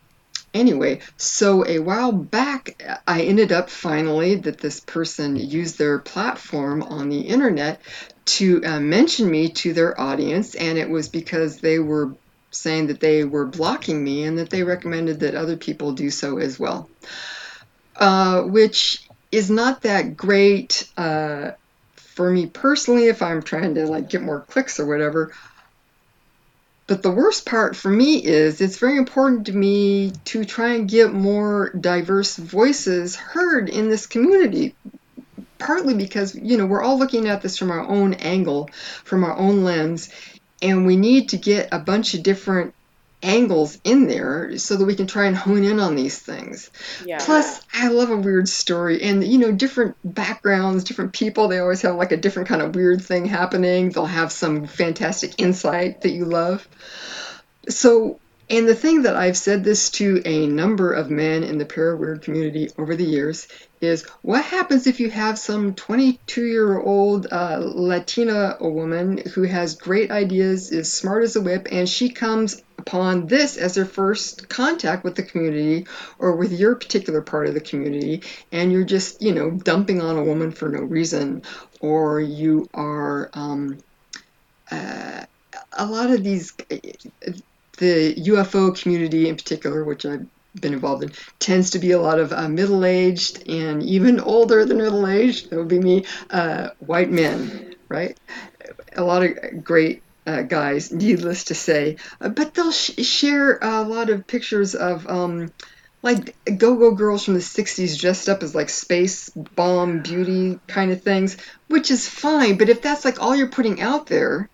[0.53, 6.83] anyway, so a while back, I ended up finally that this person used their platform
[6.83, 7.81] on the internet
[8.25, 12.15] to uh, mention me to their audience, and it was because they were
[12.51, 16.37] saying that they were blocking me and that they recommended that other people do so
[16.37, 16.89] as well.
[17.95, 21.51] Uh, which is not that great uh,
[21.95, 25.33] for me personally if I'm trying to like get more clicks or whatever.
[26.87, 30.89] But the worst part for me is it's very important to me to try and
[30.89, 34.75] get more diverse voices heard in this community.
[35.57, 38.69] Partly because, you know, we're all looking at this from our own angle,
[39.03, 40.09] from our own lens,
[40.61, 42.73] and we need to get a bunch of different
[43.23, 46.69] angles in there so that we can try and hone in on these things.
[47.05, 47.19] Yeah.
[47.19, 51.47] Plus, I love a weird story, and you know, different backgrounds, different people.
[51.47, 53.91] They always have like a different kind of weird thing happening.
[53.91, 56.67] They'll have some fantastic insight that you love.
[57.69, 58.19] So,
[58.51, 61.95] and the thing that I've said this to a number of men in the para
[61.95, 63.47] weird community over the years
[63.79, 69.75] is what happens if you have some 22 year old uh, Latina woman who has
[69.75, 74.49] great ideas, is smart as a whip, and she comes upon this as her first
[74.49, 75.87] contact with the community
[76.19, 78.21] or with your particular part of the community,
[78.51, 81.41] and you're just, you know, dumping on a woman for no reason,
[81.79, 83.29] or you are.
[83.33, 83.77] Um,
[84.69, 85.25] uh,
[85.73, 86.53] a lot of these,
[87.81, 92.19] the UFO community in particular, which I've been involved in tends to be a lot
[92.19, 95.49] of uh, middle aged and even older than middle aged.
[95.49, 98.17] That would be me, uh, white men, right?
[98.95, 103.81] A lot of great uh, guys, needless to say, uh, but they'll sh- share a
[103.81, 105.07] lot of pictures of.
[105.07, 105.51] Um,
[106.03, 111.03] like go-go girls from the 60s dressed up as like space bomb beauty kind of
[111.03, 111.37] things
[111.67, 114.49] which is fine but if that's like all you're putting out there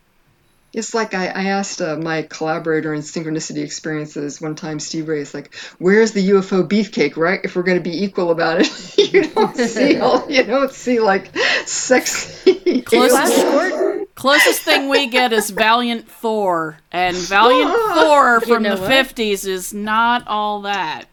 [0.77, 5.21] it's like I, I asked uh, my collaborator in Synchronicity Experiences one time, Steve Ray,
[5.21, 7.39] it's like, where's the UFO beefcake, right?
[7.43, 10.99] If we're going to be equal about it, you don't see all, you don't see
[10.99, 11.35] like
[11.65, 12.81] sexy.
[12.85, 18.91] Closest, closest thing we get is Valiant Thor, and Valiant Thor from know the what?
[18.91, 21.05] 50s is not all that.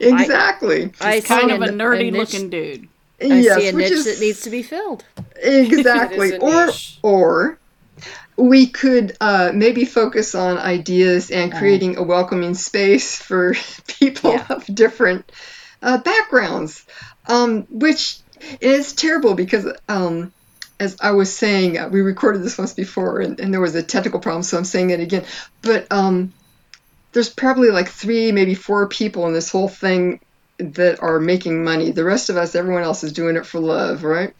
[0.00, 0.92] exactly.
[1.00, 2.88] I He's kind of a a- nerdy a niche- looking dude.
[3.20, 5.04] I yes, see a niche is that needs to be filled.
[5.36, 6.98] exactly, It is a or niche.
[7.02, 7.58] or
[8.38, 13.54] we could uh, maybe focus on ideas and creating a welcoming space for
[13.86, 14.46] people Yeah.
[14.48, 15.30] of different
[15.82, 16.84] uh, backgrounds,
[17.26, 18.20] um, which
[18.60, 19.66] is terrible because.
[19.88, 20.32] Um,
[20.80, 23.82] as I was saying, uh, we recorded this once before, and, and there was a
[23.82, 25.24] technical problem, so I'm saying it again.
[25.60, 26.32] But um,
[27.12, 30.20] there's probably like three, maybe four people in this whole thing
[30.60, 31.90] that are making money.
[31.90, 34.34] The rest of us, everyone else, is doing it for love, right?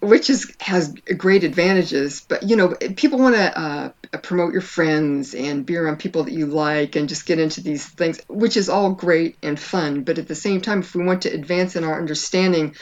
[0.00, 2.24] Which is has great advantages.
[2.26, 3.88] But you know, people want to uh,
[4.22, 7.86] promote your friends and be around people that you like, and just get into these
[7.86, 10.02] things, which is all great and fun.
[10.02, 12.74] But at the same time, if we want to advance in our understanding,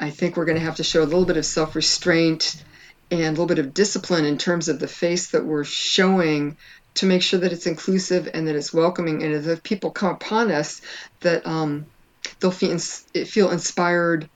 [0.00, 2.62] I think we're going to have to show a little bit of self restraint
[3.10, 6.56] and a little bit of discipline in terms of the face that we're showing
[6.94, 9.22] to make sure that it's inclusive and that it's welcoming.
[9.22, 10.80] And that if people come upon us,
[11.20, 11.86] that um,
[12.40, 14.28] they'll feel, feel inspired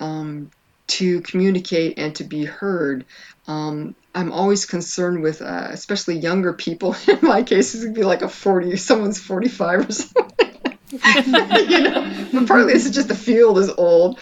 [0.00, 0.50] um,
[0.88, 3.04] to communicate and to be heard.
[3.46, 6.96] Um, I'm always concerned with, uh, especially younger people.
[7.08, 10.78] In my case, it's gonna be like a 40, someone's 45 or something.
[10.90, 14.18] you know, but partly it's just the field is old.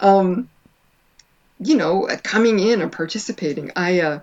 [0.00, 0.48] Um,
[1.58, 3.72] you know, coming in and participating.
[3.74, 4.20] I, uh,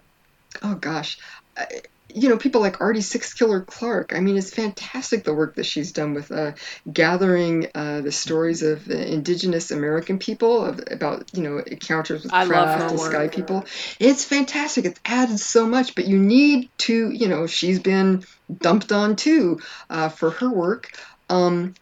[0.61, 1.19] oh gosh,
[1.57, 1.81] I,
[2.15, 4.13] you know, people like Ardy Sixkiller Clarke.
[4.15, 6.53] I mean, it's fantastic the work that she's done with uh,
[6.91, 12.45] gathering uh, the stories of Indigenous American people of, about you know encounters with I
[12.45, 13.65] craft and sky people.
[13.99, 14.85] It's fantastic.
[14.85, 18.23] It's added so much, but you need to, you know, she's been
[18.59, 19.59] dumped on too
[19.89, 20.91] uh, for her work.
[21.29, 21.75] Um,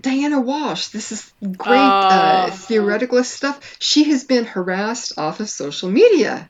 [0.00, 2.50] Diana Walsh, this is great uh, Oh.
[2.50, 3.76] theoretical stuff.
[3.78, 6.48] She has been harassed off of social media.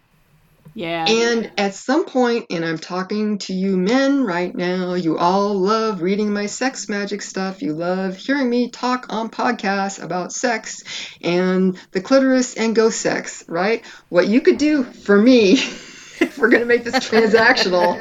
[0.77, 1.07] Yeah.
[1.09, 6.03] And at some point, and I'm talking to you men right now, you all love
[6.03, 7.63] reading my sex magic stuff.
[7.63, 10.85] You love hearing me talk on podcasts about sex
[11.23, 13.87] and the clitoris and ghost sex, right?
[14.11, 17.97] What you could do for me, if we're going to make this transactional,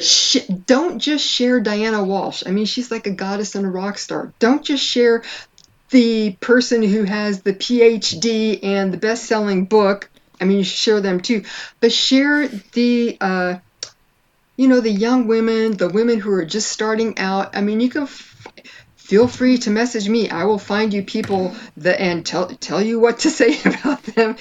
[0.00, 2.44] sh- don't just share Diana Walsh.
[2.46, 4.32] I mean, she's like a goddess and a rock star.
[4.38, 5.24] Don't just share
[5.90, 10.11] the person who has the PhD and the best selling book.
[10.42, 11.44] I mean, you share them too,
[11.80, 13.54] but share the, uh,
[14.56, 17.56] you know, the young women, the women who are just starting out.
[17.56, 18.52] I mean, you can f-
[18.96, 20.30] feel free to message me.
[20.30, 24.36] I will find you people that and tell tell you what to say about them.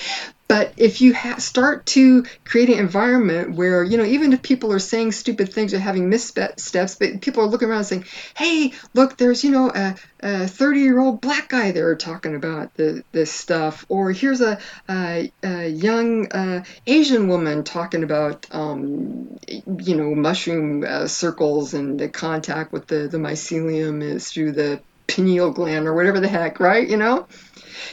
[0.51, 4.73] But if you ha- start to create an environment where, you know, even if people
[4.73, 8.03] are saying stupid things or having missteps, but people are looking around saying,
[8.35, 13.01] hey, look, there's, you know, a 30 year old black guy there talking about the,
[13.13, 13.85] this stuff.
[13.87, 14.59] Or here's a,
[14.89, 21.97] a, a young uh, Asian woman talking about, um, you know, mushroom uh, circles and
[21.97, 26.59] the contact with the, the mycelium is through the pineal gland or whatever the heck,
[26.59, 26.89] right?
[26.89, 27.25] You know?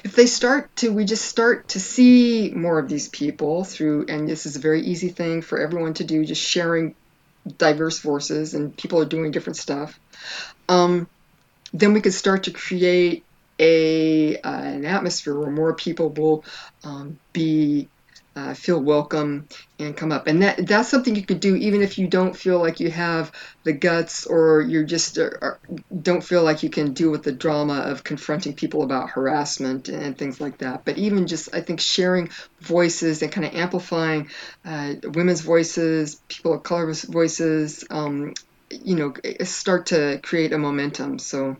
[0.04, 4.28] If they start to we just start to see more of these people through and
[4.28, 6.94] this is a very easy thing for everyone to do just sharing
[7.56, 9.98] diverse voices and people are doing different stuff.
[10.68, 11.08] Um,
[11.72, 13.24] then we could start to create
[13.58, 16.44] a uh, an atmosphere where more people will
[16.84, 17.88] um, be
[18.38, 19.48] uh, feel welcome
[19.80, 20.28] and come up.
[20.28, 23.32] And that that's something you could do even if you don't feel like you have
[23.64, 25.58] the guts or you're just uh, are,
[26.02, 30.16] don't feel like you can deal with the drama of confronting people about harassment and
[30.16, 30.84] things like that.
[30.84, 34.30] But even just i think sharing voices and kind of amplifying
[34.64, 38.34] uh, women's voices people of color voices um,
[38.70, 41.18] you know start to create a momentum.
[41.18, 41.56] So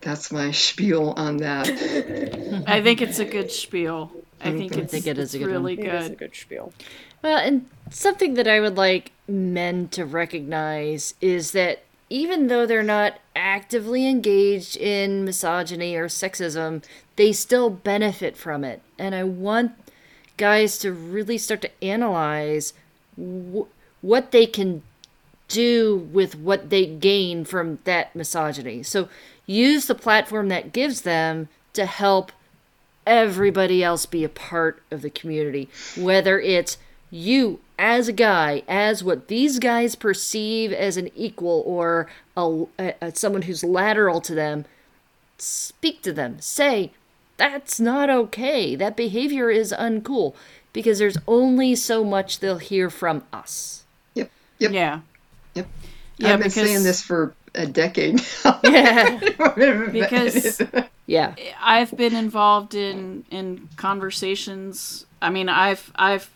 [0.00, 1.68] that's my spiel on that.
[2.66, 4.23] I think it's a good spiel.
[4.44, 4.58] I mm-hmm.
[4.58, 6.18] think I it's, think it is it's a good really It is a good.
[6.18, 6.72] good spiel.
[7.22, 12.82] Well, and something that I would like men to recognize is that even though they're
[12.82, 16.84] not actively engaged in misogyny or sexism,
[17.16, 18.82] they still benefit from it.
[18.98, 19.72] And I want
[20.36, 22.74] guys to really start to analyze
[23.16, 23.66] wh-
[24.02, 24.82] what they can
[25.48, 28.82] do with what they gain from that misogyny.
[28.82, 29.08] So
[29.46, 32.32] use the platform that gives them to help
[33.06, 36.78] everybody else be a part of the community, whether it's
[37.10, 42.64] you as a guy, as what these guys perceive as an equal or a,
[43.00, 44.64] a, someone who's lateral to them.
[45.38, 46.40] Speak to them.
[46.40, 46.92] Say,
[47.36, 48.76] that's not okay.
[48.76, 50.34] That behavior is uncool
[50.72, 53.84] because there's only so much they'll hear from us.
[54.14, 54.30] Yep.
[54.58, 54.72] Yep.
[54.72, 55.00] Yeah.
[55.54, 55.66] Yep.
[56.16, 58.20] Yeah, I've been because- saying this for a decade.
[58.64, 59.20] Yeah.
[59.92, 60.60] Because
[61.06, 61.34] Yeah.
[61.60, 65.06] I've been involved in in conversations.
[65.20, 66.30] I mean, I've I've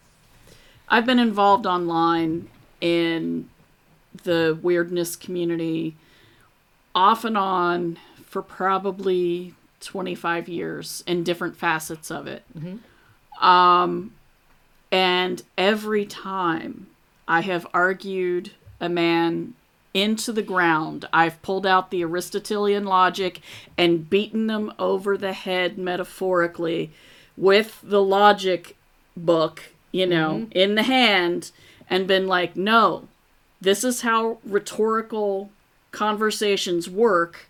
[0.89, 2.49] I've been involved online
[2.81, 3.49] in
[4.25, 5.97] the weirdness community
[6.95, 12.43] off and on for probably 25 years in different facets of it.
[13.41, 14.13] Um
[14.91, 16.89] and every time
[17.27, 19.55] I have argued a man
[20.03, 21.07] into the ground.
[21.13, 23.41] I've pulled out the Aristotelian logic
[23.77, 26.91] and beaten them over the head metaphorically
[27.37, 28.77] with the logic
[29.17, 30.53] book, you know, mm-hmm.
[30.53, 31.51] in the hand
[31.91, 33.09] and been like, no,
[33.61, 35.51] this is how rhetorical
[35.91, 37.49] conversations work.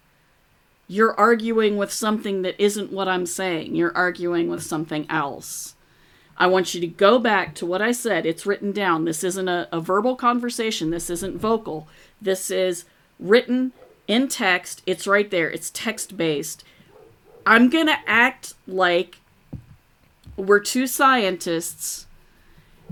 [0.87, 3.75] You're arguing with something that isn't what I'm saying.
[3.75, 5.75] You're arguing with something else.
[6.39, 8.25] I want you to go back to what I said.
[8.25, 9.05] It's written down.
[9.05, 10.91] This isn't a, a verbal conversation.
[10.91, 11.89] This isn't vocal.
[12.21, 12.85] This is
[13.19, 13.73] written
[14.07, 14.83] in text.
[14.87, 15.51] It's right there.
[15.51, 16.65] It's text based.
[17.47, 19.19] I'm going to act like
[20.37, 22.07] we're two scientists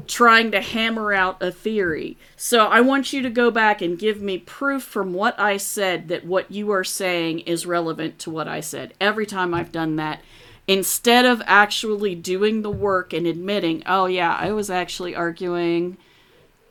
[0.06, 2.16] trying to hammer out a theory.
[2.36, 6.08] So I want you to go back and give me proof from what I said
[6.08, 8.94] that what you are saying is relevant to what I said.
[9.00, 10.20] Every time I've done that,
[10.68, 15.96] instead of actually doing the work and admitting, oh yeah, I was actually arguing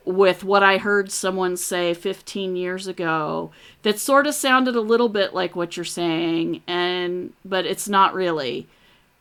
[0.06, 3.50] with what I heard someone say 15 years ago
[3.82, 8.14] that sort of sounded a little bit like what you're saying and but it's not
[8.14, 8.68] really.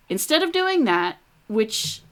[0.07, 1.17] Instead of doing that,
[1.47, 2.03] which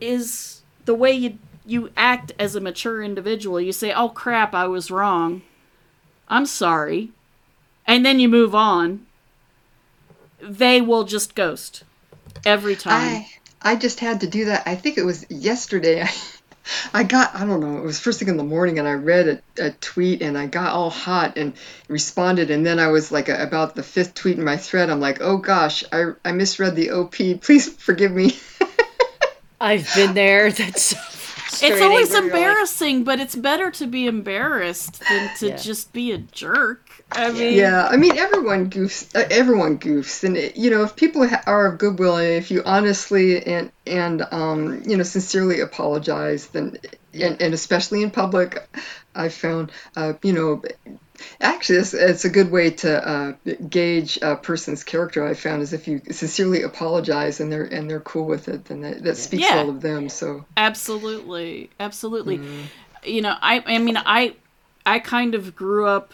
[0.00, 4.66] is the way you you act as a mature individual, you say, "Oh crap, I
[4.66, 5.42] was wrong.
[6.26, 7.10] I'm sorry."
[7.86, 9.06] And then you move on.
[10.40, 11.84] They will just ghost
[12.44, 13.24] every time.
[13.62, 14.62] I I just had to do that.
[14.66, 16.06] I think it was yesterday.
[16.92, 17.78] I, I got I don't know.
[17.78, 20.46] It was first thing in the morning, and I read a, a tweet, and I
[20.46, 21.54] got all hot and
[21.88, 22.50] responded.
[22.50, 24.90] And then I was like about the fifth tweet in my thread.
[24.90, 27.12] I'm like, oh gosh, I I misread the op.
[27.14, 28.36] Please forgive me.
[29.60, 30.50] I've been there.
[30.50, 30.94] That's
[31.62, 35.56] it's always embarrassing, but it's better to be embarrassed than to Yeah.
[35.56, 36.81] just be a jerk.
[37.14, 39.14] I mean, Yeah, I mean everyone goofs.
[39.14, 42.50] Uh, everyone goofs, and it, you know if people ha- are of goodwill and if
[42.50, 46.78] you honestly and and um you know sincerely apologize, then
[47.14, 48.58] and, and especially in public,
[49.14, 50.62] I found uh you know
[51.40, 53.32] actually it's, it's a good way to uh,
[53.68, 55.24] gauge a person's character.
[55.24, 58.80] I found is if you sincerely apologize and they're and they're cool with it, then
[58.82, 59.56] that, that speaks Yeah.
[59.56, 60.08] well of them.
[60.08, 62.40] So absolutely absolutely
[63.04, 64.34] you know i i mean i
[64.84, 66.12] i kind of grew up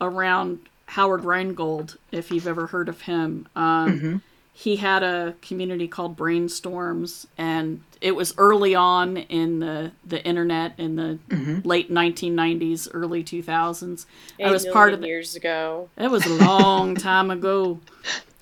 [0.00, 4.22] around howard rheingold if you've ever heard of him um
[4.52, 10.72] he had a community called brainstorms and it was early on in the the internet
[10.78, 11.18] in the
[11.64, 14.06] late 1990s early 2000s
[14.42, 15.88] i was part of million the, years ago.
[15.96, 17.80] That was a long time ago.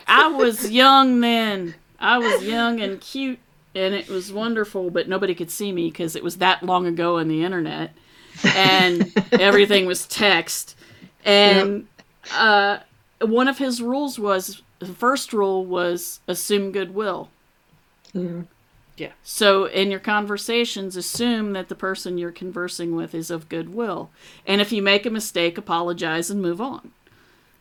[0.06, 1.74] I was young then.
[1.98, 3.38] I was young and cute,
[3.74, 7.18] and it was wonderful, but nobody could see me because it was that long ago
[7.18, 7.92] in the internet,
[8.44, 10.75] and everything was text.
[11.26, 11.88] And
[12.32, 12.78] uh,
[13.20, 17.28] one of his rules was the first rule was assume goodwill.
[18.96, 19.12] Yeah.
[19.22, 24.10] So in your conversations, assume that the person you're conversing with is of goodwill.
[24.46, 26.92] And if you make a mistake, apologize and move on.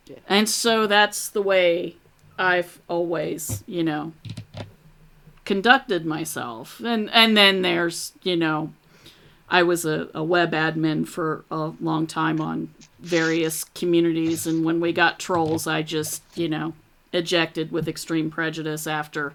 [0.05, 0.17] Yeah.
[0.29, 1.97] And so that's the way
[2.37, 4.13] I've always, you know,
[5.43, 6.79] conducted myself.
[6.79, 8.71] And and then there's, you know,
[9.49, 14.79] I was a, a web admin for a long time on various communities and when
[14.79, 16.73] we got trolls I just, you know,
[17.13, 19.33] ejected with extreme prejudice after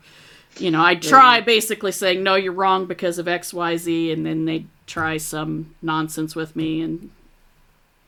[0.59, 4.67] you know, I'd try basically saying, no, you're wrong because of XYZ, and then they'd
[4.87, 7.11] try some nonsense with me, and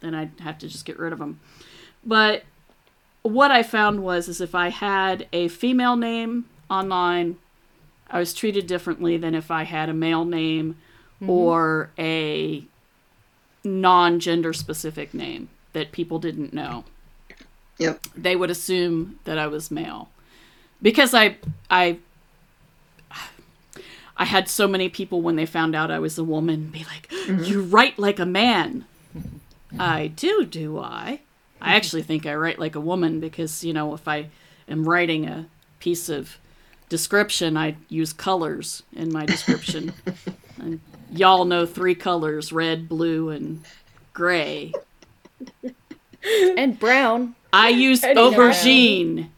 [0.00, 1.40] then I'd have to just get rid of them.
[2.04, 2.44] But
[3.22, 7.36] what I found was, is if I had a female name online,
[8.10, 10.76] I was treated differently than if I had a male name
[11.26, 12.64] or a
[13.64, 16.84] non gender specific name that people didn't know
[17.78, 18.00] yep.
[18.16, 20.08] they would assume that I was male
[20.80, 21.36] because I
[21.70, 21.98] I
[24.16, 27.08] I had so many people when they found out I was a woman be like,
[27.08, 27.44] mm-hmm.
[27.44, 28.84] "You write like a man."
[29.78, 31.20] I do, do I?
[31.60, 34.28] I actually think I write like a woman because, you know, if I
[34.68, 35.46] am writing a
[35.80, 36.36] piece of
[36.90, 39.94] description, I use colors in my description.
[40.58, 40.80] and
[41.12, 43.62] y'all know three colors red, blue, and
[44.12, 44.72] gray.
[46.24, 47.34] And brown.
[47.52, 48.30] I use Anyhow.
[48.30, 49.28] aubergine.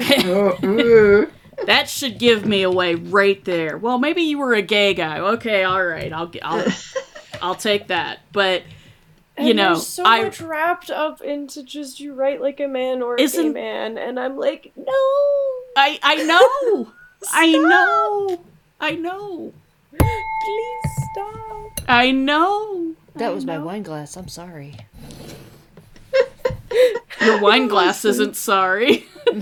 [0.00, 1.26] Oh.
[1.66, 3.78] That should give me away right there.
[3.78, 5.18] Well, maybe you were a gay guy.
[5.18, 6.12] Okay, all right.
[6.12, 6.64] I'll I'll
[7.42, 8.20] I'll take that.
[8.32, 8.62] But
[9.36, 12.68] you And know, there's so I much wrapped up into just you write like a
[12.68, 14.84] man or a gay man, and I'm like, no,
[15.76, 16.92] I I know.
[17.32, 18.44] I know.
[18.80, 19.52] I know.
[20.44, 21.80] Please stop.
[21.88, 22.94] I know.
[23.16, 23.64] That I was my know.
[23.66, 24.16] wine glass.
[24.16, 24.76] I'm sorry.
[27.20, 29.06] Your wine glass isn't sorry.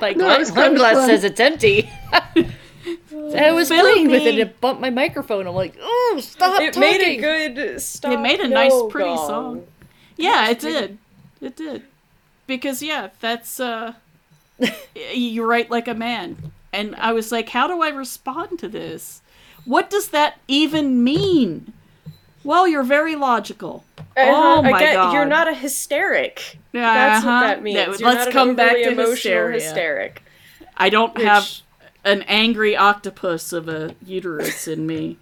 [0.00, 1.08] My No, gla- it was wine glass fun.
[1.08, 1.90] says it's empty.
[2.12, 4.28] I was Fill playing with it me.
[4.30, 5.46] and it bumped my microphone.
[5.46, 6.80] I'm like, oh, stop It talking.
[6.80, 7.16] made a
[7.54, 8.12] good stop.
[8.12, 9.26] It made a nice, pretty gong.
[9.26, 9.66] song.
[10.16, 10.98] Yeah, it did.
[11.40, 11.82] It did.
[12.46, 13.94] Because yeah, that's uh
[15.14, 16.52] you write like a man.
[16.72, 19.20] And I was like, how do I respond to this?
[19.68, 21.74] What does that even mean?
[22.42, 23.84] Well, you're very logical.
[24.16, 25.12] Oh my Again, god.
[25.12, 26.58] You're not a hysteric.
[26.72, 27.30] That's uh-huh.
[27.30, 27.76] what that means.
[27.76, 30.22] Yeah, You're let's come back to emotional hysteric.
[30.74, 31.46] I don't Which- have
[32.02, 35.18] an angry octopus of a uterus in me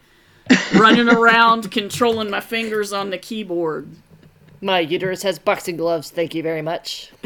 [0.77, 3.89] running around controlling my fingers on the keyboard.
[4.61, 6.11] My uterus has boxing gloves.
[6.11, 7.11] Thank you very much.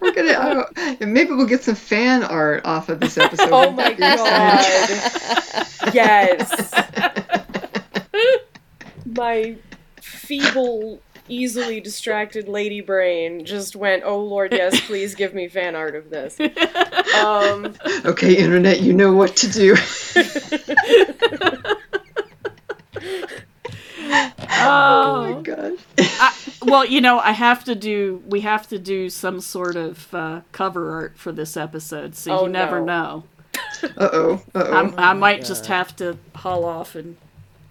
[0.00, 3.48] We're gonna, I don't, and maybe we'll get some fan art off of this episode.
[3.52, 4.60] Oh my god.
[5.94, 6.72] yes.
[9.06, 9.56] my
[10.00, 15.94] feeble, easily distracted lady brain just went, "Oh lord, yes, please give me fan art
[15.94, 16.38] of this."
[17.16, 17.74] Um,
[18.04, 19.76] Okay, internet, you know what to do.
[24.54, 25.78] Oh, Oh my gosh.
[25.98, 28.22] I, well, you know, I have to do.
[28.26, 32.46] We have to do some sort of uh, cover art for this episode, so Oh,
[32.46, 32.84] you never no.
[32.84, 33.24] know.
[33.84, 34.32] Uh oh.
[34.54, 34.72] Uh oh.
[34.72, 37.16] I'm, I might just have to haul off and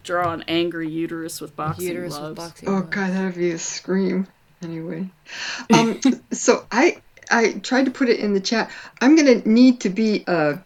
[0.03, 2.29] draw an angry uterus with boxing uterus gloves.
[2.29, 2.89] with boxing Oh gloves.
[2.95, 4.27] god, that'd be a scream.
[4.63, 5.09] Anyway,
[5.73, 5.99] um,
[6.31, 7.01] so I
[7.31, 8.69] I tried to put it in the chat.
[8.99, 10.57] I'm gonna need to be uh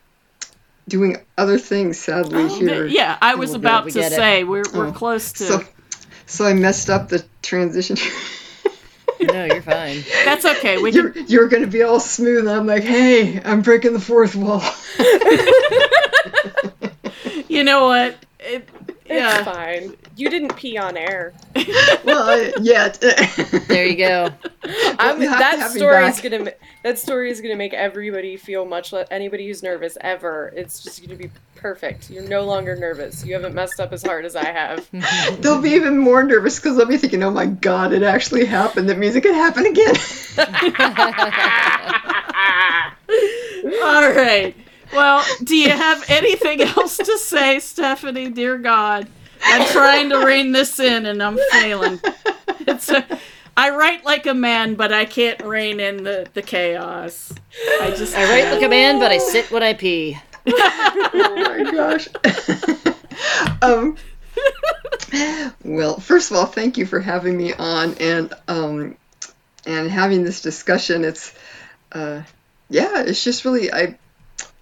[0.88, 1.98] doing other things.
[2.00, 2.86] Sadly, Oh, here.
[2.86, 3.68] yeah, I was little bit.
[3.70, 4.16] about to get it.
[4.16, 5.44] say we're we're Oh, close to.
[5.44, 5.64] So,
[6.26, 7.98] so I messed up the transition.
[9.18, 10.04] No, you're fine.
[10.26, 10.78] That's okay.
[10.78, 11.26] We you're can.
[11.28, 12.48] you're gonna be all smooth.
[12.50, 14.62] I'm like, hey, I'm breaking the fourth wall.
[17.48, 18.18] You know what?
[18.42, 19.44] It, it's yeah.
[19.44, 19.96] fine.
[20.16, 21.34] You didn't pee on air.
[22.04, 23.04] well, uh, I, yet.
[23.68, 24.30] There you go.
[25.00, 26.54] I'm, you that story is gonna
[26.84, 30.54] that story is gonna make everybody feel much less anybody who's nervous ever.
[30.56, 32.10] It's just gonna be perfect.
[32.10, 33.26] You're no longer nervous.
[33.26, 34.88] You haven't messed up as hard as I have.
[35.42, 38.90] They'll be even more nervous because they'll be thinking, oh my god, it actually happened.
[38.90, 39.96] That means it could happen again.
[43.84, 44.56] All right.
[44.96, 48.30] Well, do you have anything else to say, Stephanie?
[48.30, 49.08] Dear God,
[49.44, 52.00] I'm trying to rein this in and I'm failing.
[52.68, 53.06] It's a,
[53.58, 57.34] I write like a man, but I can't rein in the, the chaos.
[57.82, 60.18] I just I write like a man, but I sit when I pee.
[60.48, 62.08] oh my gosh.
[63.62, 63.98] um,
[65.64, 68.98] well, first of all, thank you for having me on and um,
[69.66, 71.06] and having this discussion.
[71.06, 71.34] It's
[71.92, 72.24] uh,
[72.70, 73.98] yeah, it's just really I.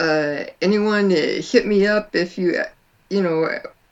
[0.03, 2.65] Uh, anyone uh, hit me up if you uh,
[3.09, 3.47] you know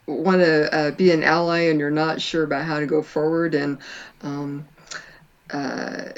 [0.08, 3.56] want to uh, be an ally and you're not sure about how to go forward.
[3.56, 3.78] And
[4.22, 4.68] um,
[5.50, 6.10] uh,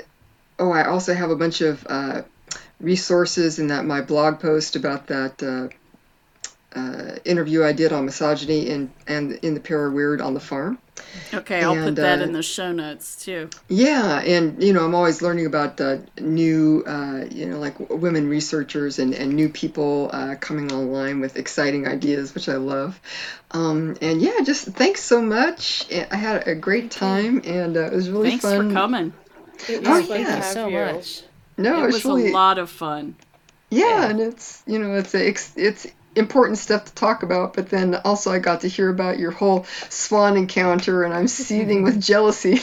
[0.57, 1.85] oh I also have a bunch of
[2.79, 5.37] resources in that my blog post about that
[6.75, 10.77] uh, interview I did on misogyny and and in the para weird on the farm.
[11.33, 13.49] Okay, I'll put that uh, in the show notes too.
[13.67, 18.27] Yeah, and you know I'm always learning about uh, new uh, you know like women
[18.27, 22.99] researchers and, and new people uh, coming online with exciting ideas, which I love.
[23.51, 25.85] Um, and yeah, just thanks so much.
[26.11, 28.69] I had a great time, and uh, it was really Thanks fun.
[28.69, 29.13] for coming.
[29.69, 30.25] It Oh, was fun yeah.
[30.25, 30.77] to have so you.
[30.79, 31.21] much.
[31.57, 33.15] No, it it's was really a lot of fun.
[33.69, 34.09] Yeah, Yeah.
[34.09, 37.95] and it's you know it's a, it's it's important stuff to talk about, but then
[38.05, 42.59] also I got to hear about your whole swan encounter, and I'm seething with jealousy.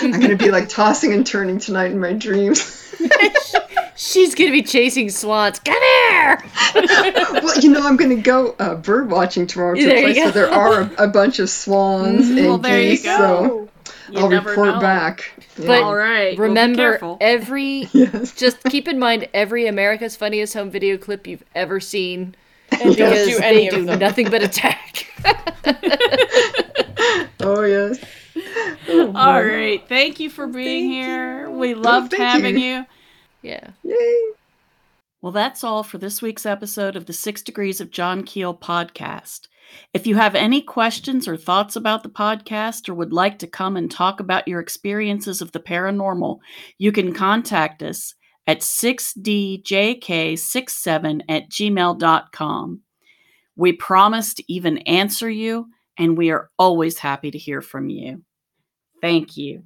[0.00, 2.80] I'm gonna be like tossing and turning tonight in my dreams.
[3.96, 5.60] She's gonna be chasing swans.
[5.60, 6.44] Come here!
[6.74, 10.26] well, you know I'm gonna go uh, bird watching tomorrow to There a place where
[10.26, 10.30] go.
[10.32, 13.16] there are a, a bunch of swans and Well, there you geese, go.
[13.16, 13.68] so
[14.10, 14.80] You I'll report know.
[14.80, 15.30] back.
[15.56, 15.66] Yeah.
[15.66, 16.36] But All right.
[16.36, 17.18] well, be Remember, careful.
[17.20, 18.34] every yes.
[18.34, 22.34] just keep in mind every America's Funniest Home Video clip you've ever seen
[22.82, 23.98] And don't because do they any do them.
[23.98, 25.06] nothing but attack.
[27.40, 27.98] Oh yes.
[28.88, 29.86] Oh, all All right.
[29.86, 31.46] Thank you for being Thank here.
[31.46, 31.50] you.
[31.52, 32.64] We loved thank having you.
[32.64, 32.86] you.
[33.42, 33.70] Yeah.
[33.82, 34.22] Yay!
[35.20, 39.48] Well, that's all for this week's episode of the Six Degrees of John Keel podcast.
[39.92, 43.76] If you have any questions or thoughts about the podcast or would like to come
[43.76, 46.38] and talk about your experiences of the paranormal,
[46.78, 48.14] you can contact us
[48.46, 52.80] at 6djk67 at gmail.com.
[53.56, 55.68] We promise to even answer you,
[55.98, 58.22] and we are always happy to hear from you.
[59.00, 59.62] Thank you.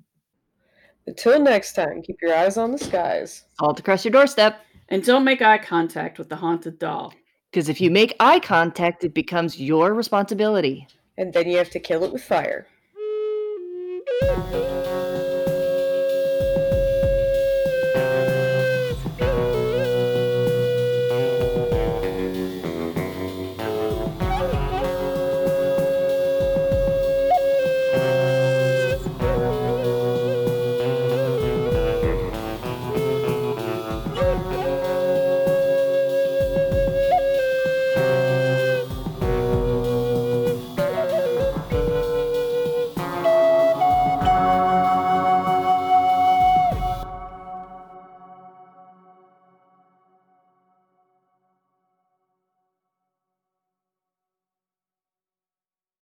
[1.07, 3.45] Until next time, keep your eyes on the skies.
[3.59, 4.61] Salt across your doorstep.
[4.91, 7.13] And don't make eye contact with the haunted doll.
[7.51, 10.87] Because if you make eye contact, it becomes your responsibility.
[11.17, 12.67] And then you have to kill it with fire.
[14.21, 14.68] Bye.